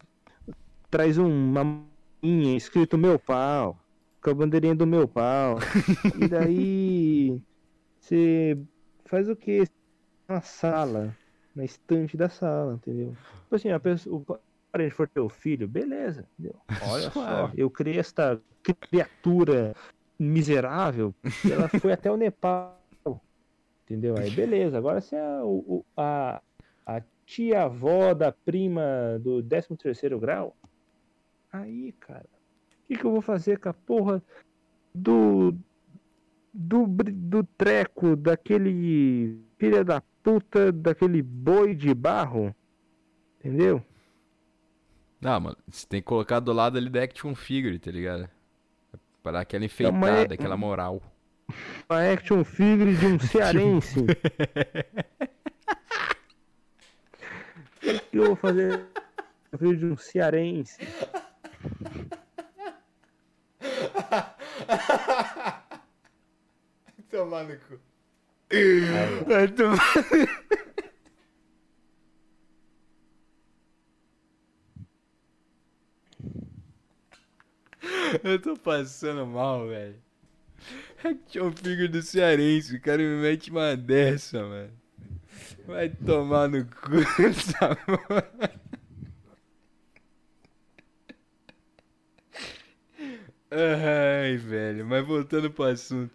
Traz 0.91 1.19
uma 1.19 1.65
maminha 2.23 2.57
escrito 2.57 2.97
meu 2.97 3.19
pau. 3.19 3.79
Com 4.23 4.31
a 4.31 4.35
bandeirinha 4.35 4.75
do 4.75 4.87
meu 4.87 5.07
pau. 5.07 5.59
e 6.21 6.29
daí. 6.29 7.43
Você 8.01 8.59
faz 9.05 9.29
o 9.29 9.37
que? 9.37 9.65
Na 10.29 10.41
sala. 10.41 11.17
Na 11.55 11.65
estante 11.65 12.17
da 12.17 12.29
sala, 12.29 12.75
entendeu? 12.75 13.17
Tipo 13.43 13.57
assim, 13.57 13.71
a 13.71 13.81
pessoa, 13.81 14.17
o 14.17 14.39
parente 14.71 14.95
for 14.95 15.09
teu 15.09 15.29
filho, 15.29 15.67
beleza, 15.67 16.27
entendeu? 16.39 16.61
Olha 16.83 17.11
só, 17.11 17.51
eu 17.57 17.71
criei 17.71 17.99
esta 17.99 18.39
criatura 18.91 19.75
miserável, 20.19 21.15
ela 21.51 21.69
foi 21.69 21.93
até 21.93 22.11
o 22.11 22.17
Nepal, 22.17 22.79
entendeu? 23.85 24.17
Aí 24.19 24.31
beleza, 24.31 24.77
agora 24.77 25.01
se 25.01 25.17
é 25.17 25.41
o- 25.43 25.85
a, 25.97 26.43
a 26.85 27.01
tia-avó 27.27 28.15
da 28.15 28.31
prima 28.33 29.19
do 29.21 29.43
13 29.43 29.77
terceiro 29.77 30.19
grau, 30.19 30.57
aí, 31.53 31.93
cara, 32.01 32.25
o 32.25 32.87
que, 32.89 32.97
que 32.97 33.05
eu 33.05 33.11
vou 33.11 33.21
fazer 33.21 33.59
com 33.59 33.69
a 33.69 33.75
porra 33.75 34.23
do, 34.95 35.53
do, 36.55 36.87
do 36.87 37.43
treco 37.59 38.15
daquele 38.17 39.41
filha 39.59 39.85
da 39.85 40.01
puta, 40.23 40.71
daquele 40.73 41.21
boi 41.21 41.75
de 41.75 41.93
barro, 41.93 42.55
entendeu? 43.41 43.83
Ah, 45.23 45.41
mano, 45.41 45.57
você 45.67 45.87
tem 45.87 46.01
que 46.01 46.07
colocar 46.07 46.39
do 46.41 46.53
lado 46.53 46.79
ali 46.79 46.89
da 46.89 47.03
action 47.03 47.35
figure, 47.35 47.79
tá 47.79 47.91
ligado? 47.91 48.29
Pra 49.23 49.33
dar 49.33 49.41
aquela 49.41 49.63
uma- 49.63 49.67
enfeitada, 49.67 50.35
aquela 50.35 50.57
moral. 50.57 51.03
Uma 51.91 52.13
action 52.13 52.45
figure 52.45 52.95
de 52.97 53.07
um 53.07 53.19
cearense. 53.27 54.05
O 57.87 58.01
que 58.11 58.19
eu 58.19 58.27
vou 58.27 58.37
fazer? 58.37 58.85
Eu 59.53 59.59
figure 59.59 59.77
de 59.77 59.87
um 59.87 59.97
cearense. 59.97 60.79
Tomar 67.11 67.45
no 67.45 67.57
cu. 67.57 67.79
Vai 69.27 69.49
tomar. 69.49 69.79
Eu 78.25 78.41
tô 78.41 78.57
passando 78.57 79.27
mal, 79.27 79.69
velho. 79.69 80.03
Action 81.05 81.53
figure 81.53 81.89
do 81.89 82.03
cearense, 82.03 82.77
o 82.77 82.81
cara 82.81 82.99
me 82.99 83.23
mete 83.23 83.51
uma 83.51 83.77
dessa, 83.77 84.43
mano. 84.43 84.86
Vai 85.67 85.89
tomar 85.91 86.49
no 86.49 86.65
cu 86.65 86.97
essa 87.23 87.75
porra. 87.77 88.51
Ai, 93.51 94.37
velho, 94.37 94.85
mas 94.85 95.07
voltando 95.07 95.51
pro 95.51 95.65
assunto. 95.65 96.13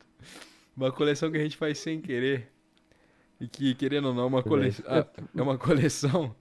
Uma 0.76 0.92
coleção 0.92 1.32
que 1.32 1.38
a 1.38 1.42
gente 1.42 1.58
faz 1.58 1.80
sem 1.80 2.02
querer. 2.02 2.52
E 3.40 3.48
que, 3.48 3.74
querendo 3.74 4.10
ou 4.10 4.14
não, 4.14 4.24
é 4.24 4.26
uma 4.28 4.44
coleção. 4.44 4.86
é 5.36 5.42
uma 5.42 5.58
coleção. 5.58 6.36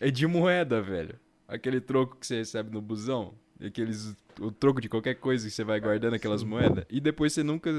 É 0.00 0.10
de 0.10 0.26
moeda, 0.26 0.82
velho. 0.82 1.18
Aquele 1.48 1.80
troco 1.80 2.16
que 2.16 2.26
você 2.26 2.36
recebe 2.36 2.70
no 2.72 2.80
busão. 2.80 3.34
Aqueles, 3.64 4.14
o 4.40 4.50
troco 4.50 4.80
de 4.80 4.88
qualquer 4.88 5.14
coisa 5.14 5.48
que 5.48 5.54
você 5.54 5.64
vai 5.64 5.80
guardando 5.80 6.14
aquelas 6.14 6.42
moedas. 6.42 6.84
E 6.90 7.00
depois 7.00 7.32
você 7.32 7.42
nunca, 7.42 7.70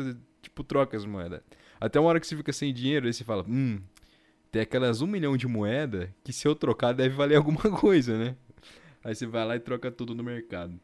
tipo, 0.41 0.64
troca 0.64 0.97
as 0.97 1.06
moedas. 1.06 1.41
Até 1.80 1.99
uma 1.99 2.10
hora 2.10 2.20
que 2.20 2.26
você 2.26 2.36
fica 2.36 2.54
sem 2.54 2.74
dinheiro, 2.74 3.08
aí 3.08 3.14
você 3.14 3.24
fala, 3.24 3.45
hum, 3.47 3.80
tem 4.54 4.62
aquelas 4.62 5.01
um 5.01 5.08
milhão 5.08 5.36
de 5.36 5.47
moeda 5.47 6.14
que 6.24 6.32
se 6.32 6.47
eu 6.47 6.54
trocar 6.54 6.93
deve 6.93 7.16
valer 7.16 7.36
alguma 7.38 7.72
coisa, 7.72 8.16
né? 8.18 8.38
Aí 9.04 9.16
você 9.16 9.26
vai 9.26 9.43
lá 9.43 9.56
e 9.56 9.60
troca 9.60 9.91
tudo 9.91 10.14
no 10.14 10.24
mercado. 10.24 10.80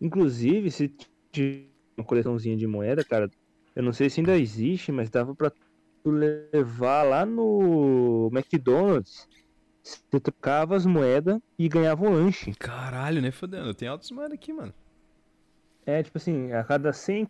Inclusive, 0.00 0.70
se 0.70 0.94
tiver 1.32 1.66
uma 1.96 2.06
coleçãozinha 2.06 2.56
de 2.56 2.64
moeda, 2.64 3.04
cara, 3.04 3.28
eu 3.74 3.82
não 3.82 3.92
sei 3.92 4.08
se 4.08 4.20
ainda 4.20 4.38
existe, 4.38 4.92
mas 4.92 5.10
dava 5.10 5.34
pra 5.34 5.50
tu 5.50 6.10
levar 6.12 7.02
lá 7.02 7.26
no 7.26 8.30
McDonald's. 8.32 9.28
Você 9.82 10.20
trocava 10.20 10.76
as 10.76 10.86
moedas 10.86 11.40
e 11.58 11.68
ganhava 11.68 12.04
um 12.04 12.12
lanche. 12.12 12.52
Caralho, 12.54 13.20
né? 13.20 13.32
Fodendo, 13.32 13.74
tem 13.74 13.88
altas 13.88 14.12
moedas 14.12 14.34
aqui, 14.34 14.52
mano. 14.52 14.72
É, 15.84 16.04
tipo 16.04 16.18
assim, 16.18 16.52
a 16.52 16.62
cada 16.62 16.92
100 16.92 17.28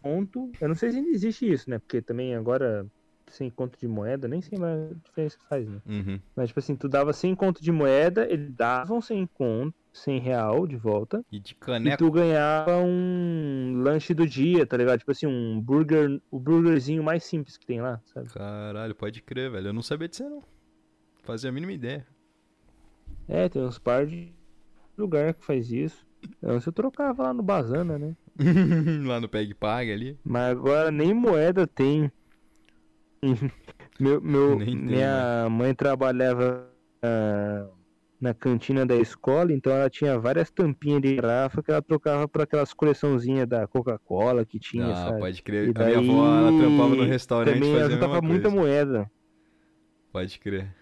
conto, 0.00 0.50
eu 0.58 0.68
não 0.68 0.74
sei 0.74 0.92
se 0.92 0.96
ainda 0.96 1.10
existe 1.10 1.50
isso, 1.52 1.68
né? 1.68 1.78
Porque 1.78 2.00
também 2.00 2.34
agora 2.34 2.86
100 3.34 3.50
conto 3.50 3.78
de 3.78 3.86
moeda, 3.88 4.26
nem 4.28 4.40
sei 4.40 4.58
mais 4.58 4.90
a 4.90 4.94
diferença 4.94 5.38
que 5.38 5.44
faz, 5.46 5.68
né? 5.68 5.80
Uhum. 5.86 6.20
Mas 6.36 6.48
tipo 6.48 6.60
assim, 6.60 6.76
tu 6.76 6.88
dava 6.88 7.12
100 7.12 7.34
conto 7.34 7.62
de 7.62 7.72
moeda, 7.72 8.26
eles 8.30 8.50
davam 8.52 9.00
100 9.00 9.26
conto, 9.34 9.74
100 9.92 10.18
real 10.20 10.66
de 10.66 10.76
volta, 10.76 11.24
E 11.30 11.38
de 11.38 11.52
e 11.52 11.54
caneca. 11.54 11.96
tu 11.96 12.10
ganhava 12.10 12.76
um 12.78 13.80
lanche 13.82 14.14
do 14.14 14.26
dia, 14.26 14.64
tá 14.66 14.76
ligado? 14.76 14.98
Tipo 14.98 15.10
assim, 15.12 15.26
um 15.26 15.60
burger, 15.60 16.20
o 16.30 16.38
burgerzinho 16.38 17.02
mais 17.02 17.24
simples 17.24 17.56
que 17.56 17.66
tem 17.66 17.80
lá, 17.80 18.00
sabe? 18.06 18.28
Caralho, 18.30 18.94
pode 18.94 19.22
crer, 19.22 19.50
velho. 19.50 19.68
Eu 19.68 19.72
não 19.72 19.82
sabia 19.82 20.08
disso, 20.08 20.28
não. 20.28 20.42
Fazia 21.22 21.50
a 21.50 21.52
mínima 21.52 21.72
ideia. 21.72 22.06
É, 23.28 23.48
tem 23.48 23.62
uns 23.62 23.78
par 23.78 24.06
de 24.06 24.32
lugar 24.96 25.34
que 25.34 25.44
faz 25.44 25.70
isso. 25.72 26.06
Antes 26.42 26.66
eu 26.66 26.72
trocava 26.72 27.22
lá 27.24 27.34
no 27.34 27.42
Bazana, 27.42 27.98
né? 27.98 28.16
Lá 29.06 29.20
no 29.20 29.28
Peg 29.28 29.54
Pag 29.54 29.92
ali. 29.92 30.18
Mas 30.24 30.50
agora 30.50 30.90
nem 30.90 31.14
moeda 31.14 31.66
tem. 31.66 32.10
meu, 34.00 34.20
meu, 34.20 34.58
minha 34.58 35.48
mãe 35.50 35.74
trabalhava 35.74 36.70
ah, 37.02 37.68
na 38.20 38.34
cantina 38.34 38.84
da 38.86 38.94
escola, 38.96 39.52
então 39.52 39.72
ela 39.72 39.88
tinha 39.90 40.18
várias 40.18 40.50
tampinhas 40.50 41.00
de 41.02 41.16
garrafa 41.16 41.62
que 41.62 41.70
ela 41.70 41.82
trocava 41.82 42.28
por 42.28 42.42
aquelas 42.42 42.72
coleçãozinhas 42.72 43.46
da 43.46 43.66
Coca-Cola 43.66 44.44
que 44.44 44.58
tinha, 44.58 44.90
ah, 44.90 44.94
sabe? 45.06 45.20
pode 45.20 45.42
crer. 45.42 45.68
E 45.68 45.70
A 45.70 45.84
minha 45.84 45.98
avó, 45.98 46.26
ela 46.26 46.50
daí 46.50 46.58
trampava 46.58 46.94
no 46.96 47.04
restaurante 47.04 47.54
Também 47.54 47.70
ela 47.70 47.80
fazia 47.82 47.96
a 47.96 48.00
juntava 48.00 48.20
mesma 48.22 48.28
muita 48.34 48.50
moeda. 48.50 49.10
Pode 50.12 50.38
crer. 50.38 50.74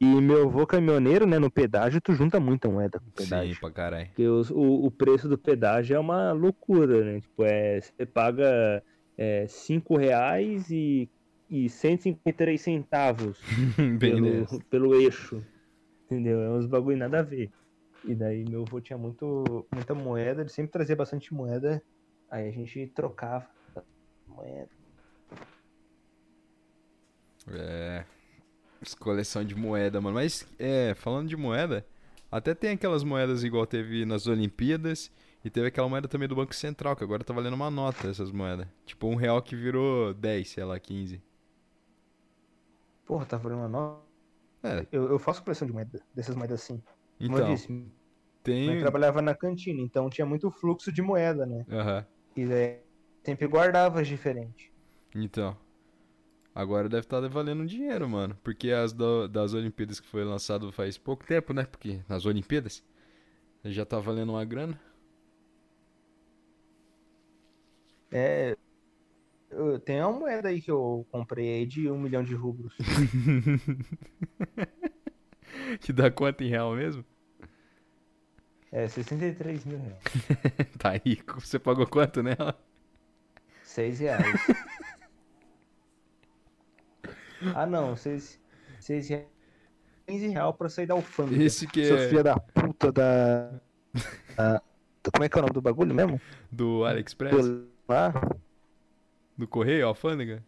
E 0.00 0.04
meu 0.04 0.48
avô 0.48 0.66
caminhoneiro, 0.66 1.26
né, 1.26 1.38
no 1.38 1.50
pedágio, 1.50 2.00
tu 2.00 2.12
junta 2.12 2.38
muita 2.38 2.68
moeda 2.68 2.98
com 2.98 3.08
o 3.08 3.12
pedágio. 3.12 3.54
Sim, 3.54 3.60
pra 3.60 3.70
caralho. 3.70 4.06
Porque 4.08 4.26
os- 4.28 4.50
o, 4.50 4.86
o 4.86 4.90
preço 4.90 5.28
do 5.28 5.38
pedágio 5.38 5.96
é 5.96 5.98
uma 5.98 6.32
loucura, 6.32 7.02
né? 7.04 7.20
Tipo, 7.20 7.44
é, 7.44 7.80
você 7.80 8.04
paga 8.06 8.82
é, 9.16 9.46
5 9.46 9.96
reais 9.96 10.70
e, 10.70 11.08
e 11.50 11.68
153 11.68 12.60
centavos 12.60 13.40
pelo, 13.98 14.60
pelo 14.70 14.94
eixo. 14.94 15.42
Entendeu? 16.06 16.40
É 16.40 16.50
uns 16.50 16.66
bagulho 16.66 16.96
nada 16.96 17.20
a 17.20 17.22
ver. 17.22 17.50
E 18.04 18.14
daí 18.14 18.44
meu 18.44 18.62
avô 18.62 18.80
tinha 18.80 18.98
muito, 18.98 19.66
muita 19.72 19.94
moeda, 19.94 20.42
ele 20.42 20.50
sempre 20.50 20.72
trazia 20.72 20.94
bastante 20.94 21.32
moeda, 21.32 21.82
aí 22.30 22.48
a 22.48 22.52
gente 22.52 22.86
trocava 22.88 23.48
moeda. 24.28 24.68
É. 27.52 28.04
Coleção 28.98 29.42
de 29.42 29.54
moeda, 29.54 30.00
mano. 30.00 30.16
Mas, 30.16 30.46
é, 30.58 30.94
falando 30.94 31.28
de 31.28 31.36
moeda, 31.36 31.86
até 32.30 32.54
tem 32.54 32.70
aquelas 32.70 33.02
moedas 33.02 33.42
igual 33.42 33.66
teve 33.66 34.04
nas 34.04 34.26
Olimpíadas. 34.26 35.10
E 35.44 35.50
teve 35.50 35.68
aquela 35.68 35.88
moeda 35.88 36.08
também 36.08 36.26
do 36.28 36.34
Banco 36.34 36.54
Central, 36.54 36.96
que 36.96 37.04
agora 37.04 37.22
tá 37.22 37.32
valendo 37.34 37.54
uma 37.54 37.70
nota 37.70 38.08
essas 38.08 38.32
moedas. 38.32 38.66
Tipo, 38.86 39.06
um 39.08 39.14
real 39.14 39.40
que 39.42 39.54
virou 39.54 40.14
10, 40.14 40.48
sei 40.48 40.64
lá, 40.64 40.78
15. 40.80 41.22
Porra, 43.06 43.26
tá 43.26 43.36
valendo 43.36 43.58
uma 43.60 43.68
nota. 43.68 44.02
É, 44.62 44.86
Eu, 44.90 45.10
eu 45.10 45.18
faço 45.18 45.42
coleção 45.42 45.66
de 45.66 45.74
moeda, 45.74 46.00
dessas 46.14 46.34
moedas 46.34 46.62
assim. 46.62 46.82
Como 47.18 47.36
eu 47.38 47.42
então, 47.42 47.54
disse, 47.54 47.86
tem. 48.42 48.66
mãe 48.66 48.80
trabalhava 48.80 49.20
na 49.20 49.34
cantina, 49.34 49.80
então 49.82 50.08
tinha 50.08 50.26
muito 50.26 50.50
fluxo 50.50 50.90
de 50.90 51.02
moeda, 51.02 51.44
né? 51.44 51.66
Aham. 51.70 52.06
E 52.34 52.46
daí 52.46 52.78
sempre 53.22 53.46
guardava 53.46 54.00
as 54.00 54.08
diferentes. 54.08 54.70
Então. 55.14 55.56
Agora 56.54 56.88
deve 56.88 57.00
estar 57.04 57.20
valendo 57.28 57.62
um 57.62 57.66
dinheiro, 57.66 58.08
mano. 58.08 58.38
Porque 58.42 58.70
as 58.70 58.92
do- 58.92 59.28
das 59.28 59.54
Olimpíadas 59.54 60.00
que 60.00 60.06
foi 60.06 60.24
lançado 60.24 60.70
faz 60.72 60.96
pouco 60.96 61.26
tempo, 61.26 61.52
né? 61.52 61.64
Porque 61.66 62.00
nas 62.08 62.24
Olimpíadas 62.26 62.82
já 63.64 63.84
tá 63.84 63.98
valendo 64.00 64.30
uma 64.30 64.44
grana. 64.44 64.80
É. 68.14 68.56
Eu, 69.50 69.78
tem 69.78 70.00
uma 70.00 70.12
moeda 70.12 70.48
aí 70.48 70.62
que 70.62 70.70
eu 70.70 71.06
comprei 71.10 71.58
aí 71.58 71.66
de 71.66 71.90
um 71.90 71.98
milhão 71.98 72.22
de 72.22 72.34
rublos. 72.34 72.72
que 75.80 75.92
dá 75.92 76.10
quanto 76.10 76.42
em 76.42 76.48
real 76.48 76.74
mesmo? 76.74 77.04
É 78.72 78.88
63 78.88 79.64
mil 79.64 79.78
reais. 79.78 79.98
Tá 80.78 80.90
rico. 80.96 81.40
Você 81.40 81.58
pagou 81.58 81.86
quanto 81.86 82.22
nela? 82.22 82.58
6 83.62 84.00
reais. 84.00 84.24
ah 87.54 87.66
não, 87.66 87.96
6, 87.96 88.40
6 88.80 89.08
reais. 89.08 89.26
15 90.06 90.28
reais 90.28 90.56
pra 90.56 90.68
sair 90.68 90.86
da 90.86 90.94
alfândega. 90.94 91.42
Esse 91.42 91.66
que 91.66 91.84
Seu 91.84 91.96
é 91.96 92.08
filho 92.08 92.22
da 92.24 92.38
puta 92.38 92.92
da... 92.92 93.50
da- 94.36 94.62
Como 95.12 95.24
é 95.24 95.28
que 95.28 95.36
é 95.36 95.38
o 95.38 95.42
nome 95.42 95.54
do 95.54 95.62
bagulho 95.62 95.94
mesmo? 95.94 96.20
do 96.50 96.84
AliExpress? 96.84 97.48
Do... 97.48 97.73
Lá? 97.88 98.12
Do 99.36 99.46
Correio, 99.48 99.86
Alfândega? 99.88 100.42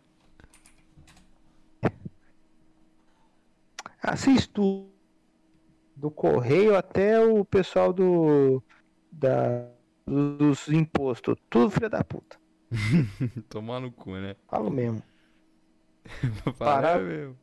Assiste 4.02 4.48
tudo. 4.50 4.94
Do 5.96 6.10
correio 6.10 6.76
até 6.76 7.18
o 7.18 7.44
pessoal 7.44 7.92
do. 7.92 8.62
Da, 9.10 9.66
do- 10.06 10.36
dos 10.36 10.68
impostos. 10.68 11.36
Tudo 11.48 11.70
filha 11.70 11.88
da 11.88 12.04
puta. 12.04 12.38
Tomar 13.48 13.80
no 13.80 13.90
cu, 13.90 14.12
né? 14.12 14.36
Falo 14.46 14.70
mesmo. 14.70 15.02
Parar 16.58 17.00
mesmo. 17.00 17.36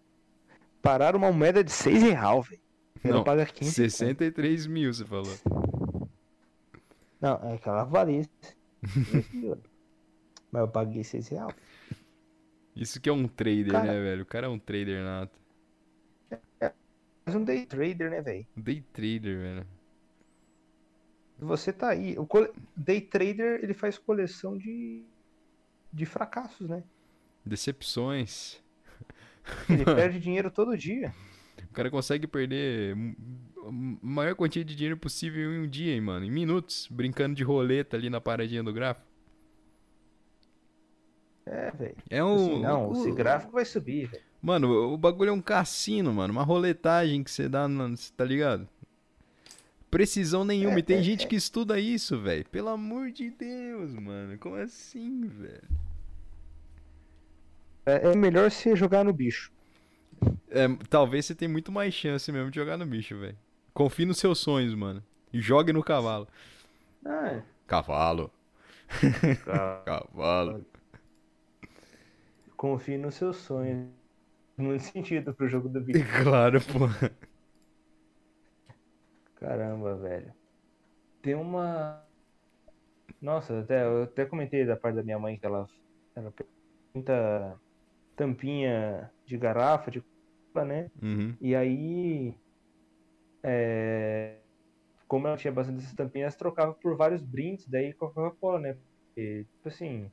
Pararam 0.81 1.17
uma 1.17 1.31
moeda 1.31 1.63
de 1.63 1.71
6 1.71 2.01
reais, 2.03 2.47
velho. 2.47 2.61
Não, 3.03 3.23
paga 3.23 3.45
15. 3.45 3.71
63 3.71 4.67
mil, 4.67 4.93
você 4.93 5.03
falou. 5.03 5.35
Não, 7.19 7.39
é 7.51 7.57
que 7.57 7.67
ela 7.67 7.83
valia. 7.83 8.23
Mas 10.53 10.61
eu 10.61 10.67
paguei 10.67 11.03
6 11.03 11.29
reais. 11.29 11.55
Isso 12.75 13.01
que 13.01 13.09
é 13.09 13.11
um 13.11 13.27
trader, 13.27 13.71
Cara- 13.71 13.91
né, 13.91 13.99
velho? 13.99 14.21
O 14.21 14.25
cara 14.25 14.45
é 14.45 14.49
um 14.49 14.59
trader 14.59 15.03
nato. 15.03 15.39
Mas 17.25 17.35
um 17.35 17.43
day 17.43 17.65
trader, 17.65 18.11
né, 18.11 18.21
velho? 18.21 18.45
Day 18.55 18.81
trader, 18.93 19.37
velho. 19.39 19.67
Você 21.39 21.73
tá 21.73 21.89
aí. 21.89 22.15
O 22.19 22.25
cole- 22.27 22.51
day 22.75 23.01
trader, 23.01 23.61
ele 23.63 23.73
faz 23.73 23.97
coleção 23.97 24.55
de. 24.55 25.03
de 25.91 26.05
fracassos, 26.05 26.69
né? 26.69 26.83
Decepções. 27.43 28.61
Ele 29.67 29.83
perde 29.85 30.19
dinheiro 30.19 30.51
todo 30.51 30.77
dia. 30.77 31.11
O 31.69 31.73
cara 31.73 31.89
consegue 31.89 32.27
perder 32.27 32.95
a 33.65 33.71
maior 33.71 34.35
quantia 34.35 34.63
de 34.63 34.75
dinheiro 34.75 34.97
possível 34.97 35.51
em 35.51 35.59
um 35.65 35.67
dia, 35.67 35.93
hein, 35.95 36.01
mano. 36.01 36.25
Em 36.25 36.31
minutos, 36.31 36.87
brincando 36.91 37.33
de 37.35 37.43
roleta 37.43 37.97
ali 37.97 38.07
na 38.09 38.21
paradinha 38.21 38.63
do 38.63 38.71
gráfico. 38.71 39.07
É, 41.45 41.71
velho. 41.71 41.95
É 42.09 42.23
um. 42.23 42.35
Assim, 42.35 42.61
não, 42.61 42.89
o- 42.89 42.93
esse 42.93 43.11
gráfico 43.11 43.51
vai 43.53 43.65
subir, 43.65 44.07
velho. 44.07 44.23
Mano, 44.41 44.93
o 44.93 44.97
bagulho 44.97 45.29
é 45.29 45.33
um 45.33 45.41
cassino, 45.41 46.13
mano. 46.13 46.33
Uma 46.33 46.43
roletagem 46.43 47.23
que 47.23 47.31
você 47.31 47.47
dá, 47.47 47.67
na- 47.67 47.95
cê 47.95 48.11
tá 48.15 48.25
ligado? 48.25 48.67
Precisão 49.89 50.43
nenhuma. 50.43 50.79
E 50.79 50.83
tem 50.83 51.03
gente 51.03 51.27
que 51.27 51.35
estuda 51.35 51.79
isso, 51.79 52.19
velho. 52.19 52.43
Pelo 52.49 52.69
amor 52.69 53.11
de 53.11 53.29
Deus, 53.29 53.93
mano. 53.93 54.37
Como 54.39 54.55
assim, 54.55 55.27
velho? 55.27 55.61
É, 57.85 58.11
é 58.11 58.15
melhor 58.15 58.49
você 58.49 58.75
jogar 58.75 59.03
no 59.03 59.13
bicho. 59.13 59.51
É, 60.49 60.67
talvez 60.89 61.25
você 61.25 61.35
tenha 61.35 61.49
muito 61.49 61.71
mais 61.71 61.93
chance 61.93 62.31
mesmo 62.31 62.49
de 62.49 62.55
jogar 62.55 62.77
no 62.77 62.85
bicho, 62.85 63.17
velho. 63.19 63.37
Confie 63.73 64.05
nos 64.05 64.17
seus 64.17 64.39
sonhos, 64.39 64.73
mano. 64.73 65.03
E 65.31 65.39
jogue 65.41 65.73
no 65.73 65.83
cavalo. 65.83 66.27
Ah, 67.05 67.41
Cavalo. 67.67 68.31
cara. 69.45 69.81
Cavalo. 69.85 70.65
Confie 72.63 72.97
nos 72.97 73.15
seus 73.15 73.35
sonhos. 73.35 73.89
Muito 74.55 74.83
sentido 74.83 75.33
pro 75.33 75.49
jogo 75.49 75.67
do 75.67 75.81
bicho. 75.83 75.99
Claro, 76.23 76.61
pô. 76.61 76.87
Caramba, 79.35 79.97
velho. 79.97 80.33
Tem 81.21 81.35
uma. 81.35 82.01
Nossa, 83.21 83.59
até, 83.59 83.83
eu 83.83 84.03
até 84.03 84.25
comentei 84.25 84.65
da 84.65 84.77
parte 84.77 84.95
da 84.95 85.03
minha 85.03 85.19
mãe 85.19 85.37
que 85.37 85.45
ela, 85.45 85.67
ela 86.15 86.33
muita 86.95 87.59
tampinha 88.15 89.11
de 89.25 89.37
garrafa, 89.37 89.91
de 89.91 90.01
cola, 90.53 90.65
né? 90.65 90.91
Uhum. 91.01 91.35
E 91.41 91.53
aí, 91.53 92.33
é, 93.43 94.37
como 95.05 95.27
ela 95.27 95.35
tinha 95.35 95.51
bastante 95.51 95.79
essas 95.79 95.95
tampinhas, 95.95 96.37
trocava 96.37 96.73
por 96.73 96.95
vários 96.95 97.21
brindes, 97.21 97.67
daí 97.67 97.91
com 97.91 98.05
a 98.05 98.13
Coca-Cola, 98.13 98.59
né? 98.59 98.77
Porque, 99.07 99.45
tipo 99.51 99.67
assim, 99.67 100.09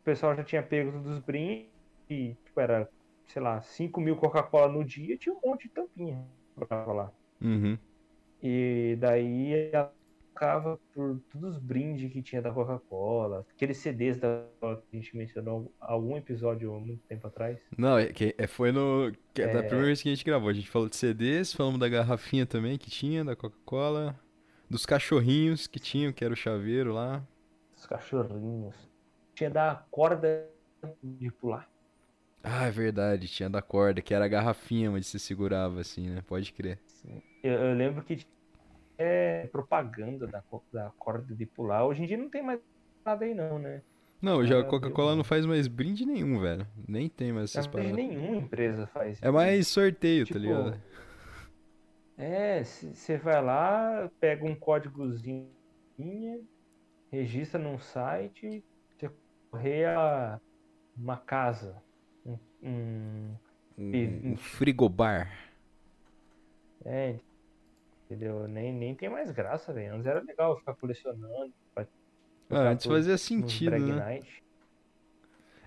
o 0.00 0.02
pessoal 0.04 0.36
já 0.36 0.44
tinha 0.44 0.62
pego 0.62 0.92
todos 0.92 1.12
os 1.12 1.20
brindes 1.20 1.77
e, 2.08 2.34
tipo, 2.44 2.60
era, 2.60 2.88
sei 3.26 3.42
lá, 3.42 3.60
5 3.60 4.00
mil 4.00 4.16
Coca-Cola 4.16 4.72
no 4.72 4.84
dia, 4.84 5.16
tinha 5.16 5.34
um 5.34 5.40
monte 5.44 5.64
de 5.68 5.74
tampinha 5.74 6.24
pra 6.56 6.84
lá. 6.86 7.12
Uhum. 7.40 7.78
E 8.42 8.96
daí 9.00 9.70
ela 9.72 9.92
trocava 10.32 10.78
por 10.94 11.20
todos 11.32 11.56
os 11.56 11.58
brindes 11.58 12.12
que 12.12 12.22
tinha 12.22 12.40
da 12.40 12.52
Coca-Cola, 12.52 13.44
aqueles 13.54 13.78
CDs 13.78 14.16
da 14.18 14.44
que 14.60 14.96
a 14.96 15.00
gente 15.00 15.16
mencionou 15.16 15.72
algum 15.80 16.16
episódio 16.16 16.72
muito 16.74 17.02
tempo 17.08 17.26
atrás. 17.26 17.58
Não, 17.76 17.98
é, 17.98 18.06
que, 18.12 18.34
é, 18.38 18.46
foi 18.46 18.70
no. 18.70 19.12
Que 19.34 19.42
é 19.42 19.52
da 19.52 19.58
É. 19.58 19.62
primeira 19.62 19.86
vez 19.86 20.00
que 20.00 20.08
a 20.08 20.14
gente 20.14 20.24
gravou. 20.24 20.48
A 20.48 20.52
gente 20.52 20.70
falou 20.70 20.88
de 20.88 20.94
CDs, 20.96 21.52
falamos 21.52 21.80
da 21.80 21.88
garrafinha 21.88 22.46
também 22.46 22.78
que 22.78 22.88
tinha, 22.90 23.24
da 23.24 23.34
Coca-Cola. 23.34 24.18
Dos 24.70 24.84
cachorrinhos 24.84 25.66
que 25.66 25.80
tinham, 25.80 26.12
que 26.12 26.22
era 26.24 26.32
o 26.34 26.36
chaveiro 26.36 26.92
lá. 26.92 27.26
Os 27.76 27.86
cachorrinhos. 27.86 28.76
Tinha 29.34 29.48
da 29.50 29.84
corda 29.90 30.48
de 31.02 31.30
pular. 31.32 31.68
Ah, 32.42 32.66
é 32.66 32.70
verdade, 32.70 33.28
tinha 33.28 33.48
da 33.48 33.62
corda, 33.62 34.00
que 34.02 34.12
era 34.14 34.24
a 34.24 34.28
garrafinha 34.28 34.90
onde 34.90 35.04
você 35.06 35.18
segurava 35.20 35.80
assim, 35.80 36.08
né? 36.10 36.22
Pode 36.22 36.52
crer. 36.52 36.80
Eu, 37.42 37.52
eu 37.52 37.74
lembro 37.74 38.04
que 38.04 38.26
é, 38.98 39.46
propaganda 39.48 40.28
da, 40.28 40.44
da 40.72 40.92
corda 40.98 41.34
de 41.36 41.46
pular. 41.46 41.86
Hoje 41.86 42.02
em 42.04 42.06
dia 42.06 42.18
não 42.18 42.30
tem 42.30 42.42
mais 42.42 42.60
nada 43.06 43.24
aí 43.24 43.34
não, 43.34 43.58
né? 43.58 43.82
Não, 44.22 44.44
já 44.46 44.60
a 44.60 44.64
Ah, 44.64 44.64
Coca-Cola 44.64 45.16
não 45.16 45.24
faz 45.24 45.44
mais 45.46 45.66
brinde 45.68 46.04
nenhum, 46.06 46.38
velho. 46.40 46.66
Nem 46.88 47.08
tem 47.08 47.32
mais 47.32 47.50
essas 47.50 47.66
Não 47.74 47.92
paradas. 47.92 47.92
nenhuma 47.92 48.36
empresa 48.36 48.86
faz. 48.86 49.22
É 49.22 49.30
mais 49.30 49.68
sorteio, 49.68 50.26
tá 50.26 50.38
Tipo, 50.38 50.40
ligado? 50.40 50.76
É, 52.16 52.62
você 52.64 53.16
vai 53.16 53.40
lá, 53.42 54.10
pega 54.20 54.44
um 54.44 54.54
códigozinho, 54.58 55.50
registra 57.10 57.58
num 57.58 57.78
site, 57.78 58.64
você 58.98 59.10
correr 59.50 59.86
a 59.86 60.40
uma 60.96 61.18
casa, 61.18 61.82
um, 62.62 63.34
um- 63.78 64.32
Um, 64.32 64.36
frigobar. 64.36 65.30
é, 66.84 67.16
entendeu? 68.06 68.46
Nem, 68.48 68.72
nem 68.72 68.94
tem 68.94 69.08
mais 69.08 69.30
graça, 69.30 69.72
velho. 69.72 69.94
Antes 69.94 70.06
era 70.06 70.20
legal 70.20 70.56
ficar 70.58 70.74
colecionando, 70.74 71.52
Ah, 72.50 72.70
antes 72.70 72.86
fazia 72.86 73.18
sentido, 73.18 73.78
né? 73.78 74.20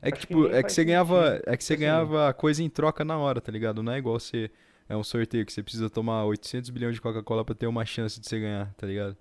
É 0.04 0.10
que, 0.10 0.18
Acho 0.18 0.28
que 0.28 0.34
tipo, 0.34 0.46
é 0.48 0.50
que 0.56 0.62
faz 0.64 0.74
você 0.74 0.84
ganhava, 0.86 1.32
sentido. 1.34 1.44
é 1.54 1.58
que 1.58 1.64
você 1.64 1.74
Assim- 1.74 1.80
ganhava 1.82 2.30
a 2.30 2.34
coisa 2.34 2.64
em 2.64 2.70
troca 2.70 3.06
na 3.06 3.18
hora, 3.20 3.40
tá 3.40 3.52
ligado? 3.52 3.84
Não 3.84 3.94
é 3.94 4.00
igual 4.00 4.20
você 4.20 4.50
é 4.90 4.98
um 4.98 5.04
sorteio 5.04 5.46
que 5.46 5.54
você 5.54 5.62
precisa 5.62 5.90
tomar 5.92 6.26
800 6.26 6.72
bilhões 6.72 6.96
de 6.96 7.02
Coca-Cola 7.02 7.46
pra 7.46 7.54
ter 7.54 7.68
uma 7.68 7.86
chance 7.86 8.20
de 8.20 8.28
você 8.28 8.40
ganhar, 8.40 8.74
tá 8.74 8.88
ligado? 8.88 9.16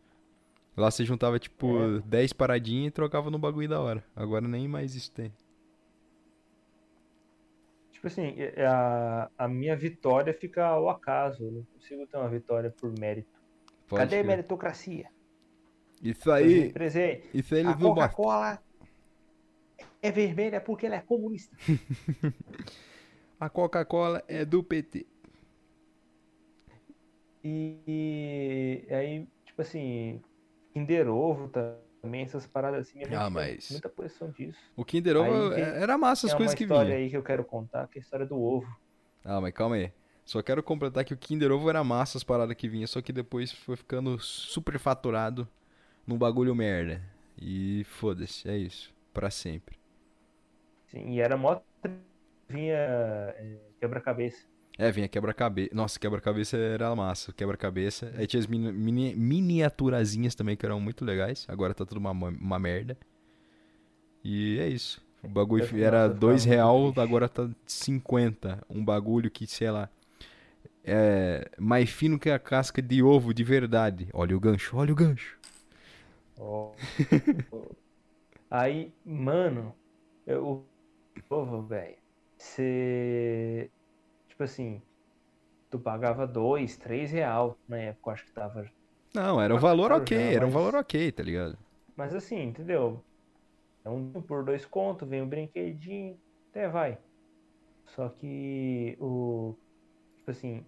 Lá 0.75 0.91
você 0.91 1.05
juntava 1.05 1.39
tipo 1.39 1.77
É. 1.99 2.01
10 2.07 2.33
paradinhas 2.33 2.89
e 2.89 2.91
trocava 2.93 3.31
no 3.31 3.39
bagulho 3.39 3.68
da 3.68 3.79
hora. 3.79 4.03
Agora 4.16 4.49
nem 4.49 4.66
mais 4.66 4.95
isso 4.95 5.12
tem. 5.12 5.31
Tipo 8.01 8.07
assim, 8.07 8.32
é- 8.38 8.64
a, 8.64 9.30
a 9.36 9.46
minha 9.46 9.76
vitória 9.76 10.32
fica 10.32 10.64
ao 10.64 10.88
acaso. 10.88 11.44
Eu 11.44 11.53
não 11.53 11.64
consigo 11.64 12.07
ter 12.07 12.16
uma 12.16 12.30
vitória 12.30 12.70
por 12.70 12.98
mérito. 12.98 13.28
Pode 13.86 14.05
Cadê 14.05 14.20
a 14.20 14.24
meritocracia? 14.24 15.07
Isso 16.03 16.32
aí, 16.32 16.72
Presente. 16.72 17.28
isso 17.34 17.55
aí 17.55 17.61
A 17.61 17.64
eles 17.64 17.76
botam. 17.76 17.96
Coca-Cola 17.96 18.59
é 20.01 20.11
vermelha 20.11 20.62
porque 20.62 20.86
ela 20.86 20.96
é 20.96 21.01
comunista. 21.03 21.55
A 23.38 23.51
Coca-Cola 23.51 24.24
é 24.26 24.46
do 24.46 24.64
PT. 24.64 25.07
E, 27.44 28.82
e 28.88 28.94
aí, 28.94 29.28
tipo 29.44 29.61
assim, 29.61 30.22
Kinder 30.72 31.07
Ovo 31.09 31.48
também, 31.48 31.76
essas 32.03 32.46
paradas 32.46 32.88
assim. 32.88 33.05
minha 33.05 33.20
Ah, 33.20 33.30
mas- 33.30 33.70
Muita 33.70 33.88
coleção 33.88 34.30
disso. 34.30 34.59
O 34.76 34.84
Kinder 34.84 35.16
Ovo 35.16 35.53
Aí 35.53 35.55
tem- 35.55 35.64
era 35.82 35.98
massa 35.98 36.26
as 36.26 36.32
Tem 36.32 36.34
uma 36.34 36.38
coisas 36.38 36.55
que 36.55 36.64
história 36.64 36.86
vinha. 36.90 36.98
aí 36.98 37.11
que 37.11 37.16
eu 37.16 37.22
quero 37.22 37.44
contar, 37.44 37.86
que 37.88 37.98
é 37.98 38.01
a 38.01 38.03
história 38.03 38.26
do 38.26 38.40
ovo. 38.40 38.66
Ah, 39.24 39.40
mas 39.40 39.53
calma 39.53 39.76
aí. 39.76 39.92
Só 40.24 40.42
quero 40.42 40.62
completar 40.62 41.05
que 41.05 41.12
o 41.12 41.16
Kinder 41.16 41.51
Ovo 41.51 41.68
era 41.68 41.82
massa 41.82 42.16
as 42.16 42.22
paradas 42.24 42.57
que 42.57 42.68
vinha, 42.68 42.86
só 42.86 43.03
que 43.03 43.12
depois 43.12 43.53
foi 43.53 43.76
ficando 43.76 44.18
super 44.20 44.78
faturado 44.78 45.46
num 46.07 46.16
bagulho 46.16 46.55
merda. 46.55 47.03
E 47.40 47.84
foda-se, 47.84 48.48
é 48.48 48.57
isso. 48.57 48.94
Pra 49.12 49.30
sempre. 49.30 49.76
Sim, 50.86 51.11
e 51.14 51.20
era 51.20 51.36
mó 51.36 51.61
vinha 52.48 52.74
é, 52.74 53.57
quebra-cabeça. 53.80 54.46
É, 54.79 54.91
vinha 54.91 55.09
quebra-cabeça. 55.09 55.71
Nossa, 55.75 55.99
quebra-cabeça 55.99 56.57
era 56.57 56.95
massa. 56.97 57.33
Quebra-cabeça. 57.33 58.12
Aí 58.16 58.27
tinha 58.27 58.41
as 58.41 58.47
mini, 58.47 58.73
mini, 58.73 59.14
miniaturazinhas 59.14 60.35
também 60.35 60.57
que 60.57 60.64
eram 60.64 60.81
muito 60.81 61.05
legais. 61.05 61.45
Agora 61.49 61.75
tá 61.75 61.85
tudo 61.85 61.99
uma, 61.99 62.12
uma 62.12 62.59
merda. 62.59 62.97
E 64.25 64.59
é 64.59 64.68
isso. 64.68 65.03
O 65.23 65.29
bagulho 65.29 65.64
Nossa, 65.64 65.79
era 65.79 66.09
dois 66.09 66.45
real, 66.45 66.93
agora 66.97 67.29
tá 67.29 67.49
50. 67.66 68.64
Um 68.71 68.83
bagulho 68.83 69.31
que, 69.31 69.47
sei 69.47 69.71
lá, 69.71 69.91
é 70.83 71.51
mais 71.59 71.91
fino 71.91 72.18
que 72.18 72.31
a 72.31 72.39
casca 72.39 72.81
de 72.81 73.03
ovo 73.03 73.35
de 73.35 73.45
verdade. 73.45 74.09
Olha 74.12 74.37
o 74.37 74.41
gancho, 74.41 74.77
olha 74.77 74.93
o 74.93 74.97
gancho. 74.97 75.39
Ó. 76.39 76.73
Aí, 78.51 78.93
mano, 79.05 79.75
eu, 80.27 80.64
o 81.29 81.35
ovo, 81.35 81.62
velho, 81.62 81.97
você, 82.37 83.71
tipo 84.41 84.45
assim, 84.45 84.80
tu 85.70 85.78
pagava 85.78 86.26
dois, 86.26 86.76
três 86.78 87.11
real 87.11 87.59
na 87.68 87.76
época, 87.76 88.09
eu 88.09 88.14
acho 88.14 88.24
que 88.24 88.32
tava. 88.32 88.64
Não, 89.14 89.41
era 89.41 89.53
um 89.53 89.57
Mas 89.57 89.62
valor 89.62 89.93
ok, 89.93 90.16
já, 90.18 90.24
era 90.36 90.45
um 90.47 90.49
mas- 90.49 90.55
valor 90.55 90.74
ok, 90.76 91.12
tá 91.12 91.22
ligado? 91.22 91.59
Mas 91.95 92.14
assim, 92.14 92.43
entendeu? 92.43 93.05
É 93.84 93.91
um 93.91 94.11
por 94.22 94.43
dois 94.45 94.64
contos, 94.64 95.07
vem 95.09 95.20
um 95.20 95.28
brinquedinho, 95.28 96.18
até 96.51 96.68
vai. 96.68 96.97
Só 97.86 98.09
que 98.09 98.97
o, 98.99 99.55
tipo 100.18 100.30
assim, 100.30 100.64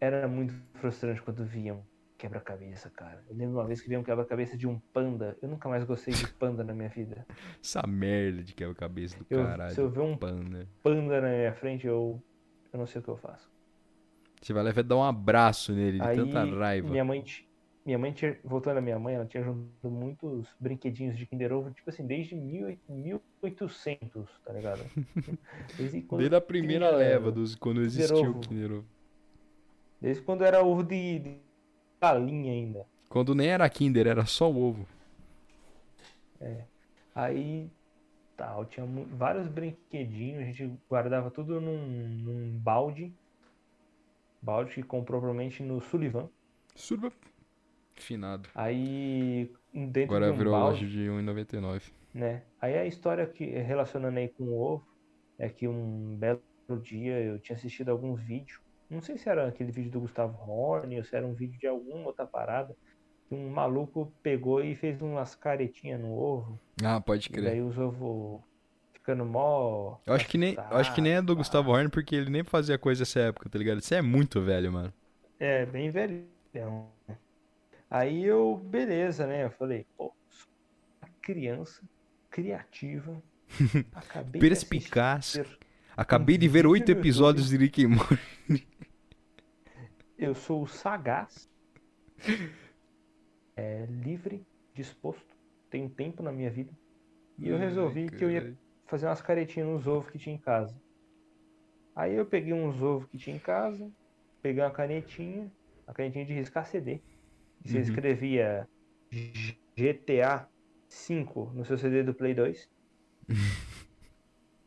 era 0.00 0.28
muito 0.28 0.54
frustrante 0.74 1.20
quando 1.22 1.44
via 1.44 1.74
um 1.74 1.82
quebra-cabeça, 2.18 2.90
cara. 2.90 3.24
Eu 3.28 3.36
lembro 3.36 3.56
uma 3.56 3.66
vez 3.66 3.80
que 3.80 3.88
vi 3.88 3.96
um 3.96 4.02
quebra-cabeça 4.04 4.56
de 4.56 4.68
um 4.68 4.78
panda. 4.92 5.36
Eu 5.42 5.48
nunca 5.48 5.68
mais 5.68 5.82
gostei 5.84 6.14
de 6.14 6.28
panda 6.34 6.62
na 6.62 6.72
minha 6.74 6.88
vida. 6.88 7.26
Essa 7.62 7.84
merda 7.86 8.42
de 8.42 8.54
quebra-cabeça 8.54 9.18
do 9.18 9.26
Eu- 9.30 9.44
caralho. 9.44 9.74
se 9.74 9.80
eu 9.80 9.90
ver 9.90 10.00
um 10.00 10.16
panda. 10.16 10.68
panda 10.82 11.20
na 11.20 11.28
minha 11.28 11.52
frente, 11.54 11.86
eu, 11.86 12.22
eu 12.74 12.78
não 12.78 12.86
sei 12.86 13.00
o 13.00 13.04
que 13.04 13.08
eu 13.08 13.16
faço. 13.16 13.48
Você 14.42 14.52
vai 14.52 14.62
lá 14.62 14.70
e 14.70 14.72
vai 14.72 14.84
dar 14.84 14.96
um 14.96 15.04
abraço 15.04 15.72
nele 15.72 15.98
de 15.98 16.04
Aí, 16.06 16.16
tanta 16.16 16.44
raiva. 16.44 16.90
minha 16.90 17.04
mãe, 17.04 17.24
minha 17.86 17.98
mãe 17.98 18.12
tinha, 18.12 18.38
voltando 18.44 18.78
à 18.78 18.80
minha 18.80 18.98
mãe, 18.98 19.14
ela 19.14 19.24
tinha 19.24 19.42
juntado 19.42 19.90
muitos 19.90 20.48
brinquedinhos 20.60 21.16
de 21.16 21.24
Kinder 21.24 21.52
Ovo, 21.52 21.70
tipo 21.70 21.88
assim, 21.88 22.06
desde 22.06 22.34
18- 22.36 22.78
1800, 22.88 24.28
tá 24.44 24.52
ligado? 24.52 24.80
Desde 25.78 26.02
quando 26.02 26.20
Desde 26.20 26.36
a 26.36 26.40
primeira 26.40 26.90
leva, 26.90 27.30
dos, 27.32 27.54
quando 27.54 27.80
existiu 27.80 28.16
o 28.16 28.30
Ovo. 28.30 28.40
Kinder 28.40 28.72
Ovo. 28.72 28.84
Desde 30.00 30.22
quando 30.22 30.44
era 30.44 30.62
ovo 30.62 30.82
de, 30.82 31.18
de 31.18 31.38
galinha 32.00 32.52
ainda. 32.52 32.86
Quando 33.08 33.34
nem 33.34 33.48
era 33.48 33.68
Kinder, 33.70 34.06
era 34.06 34.26
só 34.26 34.50
o 34.50 34.62
ovo. 34.62 34.86
Aí, 37.14 37.70
tal, 38.36 38.64
tinha 38.66 38.86
vários 39.12 39.48
brinquedinhos, 39.48 40.42
a 40.42 40.44
gente 40.44 40.78
guardava 40.88 41.30
tudo 41.30 41.60
num, 41.60 41.78
num 41.78 42.58
balde. 42.58 43.12
Balde 44.42 44.74
que 44.74 44.82
comprou 44.82 45.20
provavelmente 45.20 45.62
no 45.62 45.80
Sullivan. 45.80 46.28
Surba. 46.74 47.12
Finado. 47.94 48.48
Aí, 48.54 49.50
dentro 49.72 50.16
Agora 50.16 50.26
de 50.26 50.32
um 50.32 50.36
virou 50.36 50.52
balde, 50.52 50.84
loja 50.84 50.86
de 50.86 51.08
1,99. 51.08 51.92
né? 52.12 52.42
Aí 52.60 52.76
a 52.76 52.84
história 52.84 53.26
que 53.26 53.44
relacionando 53.46 54.18
aí 54.18 54.28
com 54.28 54.44
o 54.44 54.60
ovo 54.60 54.86
é 55.38 55.48
que 55.48 55.66
um 55.68 56.16
belo 56.16 56.42
dia 56.82 57.20
eu 57.20 57.38
tinha 57.38 57.56
assistido 57.56 57.90
algum 57.90 58.14
vídeo, 58.14 58.60
não 58.90 59.00
sei 59.00 59.16
se 59.16 59.28
era 59.28 59.48
aquele 59.48 59.72
vídeo 59.72 59.90
do 59.90 60.00
Gustavo 60.00 60.38
Horn 60.50 60.96
ou 60.96 61.04
se 61.04 61.16
era 61.16 61.26
um 61.26 61.34
vídeo 61.34 61.58
de 61.58 61.66
alguma 61.66 62.06
outra 62.06 62.26
parada, 62.26 62.76
um 63.30 63.48
maluco 63.50 64.12
pegou 64.22 64.62
e 64.62 64.74
fez 64.74 65.00
umas 65.02 65.34
caretinhas 65.34 66.00
no 66.00 66.12
ovo, 66.12 66.58
Ah, 66.82 67.00
pode 67.00 67.28
e 67.28 67.30
crer. 67.30 67.44
daí 67.44 67.60
os 67.62 67.76
ovos 67.78 68.40
ficando 68.92 69.24
mó 69.24 69.98
Eu 70.06 70.14
acho 70.14 70.26
que 70.28 70.38
nem, 70.38 70.54
eu 70.54 70.76
acho 70.76 70.94
que 70.94 71.00
nem 71.00 71.12
é 71.14 71.22
do 71.22 71.36
Gustavo 71.36 71.70
Horn, 71.70 71.88
porque 71.90 72.14
ele 72.14 72.30
nem 72.30 72.44
fazia 72.44 72.78
coisa 72.78 73.02
nessa 73.02 73.20
época, 73.20 73.48
tá 73.48 73.58
ligado? 73.58 73.80
Você 73.80 73.96
é 73.96 74.02
muito 74.02 74.40
velho, 74.40 74.72
mano. 74.72 74.92
É, 75.38 75.66
bem 75.66 75.90
velhão. 75.90 76.88
Aí 77.90 78.24
eu, 78.24 78.56
beleza, 78.56 79.26
né? 79.26 79.44
Eu 79.44 79.50
falei, 79.50 79.86
pô, 79.96 80.12
sou 80.28 80.48
uma 81.02 81.10
criança 81.20 81.82
criativa, 82.30 83.22
acabei 83.94 84.40
de 84.40 84.46
Perspicaz. 84.48 85.38
assistir 85.38 85.58
Acabei 85.96 86.36
de 86.36 86.48
ver 86.48 86.66
oito 86.66 86.90
episódios 86.90 87.48
de 87.48 87.56
Rick 87.56 87.84
and 87.84 87.90
Morty. 87.90 88.66
Eu 90.18 90.34
sou 90.34 90.66
sagaz, 90.66 91.48
é, 93.56 93.86
livre, 93.86 94.46
disposto, 94.74 95.36
tenho 95.70 95.90
tempo 95.90 96.22
na 96.22 96.32
minha 96.32 96.50
vida. 96.50 96.72
E 97.38 97.48
eu 97.48 97.58
resolvi 97.58 98.10
que 98.10 98.24
eu 98.24 98.30
ia 98.30 98.56
fazer 98.86 99.06
umas 99.06 99.22
caretinhas 99.22 99.68
nos 99.68 99.86
ovos 99.86 100.10
que 100.10 100.18
tinha 100.18 100.36
em 100.36 100.40
casa. 100.40 100.80
Aí 101.94 102.14
eu 102.14 102.26
peguei 102.28 102.52
uns 102.52 102.80
ovos 102.82 103.08
que 103.08 103.18
tinha 103.18 103.36
em 103.36 103.40
casa, 103.40 103.92
peguei 104.42 104.62
uma 104.62 104.72
canetinha, 104.72 105.52
a 105.86 105.94
canetinha 105.94 106.26
de 106.26 106.32
riscar 106.34 106.66
CD. 106.66 107.02
E 107.64 107.68
você 107.68 107.78
Uhum. 107.78 107.80
escrevia 107.80 108.68
GTA 109.78 110.48
5 110.88 111.52
no 111.54 111.64
seu 111.64 111.78
CD 111.78 112.02
do 112.02 112.14
Play 112.14 112.34
2. 112.34 112.68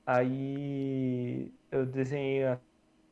Aí 0.05 1.53
eu 1.71 1.85
desenhei 1.85 2.45
a 2.45 2.61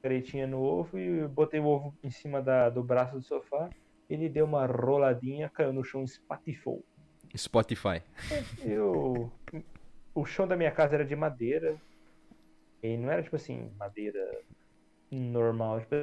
caretinha 0.03 0.47
no 0.47 0.61
ovo 0.61 0.97
e 0.99 1.27
botei 1.27 1.59
o 1.59 1.65
ovo 1.65 1.97
em 2.03 2.11
cima 2.11 2.41
da, 2.41 2.69
do 2.69 2.83
braço 2.83 3.15
do 3.15 3.23
sofá. 3.23 3.69
Ele 4.09 4.29
deu 4.29 4.45
uma 4.45 4.65
roladinha, 4.65 5.49
caiu 5.49 5.73
no 5.73 5.83
chão, 5.83 6.03
espatifou. 6.03 6.83
Spotify. 7.35 8.01
Eu. 8.63 9.31
O 10.13 10.25
chão 10.25 10.47
da 10.47 10.55
minha 10.55 10.71
casa 10.71 10.95
era 10.95 11.05
de 11.05 11.15
madeira. 11.15 11.75
E 12.83 12.95
não 12.97 13.09
era 13.11 13.23
tipo 13.23 13.35
assim, 13.35 13.71
madeira 13.77 14.19
normal. 15.11 15.81
Tipo, 15.81 15.95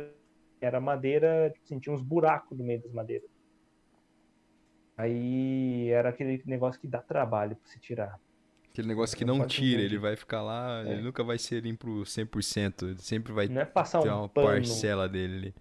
era 0.60 0.80
madeira, 0.80 1.50
tipo 1.52 1.64
assim, 1.64 1.78
tinha 1.78 1.94
uns 1.94 2.02
buracos 2.02 2.58
no 2.58 2.64
meio 2.64 2.82
das 2.82 2.92
madeiras. 2.92 3.30
Aí 4.96 5.88
era 5.88 6.10
aquele 6.10 6.42
negócio 6.46 6.80
que 6.80 6.86
dá 6.86 7.00
trabalho 7.00 7.56
pra 7.56 7.70
se 7.70 7.80
tirar. 7.80 8.18
Aquele 8.70 8.88
negócio 8.88 9.16
que 9.16 9.24
Não 9.24 9.38
não 9.38 9.46
tira, 9.46 9.80
entender. 9.80 9.84
ele 9.84 9.98
vai 9.98 10.16
ficar 10.16 10.42
lá, 10.42 10.82
É. 10.86 10.92
ele 10.92 11.02
nunca 11.02 11.22
vai 11.22 11.38
ser 11.38 11.62
limpo 11.62 12.04
100%, 12.06 12.82
ele 12.88 12.98
sempre 12.98 13.32
vai 13.32 13.46
Não 13.48 13.60
é 13.60 13.64
passar 13.66 14.00
ter 14.02 14.10
um 14.10 14.20
uma 14.20 14.28
pano. 14.28 14.46
parcela 14.48 15.08
dele 15.08 15.36
ali. 15.36 15.54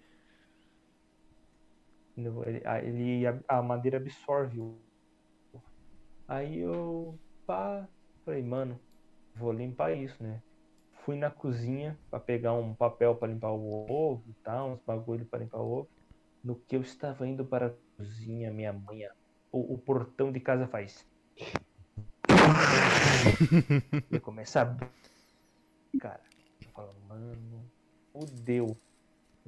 Ele, 2.46 3.26
a- 3.48 3.62
madeira 3.62 3.98
absorve 3.98 4.60
o. 4.60 4.80
Aí 6.28 6.60
eu 6.60 7.20
pá, 7.46 7.88
falei, 8.24 8.42
mano, 8.42 8.80
vou 9.36 9.52
limpar 9.52 9.92
isso, 9.96 10.22
né? 10.24 10.42
Fui 11.04 11.16
na 11.18 11.30
cozinha 11.32 11.98
pra 12.10 12.20
pegar 12.20 12.54
um 12.54 12.76
papel 12.76 13.16
pra 13.16 13.28
limpar 13.28 13.52
o 13.52 13.86
ovo 13.90 14.24
e 14.30 14.34
tal, 14.44 14.72
uns 14.72 14.82
bagulho 14.86 15.26
pra 15.26 15.40
limpar 15.40 15.60
o 15.60 15.80
ovo. 15.80 15.90
No 16.44 16.56
que 16.56 16.76
eu 16.76 16.82
estava 16.82 17.28
indo 17.28 17.46
para 17.46 17.68
a 17.68 17.74
cozinha, 17.98 18.52
minha 18.52 18.72
mãe, 18.72 19.02
o, 19.52 19.74
o 19.74 19.78
portão 19.78 20.32
de 20.32 20.40
casa 20.40 20.68
faz. 20.68 21.06
Eu 24.12 24.22
começo 24.22 24.58
a. 24.60 24.78
Cara, 26.00 26.22
eu 26.62 26.70
falo, 26.72 26.94
mano, 27.08 27.70
fudeu. 28.12 28.78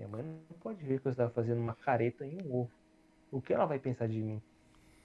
Minha 0.07 0.09
mãe 0.09 0.23
não 0.23 0.57
pode 0.59 0.83
ver 0.85 1.01
que 1.01 1.07
eu 1.07 1.11
estava 1.11 1.31
fazendo 1.33 1.59
uma 1.61 1.75
careta 1.75 2.25
em 2.25 2.37
um 2.43 2.53
ovo. 2.53 2.73
O 3.31 3.41
que 3.41 3.53
ela 3.53 3.65
vai 3.65 3.79
pensar 3.79 4.07
de 4.07 4.21
mim? 4.21 4.43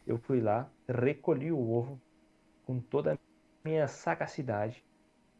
Eu 0.06 0.18
fui 0.18 0.40
lá, 0.40 0.72
recolhi 0.88 1.52
o 1.52 1.60
ovo 1.70 2.02
com 2.62 2.80
toda 2.80 3.14
a 3.14 3.18
minha 3.68 3.88
sagacidade. 3.88 4.84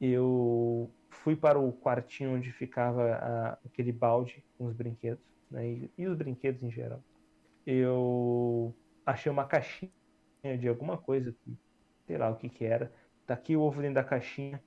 Eu 0.00 0.94
fui 1.10 1.36
para 1.36 1.58
o 1.58 1.72
quartinho 1.72 2.34
onde 2.36 2.52
ficava 2.52 3.14
a- 3.16 3.52
aquele 3.66 3.92
balde 3.92 4.44
com 4.58 4.66
os 4.66 4.74
brinquedos, 4.76 5.24
né? 5.50 5.68
E, 5.68 5.92
e 5.98 6.06
os 6.08 6.16
brinquedos 6.18 6.62
em 6.62 6.70
geral. 6.70 7.04
Eu 7.66 8.76
achei 9.06 9.30
uma 9.30 9.46
caixinha 9.46 9.92
de 10.58 10.68
alguma 10.68 10.98
coisa, 10.98 11.36
sei 12.06 12.18
lá 12.18 12.30
o 12.30 12.36
que 12.38 12.48
que 12.50 12.64
era. 12.64 12.92
Tá 13.26 13.34
aqui 13.34 13.56
o 13.56 13.62
ovo 13.62 13.80
dentro 13.80 13.96
da 13.96 14.04
caixinha. 14.04 14.62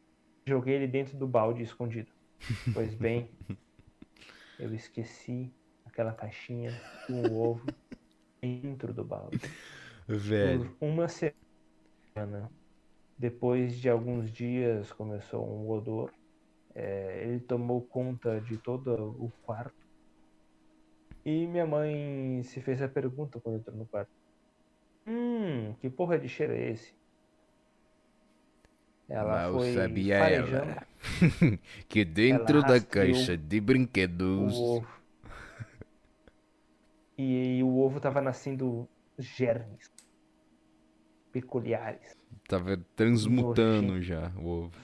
Joguei 0.47 0.75
ele 0.75 0.87
dentro 0.87 1.17
do 1.17 1.27
balde 1.27 1.63
escondido. 1.63 2.11
Pois 2.73 2.95
bem, 2.95 3.31
eu 4.61 4.73
esqueci 4.75 5.51
aquela 5.85 6.13
caixinha 6.13 6.71
com 7.07 7.21
o 7.27 7.49
ovo 7.49 7.65
dentro 8.39 8.93
do 8.93 9.03
balde. 9.03 9.39
Velho. 10.07 10.69
Por 10.79 10.85
uma 10.85 11.07
semana. 11.07 12.51
Depois 13.17 13.75
de 13.77 13.89
alguns 13.89 14.31
dias 14.31 14.91
começou 14.93 15.45
um 15.45 15.69
odor. 15.69 16.11
É, 16.73 17.23
ele 17.25 17.39
tomou 17.39 17.81
conta 17.81 18.39
de 18.39 18.57
todo 18.57 18.93
o 19.19 19.31
quarto. 19.43 19.75
E 21.25 21.45
minha 21.47 21.65
mãe 21.65 22.41
se 22.43 22.61
fez 22.61 22.81
a 22.81 22.87
pergunta 22.87 23.39
quando 23.39 23.57
entrou 23.57 23.75
no 23.75 23.85
quarto. 23.85 24.11
Hum, 25.05 25.73
que 25.79 25.89
porra 25.89 26.17
de 26.17 26.29
cheiro 26.29 26.53
é 26.53 26.71
esse? 26.71 26.93
Ela 29.11 29.41
Mal 29.41 29.53
foi 29.55 29.73
sabia 29.73 30.19
farejando 30.19 30.55
ela 30.55 30.87
que 31.89 32.05
dentro 32.05 32.59
Ela 32.59 32.67
da 32.67 32.79
caixa 32.79 33.35
de 33.35 33.59
brinquedos. 33.59 34.53
o 34.55 34.63
ovo. 34.77 34.87
E, 37.17 37.61
o 37.61 37.77
ovo 37.79 37.99
tava 37.99 38.21
nascendo 38.21 38.87
germes 39.19 39.91
peculiares. 41.33 42.15
Tava 42.47 42.77
transmutando 42.95 44.01
já 44.01 44.31
o 44.37 44.47
ovo. 44.47 44.81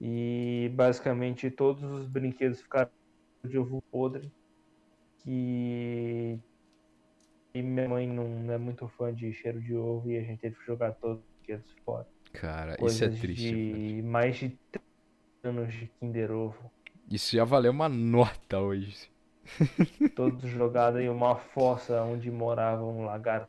E 0.00 0.70
basicamente 0.74 1.50
todos 1.50 1.84
os 1.84 2.06
brinquedos 2.06 2.62
ficaram 2.62 2.90
de 3.44 3.58
ovo 3.58 3.82
podre. 3.90 4.32
Que 5.18 6.40
e 7.54 7.62
minha 7.62 7.86
mãe 7.86 8.08
não 8.08 8.50
é 8.50 8.56
muito 8.56 8.88
fã 8.88 9.14
de 9.14 9.30
cheiro 9.34 9.60
de 9.60 9.76
ovo 9.76 10.10
e 10.10 10.16
a 10.16 10.22
gente 10.22 10.40
teve 10.40 10.56
que 10.56 10.64
jogar 10.64 10.92
todos 10.92 11.18
os 11.18 11.30
brinquedos 11.36 11.70
fora. 11.84 12.06
Cara, 12.32 12.76
Coisas 12.76 12.96
isso 12.96 13.04
é 13.04 13.08
triste. 13.20 13.52
de 13.52 14.02
mais 14.02 14.36
de 14.36 14.48
30 14.70 14.84
anos 15.44 15.74
de 15.74 15.86
Kinder 16.00 16.30
Ovo. 16.32 16.70
Isso 17.10 17.36
já 17.36 17.44
valeu 17.44 17.70
uma 17.72 17.88
nota 17.88 18.58
hoje. 18.58 19.10
Todos 20.14 20.48
jogados 20.50 21.00
em 21.00 21.08
uma 21.08 21.36
fossa 21.36 22.02
onde 22.02 22.30
morava 22.30 22.84
um 22.84 23.04
lagarto. 23.04 23.48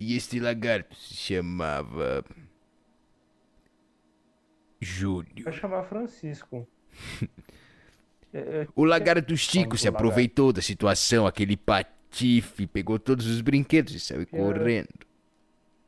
E 0.00 0.16
este 0.16 0.40
lagarto 0.40 0.94
se 0.96 1.14
chamava. 1.14 2.24
Júlio. 4.80 5.44
Vai 5.44 5.52
chamar 5.52 5.84
Francisco. 5.84 6.66
É, 8.34 8.62
é, 8.62 8.68
O 8.74 8.86
lagarto 8.86 9.36
Chico 9.36 9.76
se 9.76 9.86
pro 9.90 9.96
aproveitou 9.98 10.54
da 10.54 10.62
situação, 10.62 11.26
aquele 11.26 11.54
patife, 11.54 12.66
pegou 12.66 12.98
todos 12.98 13.26
os 13.26 13.42
brinquedos 13.42 13.94
e 13.94 14.00
saiu 14.00 14.26
Pior. 14.26 14.54
correndo. 14.54 14.88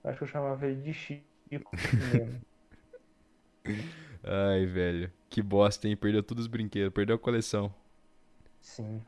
Acho 0.05 0.19
que 0.19 0.25
eu 0.25 0.29
chamava 0.29 0.67
ele 0.67 0.83
de 0.83 0.93
Chico 0.93 1.25
mesmo. 1.51 2.41
Ai, 4.23 4.67
velho. 4.67 5.13
Que 5.29 5.43
bosta, 5.43 5.89
hein? 5.89 5.97
Perdeu 5.97 6.23
todos 6.23 6.45
os 6.45 6.49
brinquedos, 6.49 6.93
perdeu 6.93 7.17
a 7.17 7.19
coleção. 7.19 7.75
Sim. 8.61 9.03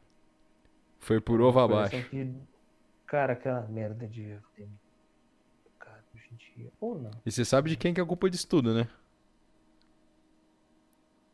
Foi 0.99 1.21
por 1.21 1.41
ovo 1.41 1.61
abaixo. 1.61 2.03
que- 2.11 2.35
Cara, 3.07 3.35
aquela 3.35 3.63
merda 3.69 4.07
de. 4.09 4.37
Cara, 5.79 6.03
hoje 6.15 6.29
em 6.33 6.37
dia. 6.37 6.73
Ou 6.81 6.99
não. 7.01 7.11
E 7.25 7.31
você 7.31 7.45
sabe 7.45 7.71
de 7.71 7.77
quem 7.77 7.95
que 7.95 8.01
é 8.01 8.03
a 8.03 8.07
culpa 8.07 8.29
disso 8.29 8.49
tudo, 8.49 8.75
né? 8.75 8.89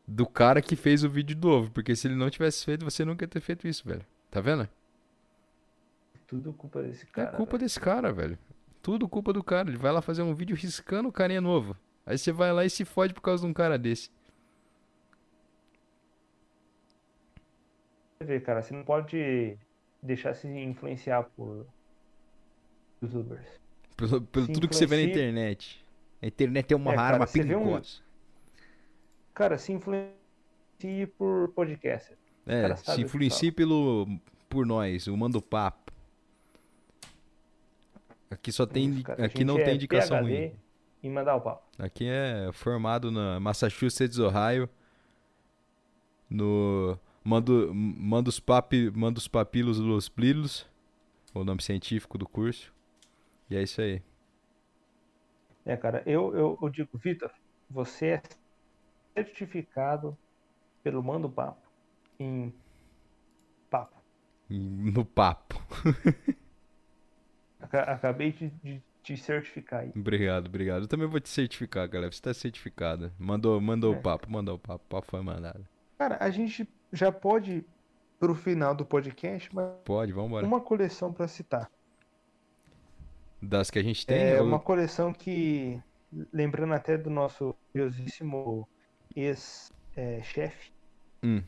Do 0.06 0.26
cara 0.26 0.60
que 0.60 0.76
fez 0.76 1.02
o 1.04 1.08
vídeo 1.08 1.34
do 1.34 1.48
ovo. 1.48 1.70
Porque 1.70 1.96
se 1.96 2.06
ele 2.06 2.14
não 2.14 2.28
tivesse 2.28 2.64
feito, 2.64 2.84
você 2.84 3.04
nunca 3.04 3.24
ia 3.24 3.28
ter 3.28 3.40
feito 3.40 3.66
isso, 3.66 3.86
velho. 3.88 4.04
Tá 4.30 4.40
vendo? 4.40 4.68
Tudo 6.26 6.52
culpa 6.52 6.82
desse 6.82 7.04
É 7.04 7.06
cara. 7.06 7.36
culpa 7.36 7.52
velho. 7.52 7.60
desse 7.64 7.80
cara, 7.80 8.12
velho. 8.12 8.38
Tudo 8.82 9.08
culpa 9.08 9.32
do 9.32 9.42
cara. 9.44 9.68
Ele 9.68 9.78
vai 9.78 9.92
lá 9.92 10.02
fazer 10.02 10.22
um 10.22 10.34
vídeo 10.34 10.56
riscando 10.56 11.08
o 11.08 11.12
carinha 11.12 11.40
novo. 11.40 11.76
Aí 12.04 12.18
você 12.18 12.32
vai 12.32 12.52
lá 12.52 12.64
e 12.64 12.70
se 12.70 12.84
fode 12.84 13.14
por 13.14 13.20
causa 13.20 13.44
de 13.44 13.50
um 13.50 13.54
cara 13.54 13.78
desse. 13.78 14.10
Cara, 18.44 18.62
você 18.62 18.72
não 18.72 18.84
pode 18.84 19.56
deixar 20.02 20.34
se 20.34 20.46
influenciar 20.46 21.24
por 21.36 21.66
youtubers. 23.02 23.46
Pelo, 23.96 24.22
pelo 24.22 24.46
tudo 24.46 24.68
que 24.68 24.74
você 24.76 24.86
vê 24.86 24.96
na 24.96 25.02
influencia- 25.02 25.22
internet. 25.28 25.84
A 26.22 26.26
internet 26.26 26.72
é 26.72 26.76
uma 26.76 26.92
É, 26.92 26.96
cara, 26.96 27.14
arma 27.14 27.26
vê 27.26 27.40
um- 27.40 27.42
perigosa. 27.64 28.00
Cara, 29.34 29.58
se 29.58 29.72
influencie 29.72 31.06
por 31.18 31.48
podcaster. 31.48 32.16
É, 32.46 32.74
se 32.76 33.00
influencie 33.00 33.50
pelo, 33.50 34.06
por 34.48 34.64
nós, 34.66 35.06
o 35.08 35.16
Mando 35.16 35.42
Papo. 35.42 35.81
Aqui 38.32 38.50
só 38.50 38.64
tem, 38.64 38.88
Isso, 38.90 39.12
aqui 39.12 39.44
não 39.44 39.56
gente 39.56 39.64
tem 39.64 39.72
é 39.72 39.76
indicação 39.76 40.18
PhD 40.18 40.46
ruim. 40.46 40.56
E 41.02 41.10
mandar 41.10 41.36
o 41.36 41.40
papo. 41.40 41.62
Aqui 41.78 42.06
é 42.08 42.50
formado 42.52 43.10
na 43.10 43.38
Massachusetts, 43.38 44.18
Ohio. 44.18 44.68
No 46.30 46.98
mando, 47.22 47.72
manda 47.74 48.30
os 48.30 48.40
papi, 48.40 48.90
manda 48.90 49.18
os 49.18 49.28
papilos 49.28 49.78
los 49.78 50.08
plilos, 50.08 50.66
o 51.34 51.44
nome 51.44 51.60
científico 51.60 52.16
do 52.16 52.26
curso. 52.26 52.72
E 53.50 53.56
é 53.56 53.62
isso 53.62 53.82
aí. 53.82 54.02
É, 55.66 55.76
cara, 55.76 56.02
eu, 56.06 56.34
eu, 56.34 56.58
eu 56.60 56.68
digo, 56.70 56.96
Vitor, 56.96 57.30
você 57.68 58.22
é 59.14 59.22
certificado 59.22 60.16
pelo 60.82 61.02
Mando 61.02 61.28
Papo 61.28 61.68
em 62.18 62.52
papo. 63.68 63.96
No 64.48 65.04
papo. 65.04 65.60
Aca- 67.72 67.92
Acabei 67.92 68.32
de, 68.32 68.50
de 68.62 68.82
te 69.02 69.16
certificar 69.16 69.80
aí. 69.80 69.92
Obrigado, 69.96 70.46
obrigado. 70.48 70.82
Eu 70.82 70.88
também 70.88 71.06
vou 71.08 71.18
te 71.20 71.28
certificar, 71.28 71.88
galera. 71.88 72.12
Você 72.12 72.20
tá 72.20 72.34
certificada. 72.34 73.12
Mandou, 73.18 73.60
mandou 73.60 73.94
É. 73.94 73.96
o 73.96 74.00
papo, 74.00 74.30
mandou 74.30 74.56
o 74.56 74.58
papo. 74.58 74.84
O 74.84 74.88
papo 74.88 75.06
foi 75.10 75.22
mandado. 75.22 75.66
Cara, 75.98 76.18
a 76.20 76.30
gente 76.30 76.68
já 76.92 77.10
pode 77.10 77.64
pro 78.20 78.34
final 78.34 78.74
do 78.74 78.84
podcast, 78.84 79.52
mas 79.54 79.68
Pode, 79.84 80.12
vambora. 80.12 80.46
uma 80.46 80.60
coleção 80.60 81.12
pra 81.12 81.26
citar. 81.26 81.70
Das 83.40 83.70
que 83.70 83.78
a 83.78 83.82
gente 83.82 84.06
tem, 84.06 84.16
É 84.16 84.38
eu- 84.38 84.44
uma 84.44 84.60
coleção 84.60 85.12
que, 85.12 85.80
lembrando 86.32 86.74
até 86.74 86.96
do 86.96 87.10
nosso 87.10 87.56
curiosíssimo 87.72 88.68
ex-chefe, 89.16 90.70
Hum. 91.24 91.42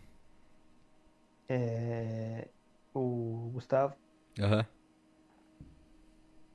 é, 1.49 2.49
o 2.93 3.51
Gustavo, 3.53 3.95
Aham. 4.41 4.67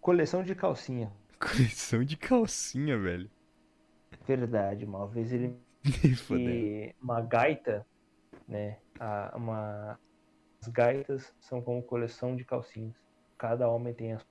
Coleção 0.10 0.42
de 0.42 0.56
calcinha. 0.56 1.12
Coleção 1.40 2.04
de 2.04 2.18
calcinha, 2.18 2.98
velho. 2.98 3.30
Verdade, 4.26 4.84
uma 4.84 5.08
vez 5.08 5.32
ele 5.32 5.56
e 6.32 6.96
uma 7.00 7.22
gaita, 7.22 7.86
né? 8.48 8.80
A, 9.00 9.32
uma, 9.38 10.00
as 10.60 10.68
gaitas 10.68 11.32
são 11.40 11.62
como 11.62 11.84
coleção 11.84 12.36
de 12.36 12.44
calcinhas. 12.44 12.96
Cada 13.38 13.70
homem 13.70 13.94
tem 13.94 14.14
a 14.14 14.22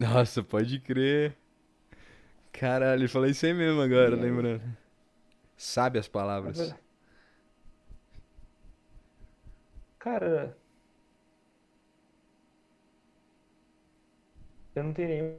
Nossa, 0.00 0.42
pode 0.42 0.80
crer. 0.80 1.36
Caralho, 2.52 3.02
ele 3.02 3.08
falou 3.08 3.28
isso 3.28 3.46
aí 3.46 3.54
mesmo 3.54 3.80
agora, 3.80 4.16
aí? 4.16 4.20
lembrando. 4.20 4.76
Sabe 5.56 6.00
as 6.00 6.08
palavras. 6.08 6.74
Cara, 9.98 10.56
eu 14.78 14.84
não 14.84 14.92
tenho 14.92 15.08
nenhuma 15.08 15.38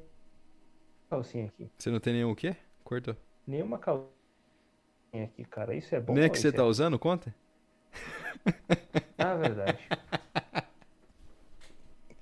calcinha 1.10 1.46
aqui. 1.48 1.70
Você 1.78 1.90
não 1.90 2.00
tem 2.00 2.14
nenhum 2.14 2.32
o 2.32 2.36
quê? 2.36 2.56
Cortou. 2.84 3.16
Nenhuma 3.48 3.80
calcinha 3.80 4.10
aqui, 5.14 5.44
cara. 5.46 5.74
Isso 5.74 5.96
é 5.96 6.00
bom 6.00 6.14
Nem 6.14 6.26
é 6.26 6.30
que 6.30 6.38
você 6.38 6.50
é- 6.50 6.52
tá 6.52 6.66
usando, 6.66 7.00
conta? 7.00 7.34
Ah, 9.18 9.36
verdade. 9.36 9.80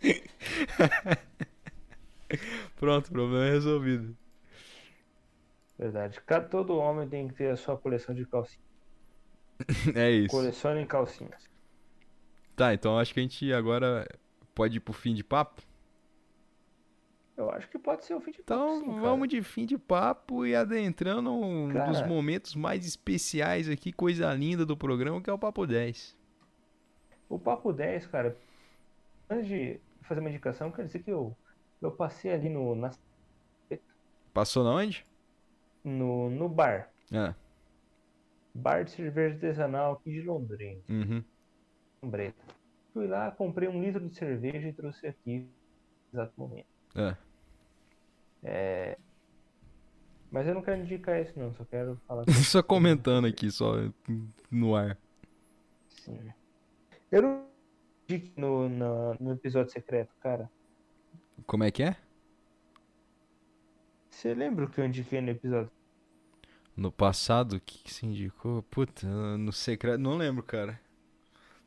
Pronto, 2.75 3.11
problema 3.11 3.45
é 3.45 3.51
resolvido. 3.51 4.15
Verdade. 5.77 6.19
Cada, 6.21 6.47
todo 6.47 6.77
homem 6.77 7.07
tem 7.07 7.27
que 7.27 7.35
ter 7.35 7.51
a 7.51 7.55
sua 7.55 7.77
coleção 7.77 8.15
de 8.15 8.25
calcinhas. 8.25 8.65
É 9.95 10.09
isso. 10.11 10.29
Colecione 10.29 10.85
calcinhas. 10.85 11.47
Tá, 12.55 12.73
então 12.73 12.97
acho 12.97 13.13
que 13.13 13.19
a 13.19 13.23
gente 13.23 13.53
agora 13.53 14.07
pode 14.55 14.77
ir 14.77 14.79
pro 14.79 14.93
fim 14.93 15.13
de 15.13 15.23
papo. 15.23 15.61
Eu 17.37 17.51
acho 17.51 17.69
que 17.69 17.77
pode 17.77 18.03
ser 18.03 18.15
o 18.15 18.19
fim 18.21 18.31
de 18.31 18.41
papo, 18.41 18.53
Então 18.53 18.79
sim, 18.79 18.85
cara. 18.87 19.01
vamos 19.01 19.27
de 19.29 19.41
fim 19.43 19.65
de 19.65 19.77
papo 19.77 20.45
e 20.45 20.55
adentrando 20.55 21.31
um 21.31 21.71
Cara. 21.71 21.91
dos 21.91 22.01
momentos 22.01 22.55
mais 22.55 22.85
especiais 22.85 23.69
aqui, 23.69 23.93
coisa 23.93 24.33
linda 24.33 24.65
do 24.65 24.75
programa, 24.75 25.21
que 25.21 25.29
é 25.29 25.33
o 25.33 25.37
Papo 25.37 25.65
10. 25.67 26.17
O 27.29 27.37
Papo 27.37 27.71
10, 27.71 28.07
cara, 28.07 28.35
antes 29.29 29.47
de 29.47 29.79
fazer 30.03 30.19
uma 30.21 30.29
indicação, 30.29 30.71
quero 30.71 30.87
dizer 30.87 31.03
que 31.03 31.11
eu, 31.11 31.35
eu 31.81 31.91
passei 31.91 32.31
ali 32.33 32.49
no, 32.49 32.75
na- 32.75 32.91
Passou 34.33 34.63
na 34.63 34.71
onde? 34.71 35.05
no, 35.83 36.29
no 36.29 36.49
bar. 36.49 36.89
Ah, 37.13 37.33
Bar 38.53 38.83
de 38.83 38.91
cerveja 38.91 39.35
artesanal 39.35 39.93
aqui 39.93 40.11
de 40.11 40.21
Londrina, 40.21 40.81
uhum. 40.89 41.23
Breta. 42.03 42.43
Fui 42.93 43.07
lá, 43.07 43.29
comprei 43.31 43.69
um 43.69 43.81
litro 43.81 44.07
de 44.07 44.15
cerveja 44.15 44.67
e 44.67 44.73
trouxe 44.73 45.07
aqui 45.07 45.39
no 46.11 46.19
exato 46.19 46.33
momento. 46.37 46.67
Ah. 48.43 48.97
Mas 50.31 50.47
eu 50.47 50.53
não 50.53 50.61
quero 50.61 50.81
indicar 50.81 51.21
isso 51.21 51.37
não, 51.39 51.53
só 51.55 51.65
quero 51.65 51.99
falar 52.07 52.25
Só 52.45 52.61
comentando 52.61 53.25
aqui, 53.27 53.49
só 53.51 53.73
no 54.51 54.75
ar. 54.75 54.97
assim. 55.89 56.33
Eu 57.11 57.21
não 57.21 57.47
indiquei 58.09 58.33
no, 58.37 58.69
na- 58.69 59.15
no 59.19 59.33
episódio 59.33 59.71
secreto, 59.73 60.13
cara. 60.21 60.49
Como 61.45 61.63
é 61.63 61.71
que 61.71 61.83
é? 61.83 61.95
Você 64.09 64.33
lembra 64.33 64.65
o 64.65 64.69
que 64.69 64.81
eu 64.81 64.85
indiquei 64.85 65.21
no 65.21 65.29
episódio? 65.29 65.71
No 66.75 66.91
passado, 66.91 67.55
o 67.55 67.59
que, 67.59 67.79
que 67.83 67.93
você 67.93 68.05
indicou? 68.05 68.61
Puta, 68.63 69.07
no 69.37 69.51
secreto. 69.51 69.99
Não 69.99 70.15
lembro, 70.15 70.43
cara. 70.43 70.79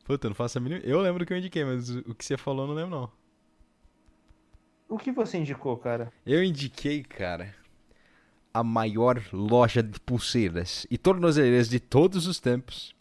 Puta, 0.05 0.29
não 0.29 0.35
faço 0.37 0.59
a 0.59 0.61
mínima. 0.61 0.83
Eu 0.85 1.01
lembro 1.01 1.27
que 1.27 1.33
eu 1.33 1.39
indiquei, 1.39 1.65
mas 1.65 1.91
o 1.91 2.01
o 2.11 2.15
que 2.17 2.25
você 2.25 2.37
falou 2.39 2.65
eu 2.65 2.69
não 2.69 2.75
lembro, 2.75 2.91
não. 3.01 3.13
O 4.91 4.99
que 4.99 5.13
você 5.13 5.39
indicou, 5.39 5.77
cara? 5.77 6.13
Eu 6.27 6.43
indiquei, 6.43 7.05
cara, 7.05 7.55
a 8.53 8.65
maior 8.65 9.23
loja 9.33 9.85
de 9.85 10.01
pulseiras 10.01 10.85
e 10.91 10.99
tornozeleiras 10.99 11.69
de 11.69 11.79
todos 11.79 12.27
os 12.27 12.41
tempos. 12.41 12.93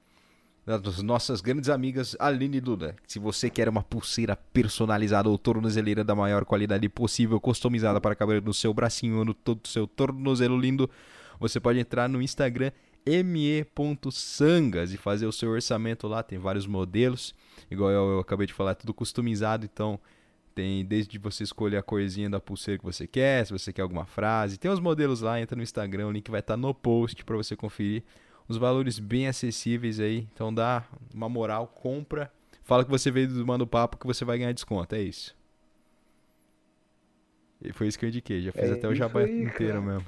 Das 0.67 1.01
nossas 1.01 1.41
grandes 1.41 1.67
amigas 1.67 2.15
Aline 2.19 2.57
e 2.57 2.61
Duda. 2.61 2.95
Se 3.07 3.17
você 3.17 3.49
quer 3.49 3.67
uma 3.67 3.81
pulseira 3.81 4.35
personalizada 4.35 5.27
ou 5.29 5.35
tornozeleira 5.35 6.03
da 6.03 6.13
maior 6.13 6.45
qualidade 6.45 6.87
possível, 6.87 7.39
customizada 7.41 7.99
para 7.99 8.13
caber 8.13 8.39
no 8.39 8.53
seu 8.53 8.71
bracinho 8.71 9.17
ou 9.17 9.25
no 9.25 9.33
todo 9.33 9.67
seu 9.67 9.87
tornozelo 9.87 10.59
lindo, 10.59 10.87
você 11.39 11.59
pode 11.59 11.79
entrar 11.79 12.07
no 12.07 12.21
Instagram 12.21 12.71
me.sangas 13.25 14.93
e 14.93 14.97
fazer 14.97 15.25
o 15.25 15.31
seu 15.31 15.49
orçamento 15.49 16.07
lá. 16.07 16.21
Tem 16.21 16.37
vários 16.37 16.67
modelos, 16.67 17.33
igual 17.71 17.89
eu, 17.89 18.09
eu 18.11 18.19
acabei 18.19 18.45
de 18.45 18.53
falar, 18.53 18.75
tudo 18.75 18.93
customizado, 18.93 19.65
então 19.65 19.99
tem 20.55 20.83
desde 20.85 21.17
você 21.17 21.43
escolher 21.43 21.77
a 21.77 21.83
corzinha 21.83 22.29
da 22.29 22.39
pulseira 22.39 22.77
que 22.77 22.85
você 22.85 23.05
quer, 23.07 23.45
se 23.45 23.51
você 23.53 23.71
quer 23.73 23.81
alguma 23.81 24.05
frase. 24.05 24.57
Tem 24.57 24.69
os 24.69 24.79
modelos 24.79 25.21
lá, 25.21 25.39
entra 25.39 25.55
no 25.55 25.63
Instagram, 25.63 26.07
o 26.07 26.11
link 26.11 26.29
vai 26.29 26.39
estar 26.41 26.57
no 26.57 26.73
post 26.73 27.23
para 27.23 27.35
você 27.37 27.55
conferir. 27.55 28.03
Os 28.47 28.57
valores 28.57 28.97
bem 28.99 29.27
acessíveis 29.27 29.99
aí, 29.99 30.27
então 30.33 30.53
dá 30.53 30.83
uma 31.13 31.29
moral, 31.29 31.67
compra. 31.67 32.31
Fala 32.63 32.83
que 32.83 32.89
você 32.89 33.09
veio 33.11 33.27
do 33.27 33.45
Mano 33.45 33.65
Papo 33.67 33.97
que 33.97 34.05
você 34.07 34.25
vai 34.25 34.37
ganhar 34.37 34.51
desconto, 34.51 34.95
é 34.95 35.01
isso. 35.01 35.35
E 37.61 37.71
foi 37.73 37.87
isso 37.87 37.99
que 37.99 38.05
eu 38.05 38.09
indiquei, 38.09 38.41
já 38.41 38.51
fiz 38.51 38.63
É 38.63 38.73
até 38.73 38.87
o 38.87 38.95
jabá 38.95 39.19
aí, 39.21 39.43
inteiro 39.43 39.73
cara. 39.73 39.81
mesmo. 39.81 40.05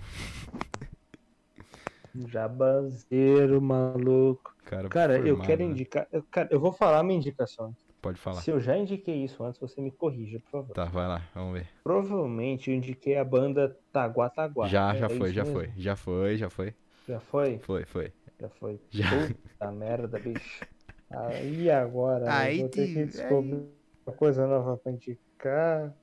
Jabazeiro, 2.28 3.62
maluco. 3.62 4.54
Cara, 4.66 4.90
Cara, 4.90 5.18
eu 5.20 5.38
quero 5.40 5.62
né? 5.64 5.70
indicar. 5.70 6.08
eu- 6.12 6.24
Cara, 6.24 6.50
eu 6.52 6.60
vou 6.60 6.74
falar 6.74 7.04
minha 7.04 7.18
indicação. 7.18 7.76
Pode 8.02 8.20
falar. 8.20 8.42
Se 8.42 8.50
eu 8.50 8.60
já 8.60 8.76
indiquei 8.76 9.24
isso 9.24 9.44
antes, 9.44 9.60
você 9.60 9.80
me 9.80 9.92
corrija, 9.92 10.40
por 10.40 10.50
favor. 10.50 10.74
Tá, 10.74 10.86
vai 10.86 11.08
lá, 11.08 11.22
vamos 11.36 11.54
ver. 11.54 11.68
Provavelmente 11.84 12.72
eu 12.72 12.76
indiquei 12.76 13.16
a 13.16 13.24
banda 13.24 13.78
Taguá 13.92 14.30
Taguá. 14.30 14.68
Já, 14.68 14.94
É 14.96 14.98
já 14.98 15.10
foi, 15.10 15.32
já 15.32 15.44
mesmo? 15.44 15.60
foi, 15.60 15.72
já 15.78 15.96
foi, 15.96 16.38
já 16.38 16.50
foi, 16.50 16.74
Já 17.08 17.20
foi? 17.20 17.60
foi, 17.60 17.86
foi. 17.86 18.14
Já 18.40 18.50
foi. 18.50 18.80
Já. 18.90 19.06
Puta 19.28 19.72
merda, 19.72 20.20
bicho. 20.20 20.66
Aí 21.12 21.70
agora, 21.70 22.34
Aí 22.34 22.60
vou 22.60 22.70
ter 22.70 22.88
te- 22.88 22.94
que 22.94 23.06
descobrir 23.06 23.68
uma 24.08 24.16
coisa 24.16 24.48
nova 24.48 24.78
pra 24.78 24.92
indicar. 24.92 25.94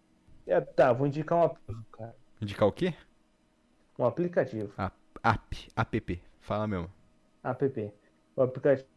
É, 0.47 0.61
tá, 0.61 0.93
vou 0.93 1.07
indicar 1.07 1.39
um 1.39 1.43
aplicativo, 1.43 1.87
cara. 1.93 2.17
Indicar 2.41 2.69
o 2.69 2.73
quê? 2.73 2.95
Um 3.99 4.05
aplicativo. 4.05 4.73
App, 4.77 5.69
app, 5.75 6.23
fala 6.41 6.69
mesmo. 6.69 6.89
App. 7.43 7.93
O 8.37 8.43
aplicativo 8.43 8.89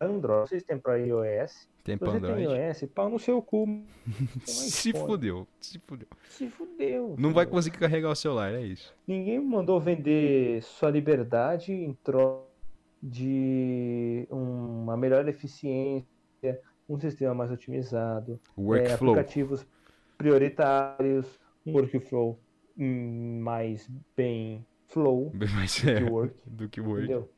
Android. 0.00 0.48
Vocês 0.48 0.64
têm 0.64 0.78
pra 0.78 0.96
iOS. 0.98 1.69
Tem 1.82 1.96
pra 1.96 2.10
você 2.10 2.20
tem 2.20 2.30
Android? 2.30 2.68
iOS, 2.68 2.84
pau 2.94 3.08
no 3.08 3.18
seu 3.18 3.40
cu. 3.40 3.66
Se 4.44 4.92
fudeu, 4.92 5.46
se 5.60 5.78
fudeu. 5.78 6.08
Se 6.28 6.48
fudeu. 6.48 7.14
Não 7.18 7.32
vai 7.32 7.46
conseguir 7.46 7.78
carregar 7.78 8.10
o 8.10 8.14
celular, 8.14 8.52
é 8.52 8.62
isso. 8.62 8.94
Ninguém 9.06 9.38
me 9.38 9.46
mandou 9.46 9.80
vender 9.80 10.62
sua 10.62 10.90
liberdade 10.90 11.72
em 11.72 11.94
troca 12.04 12.50
de 13.02 14.26
uma 14.30 14.96
melhor 14.96 15.26
eficiência, 15.28 16.06
um 16.88 16.98
sistema 16.98 17.34
mais 17.34 17.50
otimizado, 17.50 18.38
é, 18.56 18.60
Workflow. 18.60 19.12
aplicativos 19.12 19.66
prioritários, 20.18 21.26
um 21.64 21.72
workflow 21.72 22.38
hum, 22.76 23.40
mais 23.42 23.88
bem 24.16 24.66
flow 24.88 25.32
Mas 25.34 25.80
que 25.80 25.90
é, 25.90 26.02
work, 26.02 26.34
do 26.46 26.68
que 26.68 26.80
work. 26.80 27.04
entendeu? 27.04 27.30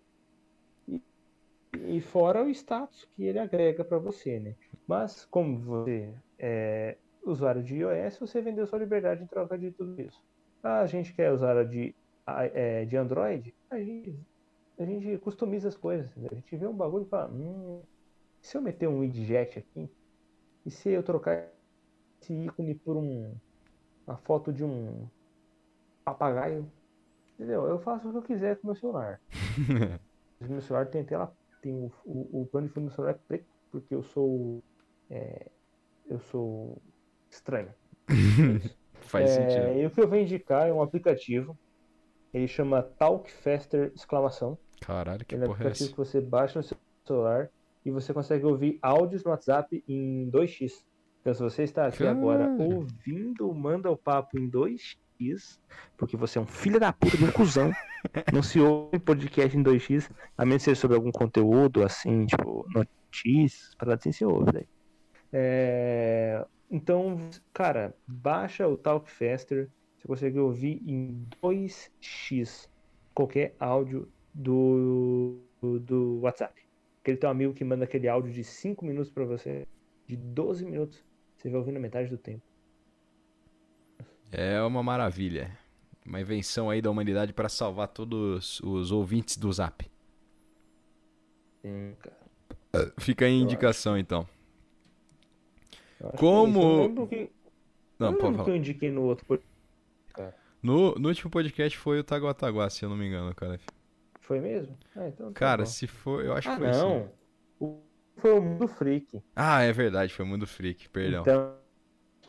E, 1.75 2.01
fora 2.01 2.43
o 2.45 2.49
status 2.51 3.05
que 3.17 3.25
ele 3.25 3.39
agrega 3.39 3.85
para 3.85 3.99
você, 3.99 4.39
né? 4.41 4.55
Mas 4.87 5.25
como 5.27 5.59
você 5.61 6.15
é 6.39 6.99
usuário 7.25 7.63
de 7.63 7.77
iOS, 7.77 8.19
você 8.19 8.43
vendeu 8.43 8.67
sua 8.67 8.79
liberdade 8.79 9.23
em 9.23 9.27
troca 9.27 9.59
de 9.59 9.71
tudo 9.73 10.01
isso. 10.01 10.23
Ah, 10.63 10.81
a 10.81 10.87
gente 10.87 11.15
quer 11.15 11.33
usuário 11.33 11.69
de, 11.69 11.95
a- 12.27 12.45
é, 12.47 12.85
de 12.85 12.97
Android, 12.97 13.55
a 13.71 13.79
gente, 13.79 14.19
a 14.79 14.85
gente 14.85 15.19
customiza 15.19 15.69
as 15.69 15.77
coisas. 15.77 16.11
A 16.31 16.35
gente 16.35 16.57
vê 16.57 16.67
um 16.67 16.77
bagulho 16.77 17.07
e 17.07 17.09
fala, 17.09 17.33
hum, 17.33 17.83
se 18.43 18.57
eu 18.57 18.63
meter 18.63 18.89
um 18.89 19.01
widget 19.01 19.59
aqui, 19.61 19.91
e 20.67 20.71
se 20.71 20.91
eu 20.91 21.03
trocar 21.03 21.51
esse 22.23 22.35
ícone 22.35 22.75
por 22.77 22.97
um, 22.97 23.37
uma 24.07 24.19
foto 24.19 24.53
de 24.53 24.65
um 24.65 25.09
papagaio, 26.05 26.71
entendeu? 27.35 27.67
Eu 27.69 27.79
faço 27.81 28.09
o 28.09 28.13
que 28.13 28.19
eu 28.19 28.23
quiser 28.23 28.57
com 28.59 28.65
o 28.65 28.67
meu 28.69 28.77
celular. 28.77 29.21
O 30.41 30.45
meu 30.45 30.61
celular 30.61 30.91
tem 30.91 31.05
tela, 31.05 31.35
tem 31.63 31.73
o, 31.75 31.93
o, 32.05 32.43
o 32.43 32.47
plano 32.47 32.69
de 32.69 32.75
fundo 32.75 32.91
celular 32.91 33.13
é 33.13 33.19
preto, 33.29 33.47
porque 33.71 33.95
eu 33.95 34.03
sou, 34.03 34.63
é, 35.11 35.51
eu 36.11 36.21
sou 36.21 36.83
estranho. 37.31 37.75
Faz 39.03 39.31
É, 39.31 39.37
sentido. 39.37 39.79
E 39.79 39.87
o 39.87 39.91
que 39.91 40.01
eu 40.01 40.09
vou 40.09 40.19
indicar 40.19 40.69
é 40.69 40.73
um 40.73 40.83
aplicativo. 40.83 41.59
Ele 42.33 42.49
chama 42.49 42.83
Talk 42.83 43.31
Faster 43.31 43.93
exclamação. 43.95 44.59
Caralho, 44.81 45.25
que 45.25 45.35
Ele 45.35 45.45
é 45.45 45.47
um 45.47 45.53
é 45.53 45.53
aplicativo 45.53 45.91
essa? 45.91 45.91
que 45.91 45.97
você 45.97 46.21
baixa 46.21 46.59
no 46.59 46.63
seu 46.65 46.77
celular 47.07 47.51
e 47.85 47.91
você 47.91 48.15
consegue 48.15 48.45
ouvir 48.47 48.79
áudios 48.83 49.25
no 49.25 49.31
WhatsApp 49.31 49.83
em 49.89 50.31
2x. 50.31 50.85
Então, 51.21 51.35
se 51.35 51.43
você 51.43 51.63
está 51.65 51.87
aqui 51.87 52.07
agora 52.07 52.53
ouvindo 52.59 53.49
o 53.49 53.55
Manda 53.55 53.91
o 53.91 53.97
Papo 53.97 54.39
em 54.39 54.49
2x, 55.23 55.59
porque 55.97 56.17
você 56.17 56.39
é 56.39 56.41
um 56.41 56.47
filho 56.47 56.81
da 56.81 56.93
puta 56.93 57.17
de 57.17 57.25
um 57.25 57.31
cuzão, 57.31 57.73
não 58.33 58.43
se 58.43 58.61
ouve 58.61 58.99
podcast 58.99 59.57
em 59.57 59.63
2x, 59.63 60.11
a 60.37 60.45
menos 60.45 60.63
que 60.63 60.71
seja 60.71 60.81
sobre 60.81 60.97
algum 60.97 61.13
conteúdo, 61.13 61.83
assim, 61.83 62.27
tipo, 62.27 62.67
notícias, 62.75 63.75
para 63.77 63.95
assim 63.95 64.13
se 64.13 64.25
ouve, 64.25 64.53
daí. 64.53 64.69
É, 65.33 66.45
Então, 66.71 67.19
cara, 67.53 67.95
baixa 68.07 68.67
o 68.67 68.77
Talk 68.77 69.11
Faster, 69.11 69.71
você 69.99 70.09
consegue 70.09 70.39
ouvir 70.39 70.83
em 70.87 71.27
2x 71.43 72.69
qualquer 73.15 73.55
áudio 73.61 74.09
do, 74.35 75.41
do, 75.61 75.79
do 75.79 76.21
WhatsApp. 76.21 76.61
Aquele 77.01 77.17
teu 77.17 77.29
amigo 77.29 77.53
que 77.53 77.65
manda 77.65 77.85
aquele 77.85 78.09
áudio 78.09 78.33
de 78.33 78.45
5 78.45 78.85
minutos 78.85 79.11
pra 79.11 79.25
você, 79.25 79.67
de 80.07 80.17
12 80.17 80.65
minutos, 80.65 81.05
você 81.37 81.51
vai 81.51 81.59
ouvir 81.59 81.73
na 81.73 81.81
metade 81.81 82.09
do 82.09 82.17
tempo. 82.17 82.43
É 84.33 84.61
uma 84.63 84.83
maravilha. 84.83 85.57
Uma 86.05 86.21
invenção 86.21 86.69
aí 86.71 86.81
da 86.83 86.91
humanidade 86.91 87.33
para 87.33 87.49
salvar 87.49 87.87
todos 87.89 88.59
os 88.61 88.91
ouvintes 88.91 89.37
do 89.37 89.53
Zap. 89.53 89.89
Sim, 91.61 91.95
cara. 92.01 92.93
Fica 92.99 93.25
aí 93.27 93.33
a 93.33 93.43
indicação, 93.43 93.97
então. 93.99 94.27
Que 95.99 96.17
Como- 96.17 97.07
que, 97.07 97.31
Não, 97.99 98.13
pode 98.15 98.23
lembro 98.25 98.31
que 98.33 98.37
falar. 98.39 98.49
eu 98.49 98.57
indiquei 98.57 98.91
no 98.91 99.03
outro 99.03 99.25
podcast. 99.27 100.41
No, 100.63 100.95
no 100.97 101.09
último 101.09 101.31
podcast 101.31 101.79
foi 101.79 102.01
o 102.01 102.05
Taguataguá, 102.05 102.69
se 102.71 102.85
eu 102.85 102.89
não 102.89 102.97
me 102.97 103.07
engano, 103.07 103.33
cara. 103.35 103.61
Foi 104.21 104.41
mesmo? 104.41 104.77
Ah, 104.97 105.09
então 105.09 105.33
tá 105.33 105.39
Cara, 105.39 105.63
bom. 105.63 105.67
se 105.71 105.87
for, 105.87 106.25
eu 106.25 106.33
acho 106.33 106.49
que 106.49 106.55
Ah, 106.55 106.59
foi 106.59 106.69
assim. 106.69 106.81
não. 106.81 107.11
O- 107.61 107.83
Foi 108.17 108.33
o 108.39 108.43
Mundo 108.43 108.69
Freak. 108.69 109.23
Ah, 109.35 109.63
é 109.63 109.73
verdade, 109.73 110.13
foi 110.13 110.25
Mundo 110.25 110.47
Freak, 110.47 110.89
perdão. 110.91 111.23
Então, 111.23 111.55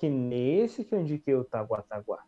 que 0.03 0.09
nesse 0.09 0.83
que 0.83 0.93
eu 0.93 0.99
indiquei 0.99 1.33
o 1.33 1.45
Taguataguá. 1.45 2.19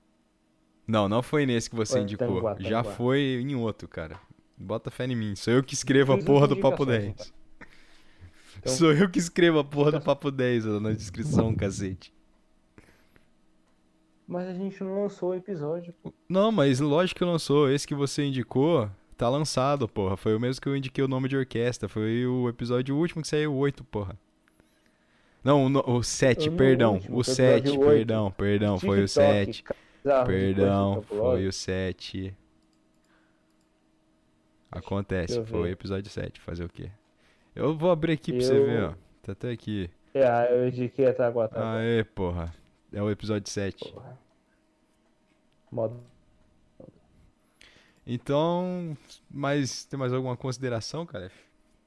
Não, 0.87 1.09
não 1.09 1.21
foi 1.21 1.45
nesse 1.45 1.69
que 1.69 1.75
você 1.75 1.93
Foi 1.93 2.01
indicou. 2.03 2.27
Tanguá, 2.35 2.55
Já 2.57 2.81
Tanguá. 2.81 2.95
foi 2.95 3.19
em 3.45 3.53
outro, 3.55 3.85
cara. 3.85 4.17
Bota 4.57 4.89
fé 4.89 5.03
em 5.05 5.13
mim. 5.15 5.35
Sou 5.35 5.51
eu 5.51 5.61
que 5.61 5.73
escrevo 5.73 6.13
a 6.13 6.17
porra 6.17 6.47
do 6.47 6.55
Papo 6.55 6.83
indicações, 6.83 7.15
10. 7.17 7.33
Então- 8.59 8.73
Sou 8.73 8.93
eu 8.93 9.09
que 9.09 9.19
escrevo 9.19 9.59
a 9.59 9.63
porra 9.65 9.91
do 9.91 9.99
Papo 9.99 10.31
10 10.31 10.65
ó, 10.67 10.79
na 10.79 10.93
descrição, 10.93 11.53
cacete. 11.53 12.13
Mas 14.25 14.47
a 14.47 14.53
gente 14.53 14.81
não 14.81 15.03
lançou 15.03 15.31
o 15.31 15.35
episódio. 15.35 15.93
pô. 16.01 16.13
Não, 16.29 16.51
mas 16.51 16.79
lógico 16.79 17.17
que 17.17 17.23
sou. 17.39 17.69
Esse 17.69 17.85
que 17.85 17.93
você 17.93 18.23
indicou 18.23 18.89
tá 19.17 19.27
lançado, 19.27 19.85
porra. 19.87 20.15
Foi 20.15 20.33
o 20.33 20.39
mesmo 20.39 20.61
que 20.61 20.69
eu 20.69 20.77
indiquei 20.77 21.03
o 21.03 21.07
nome 21.09 21.27
de 21.27 21.35
orquestra. 21.35 21.89
Foi 21.89 22.25
o 22.25 22.47
episódio 22.47 22.95
último 22.95 23.21
que 23.21 23.27
saiu, 23.27 23.53
o 23.53 23.57
8, 23.57 23.83
porra. 23.83 24.17
Não, 25.45 25.65
o, 25.65 25.69
no- 25.69 25.83
o 25.87 26.03
7, 26.03 26.45
Eu 26.47 26.51
não, 26.51 26.57
perdão. 26.57 26.91
o 26.91 26.95
último, 26.95 27.19
O 27.19 27.23
foi 27.23 27.31
o 27.31 27.35
7, 27.35 27.57
episódio 27.59 27.79
oito. 27.81 27.97
perdão, 27.97 28.31
perdão. 28.31 28.79
Foi 28.79 28.89
o 29.03 29.05
TikTok, 29.05 29.53
7. 29.53 29.63
Casal, 30.03 30.25
Perdão, 30.25 31.01
foi 31.03 31.47
o 31.47 31.53
7. 31.53 32.37
Acontece, 34.71 35.37
eu 35.37 35.45
foi 35.45 35.59
o 35.61 35.67
episódio 35.67 36.09
7. 36.11 36.41
Fazer 36.41 36.63
o 36.65 36.69
quê? 36.69 36.89
Eu 37.55 37.77
vou 37.77 37.91
abrir 37.91 38.13
aqui 38.13 38.33
pra 38.33 38.41
você 38.41 38.57
Eu- 38.57 38.65
ver, 38.65 38.83
ó. 38.85 38.93
Tá 39.21 39.31
até 39.31 39.51
aqui. 39.51 39.89
É, 40.13 40.25
ah, 40.27 40.45
eu 40.51 40.67
indiquei 40.67 41.07
a 41.07 41.13
Taguataguá. 41.13 41.75
Aê, 41.77 42.03
porra. 42.03 42.53
É 42.91 43.01
o 43.01 43.09
episódio 43.09 43.49
7. 43.49 43.91
Porra. 43.91 44.17
Modo. 45.71 45.99
Então, 48.07 48.95
mas 49.29 49.85
tem 49.85 49.99
mais 49.99 50.13
alguma 50.13 50.37
consideração, 50.37 51.05
cara? 51.05 51.31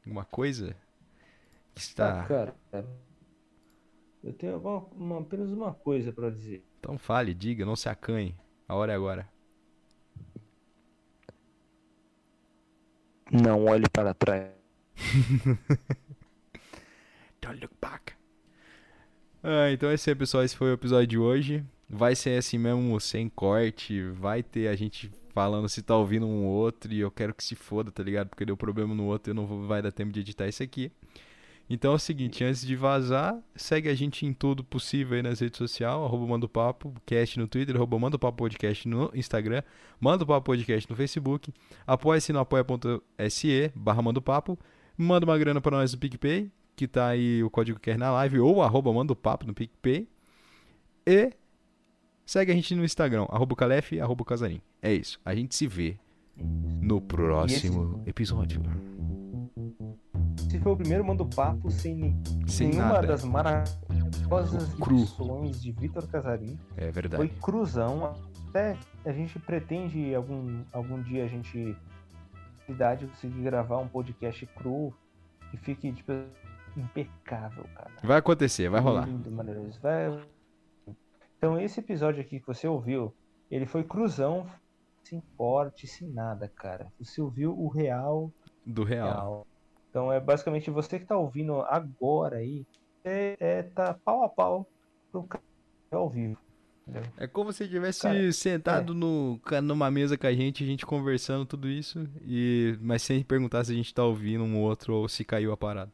Alguma 0.05 0.25
coisa 0.25 0.75
está. 1.77 2.23
Ah, 2.23 2.27
cara, 2.27 2.55
eu 4.23 4.33
tenho 4.33 4.55
alguma- 4.55 4.85
uma- 4.95 5.21
apenas 5.21 5.51
uma 5.51 5.73
coisa 5.75 6.12
pra 6.12 6.31
dizer. 6.31 6.64
Então 6.81 6.97
fale, 6.99 7.35
diga, 7.35 7.64
não 7.64 7.77
se 7.77 7.89
acanhe. 7.89 8.35
A 8.69 8.75
hora 8.75 8.93
é 8.93 8.97
agora. 8.97 9.29
Não 13.31 13.64
olhe 13.66 13.85
para 13.93 14.14
trás. 14.14 14.51
Don't 17.41 17.61
look 17.61 17.75
back. 17.81 18.14
Ah, 19.43 19.71
então 19.71 19.89
é 19.91 19.95
isso 19.95 20.09
aí, 20.09 20.14
pessoal. 20.16 20.43
Esse 20.45 20.57
foi 20.57 20.71
o 20.71 20.75
episódio 20.75 21.07
de 21.07 21.19
hoje. 21.19 21.64
Vai 21.89 22.14
ser 22.16 22.39
assim 22.39 22.59
mesmo, 22.59 22.99
sem 23.01 23.29
corte. 23.29 24.03
Vai 24.11 24.43
ter 24.43 24.69
a 24.69 24.75
gente 24.77 25.11
falando 25.33 25.69
se 25.69 25.83
tá 25.83 25.97
ouvindo 25.97 26.27
um 26.27 26.45
outro 26.47 26.93
e 26.93 27.01
eu 27.01 27.11
quero 27.11 27.33
que 27.35 27.45
se 27.45 27.55
foda, 27.55 27.91
tá 27.93 28.03
ligado? 28.03 28.29
Porque 28.29 28.45
deu 28.45 28.57
problema 28.57 28.95
no 28.95 29.05
outro 29.05 29.31
e 29.31 29.33
eu 29.33 29.35
não 29.35 29.47
vou, 29.47 29.66
vai 29.66 29.81
dar 29.81 29.93
tempo 29.93 30.11
de 30.12 30.21
editar 30.21 30.49
isso 30.49 30.62
aqui. 30.62 30.91
Então 31.71 31.93
é 31.93 31.95
o 31.97 31.99
seguinte, 31.99 32.43
antes 32.43 32.66
de 32.66 32.75
vazar, 32.75 33.39
segue 33.55 33.91
a 33.91 33.95
gente 33.95 34.25
em 34.25 34.33
tudo 34.33 34.64
possível 34.64 35.16
aí 35.16 35.23
nas 35.23 35.41
redes 35.41 35.59
sociais, 35.59 35.95
arroba 35.95 36.27
Manda 36.27 36.49
Papo, 36.49 36.95
cast 37.05 37.39
no 37.39 37.47
Twitter, 37.47 37.77
arroba 37.77 37.99
Manda 37.99 38.19
Papo 38.19 38.39
Podcast 38.39 38.89
no 38.89 39.11
Instagram, 39.14 39.62
Manda 40.01 40.25
Papo 40.25 40.47
Podcast 40.47 40.89
no 40.89 40.97
Facebook, 40.97 41.53
apoia-se 41.87 42.33
no 42.33 42.39
apoia.se 42.39 43.71
barra 43.75 44.01
Manda 44.01 44.21
Papo, 44.21 44.59
manda 44.97 45.27
uma 45.27 45.37
grana 45.37 45.61
para 45.61 45.77
nós 45.77 45.93
no 45.93 45.99
PicPay, 45.99 46.51
que 46.75 46.89
tá 46.89 47.09
aí 47.09 47.43
o 47.45 47.51
código 47.51 47.79
que 47.79 47.91
quer 47.91 47.99
na 47.99 48.11
live, 48.12 48.41
ou 48.41 48.62
arroba 48.62 48.91
Manda 48.91 49.14
Papo 49.14 49.47
no 49.47 49.53
PicPay, 49.53 50.09
e 51.07 51.33
segue 52.25 52.51
a 52.51 52.55
gente 52.55 52.75
no 52.75 52.83
Instagram, 52.83 53.27
arroba 53.29 53.55
Calef, 53.55 54.01
arroba 54.01 54.25
Casarim. 54.25 54.62
É 54.81 54.95
isso, 54.95 55.21
a 55.23 55.35
gente 55.35 55.55
se 55.55 55.66
vê 55.66 55.99
no 56.81 56.99
próximo 56.99 58.03
episódio. 58.07 58.62
Esse 60.49 60.59
foi 60.61 60.73
o 60.73 60.77
primeiro 60.77 61.05
Mando 61.05 61.27
Papo 61.27 61.71
sem, 61.71 62.17
sem 62.47 62.69
nenhuma 62.71 62.95
nada. 62.95 63.07
das 63.09 63.23
maravilhosas 63.23 64.75
edições 64.81 65.61
de 65.61 65.73
Vitor 65.73 66.07
Casarim. 66.09 66.59
É 66.77 66.91
verdade. 66.91 67.17
Foi 67.17 67.29
cruzão. 67.29 68.15
Até 68.49 68.79
a 69.05 69.13
gente 69.13 69.39
pretende 69.39 70.15
algum, 70.15 70.65
algum 70.73 71.03
dia 71.03 71.25
a 71.25 71.29
gente 71.29 71.77
idade 72.67 73.07
conseguir 73.07 73.43
gravar 73.43 73.77
um 73.79 73.89
podcast 73.89 74.45
cru 74.47 74.93
que 75.51 75.59
fique 75.59 75.93
tipo, 75.93 76.13
impecável, 76.77 77.65
cara. 77.75 77.91
Vai 78.03 78.17
acontecer, 78.19 78.69
vai 78.71 78.81
rolar. 78.81 79.07
Lindo, 79.07 79.31
maravilhoso. 79.31 79.79
Vai- 79.83 80.19
Então 81.37 81.61
esse 81.61 81.79
episódio 81.81 82.23
aqui 82.23 82.41
que 82.41 82.47
você 82.47 82.67
ouviu, 82.67 83.15
ele 83.51 83.67
foi 83.67 83.85
cruzão, 83.85 84.47
sem 85.05 85.23
corte, 85.37 85.87
sem 85.87 86.09
nada, 86.09 86.49
cara. 86.49 86.91
Você 86.99 87.21
ouviu 87.21 87.53
o 87.59 87.69
real 87.69 88.33
Do 88.67 88.83
real. 88.83 89.07
real. 89.13 89.47
Então 89.99 90.13
é 90.13 90.21
basicamente 90.21 90.71
você 90.71 91.01
que 91.01 91.07
tá 91.07 91.17
ouvindo 91.17 91.61
agora 91.63 92.37
aí, 92.39 92.65
é, 93.05 93.37
é 93.41 93.63
tá 93.65 93.95
pau 94.05 94.23
a 94.23 94.29
pau 94.29 94.71
pro 95.11 95.27
cara 95.27 95.43
ao 95.93 96.09
vivo. 96.09 96.39
entendeu? 96.87 97.13
É 97.17 97.27
como 97.27 97.53
se 97.53 97.69
tivesse 97.69 98.03
Cara, 98.03 98.33
sentado 98.33 98.95
no, 98.95 99.41
ca- 99.45 99.61
numa 99.61 99.91
mesa 99.91 100.17
com 100.17 100.27
a 100.27 100.33
gente, 100.33 100.63
a 100.63 100.67
gente 100.67 100.87
conversando 100.87 101.45
tudo 101.45 101.69
isso, 101.69 102.09
e 102.25 102.77
mas 102.81 103.03
sem 103.03 103.23
perguntar 103.25 103.65
se 103.65 103.73
a 103.73 103.75
gente 103.75 103.93
tá 103.93 104.05
ouvindo 104.05 104.45
um 104.45 104.57
outro 104.61 104.95
ou 104.95 105.09
se 105.09 105.25
caiu 105.25 105.53
a 105.53 105.57
parada. 105.57 105.93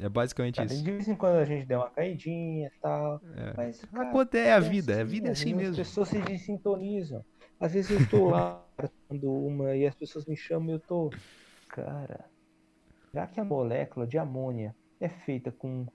É 0.00 0.08
basicamente 0.08 0.62
Cara, 0.62 0.68
isso. 0.68 0.82
de 0.82 0.90
vez 0.90 1.08
em 1.08 1.16
quando 1.16 1.36
a 1.38 1.44
gente 1.44 1.66
deu 1.66 1.78
uma 1.80 1.90
caidinha 1.90 2.68
e 2.68 2.80
tal. 2.80 3.20
É. 3.36 3.50
Mas, 3.56 3.84
cara, 3.92 4.08
Acontece, 4.08 4.48
é 4.48 4.52
a 4.52 4.60
vida, 4.60 5.00
a 5.00 5.04
vida 5.04 5.28
é 5.28 5.32
assim 5.32 5.54
mesmo. 5.54 5.72
As 5.82 5.88
pessoas 5.88 6.08
se 6.08 6.20
desintonizam. 6.22 7.24
Às 7.60 7.72
vezes 7.72 7.90
eu 7.90 8.00
tô 8.00 8.28
lá 8.30 8.66
uma 9.10 9.76
e 9.76 9.86
as 9.86 9.94
pessoas 9.94 10.26
me 10.26 10.36
chamam 10.36 10.70
e 10.70 10.72
eu 10.74 10.80
tô. 10.80 11.14
Cara, 11.74 12.30
já 13.12 13.26
que 13.26 13.40
a 13.40 13.44
molécula 13.44 14.06
de 14.06 14.16
amônia 14.16 14.76
é 15.00 15.08
feita 15.08 15.50
com 15.50 15.88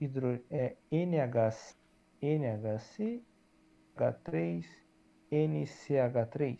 hidro... 0.00 0.42
é, 0.50 0.78
NH... 0.90 1.76
NHC, 2.22 3.22
H3, 3.96 4.64
NCH3. 5.30 6.58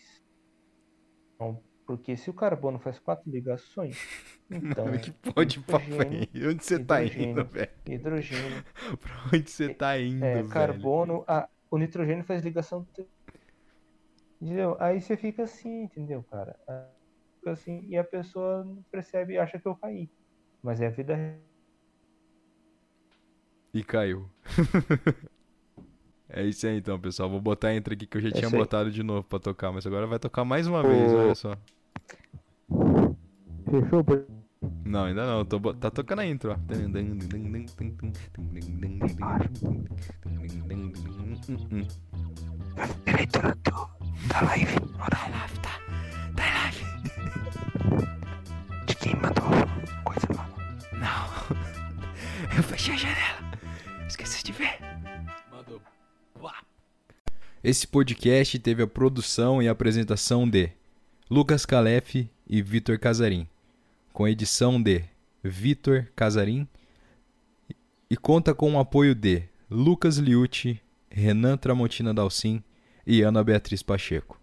Então, 1.35 1.63
porque 1.87 2.19
se 2.19 2.29
o 2.29 2.35
carbono 2.35 2.79
faz 2.79 2.99
quatro 2.99 3.31
ligações, 3.31 3.97
então 4.51 4.87
que 4.99 5.11
pode 5.11 5.61
papo 5.61 5.87
nitrogênio, 5.87 6.29
aí? 6.35 6.49
Onde 6.49 6.65
você 6.65 6.85
tá 6.85 7.03
indo, 7.03 7.45
velho? 7.47 7.71
hidrogênio, 7.87 8.65
Pra 9.01 9.39
onde 9.39 9.51
você 9.51 9.75
tá 9.75 9.99
indo, 9.99 10.25
é, 10.25 10.35
velho? 10.35 10.49
carbono, 10.49 11.25
a, 11.27 11.49
o 11.71 11.79
nitrogênio 11.79 12.25
faz 12.25 12.43
ligação. 12.43 12.87
Entendeu? 14.41 14.77
Aí 14.81 15.01
você 15.01 15.17
fica 15.17 15.45
assim, 15.45 15.83
entendeu, 15.85 16.23
cara? 16.23 16.59
Assim, 17.47 17.85
e 17.89 17.97
a 17.97 18.05
pessoa 18.05 18.65
não 18.65 18.83
percebe 18.91 19.35
e 19.35 19.39
acha 19.39 19.59
que 19.59 19.67
eu 19.67 19.75
caí. 19.75 20.09
Mas 20.63 20.81
é 20.81 20.87
a 20.87 20.91
vida 20.91 21.15
real. 21.15 21.39
E 23.73 23.85
caiu. 23.85 24.29
é 26.29 26.45
isso 26.45 26.67
aí 26.67 26.77
então, 26.77 26.99
pessoal. 27.01 27.31
Vou 27.31 27.41
botar 27.41 27.69
a 27.69 27.75
intro 27.75 27.95
aqui 27.95 28.07
que 28.07 28.17
eu 28.17 28.21
já 28.21 28.29
É 28.29 28.33
tinha 28.33 28.51
botado 28.51 28.91
de 28.91 29.03
novo 29.03 29.23
pra 29.23 29.39
tocar, 29.39 29.73
mas 29.73 29.87
agora 29.87 30.07
vai 30.07 30.19
tocar 30.19 30.45
mais 30.45 30.67
uma 30.67 30.83
vez, 30.83 31.13
olha 31.13 31.35
só. 31.35 31.57
Fechou? 33.71 34.05
Não, 34.85 35.05
ainda 35.05 35.27
não. 35.27 35.45
Tô, 35.45 35.59
tá 35.75 35.91
tocando 35.91 36.21
a 36.21 36.27
intro, 36.27 36.53
ó. 36.53 36.57
Live? 44.43 44.75
Live, 44.75 45.59
tá. 45.61 46.00
Mandou 49.21 49.45
coisa 50.05 50.27
lá? 50.35 50.49
Não. 50.93 51.57
Eu 52.57 52.63
fechei 52.63 52.95
a 52.95 52.97
janela. 52.97 53.59
Esqueci 54.09 54.43
de 54.45 54.53
ver. 54.53 54.79
Mandou. 55.51 55.81
Esse 57.63 57.87
podcast 57.87 58.59
teve 58.59 58.83
a 58.83 58.87
produção 58.87 59.63
e 59.63 59.69
apresentação 59.69 60.49
de 60.49 60.71
Lucas 61.31 61.67
Calef 61.67 62.29
e 62.49 62.63
Vitor 62.63 62.99
Casarim, 62.99 63.47
com 64.13 64.27
edição 64.27 64.83
de 64.83 65.05
Vitor 65.45 66.07
Casarim 66.17 66.67
e 68.09 68.17
conta 68.17 68.55
com 68.55 68.75
o 68.75 68.79
apoio 68.79 69.15
de 69.15 69.43
Lucas 69.71 70.17
Liucci, 70.17 70.81
Renan 71.11 71.57
Tramontina 71.57 72.15
Dalcin 72.15 72.65
e 73.07 73.23
Ana 73.23 73.45
Beatriz 73.45 73.83
Pacheco. 73.83 74.40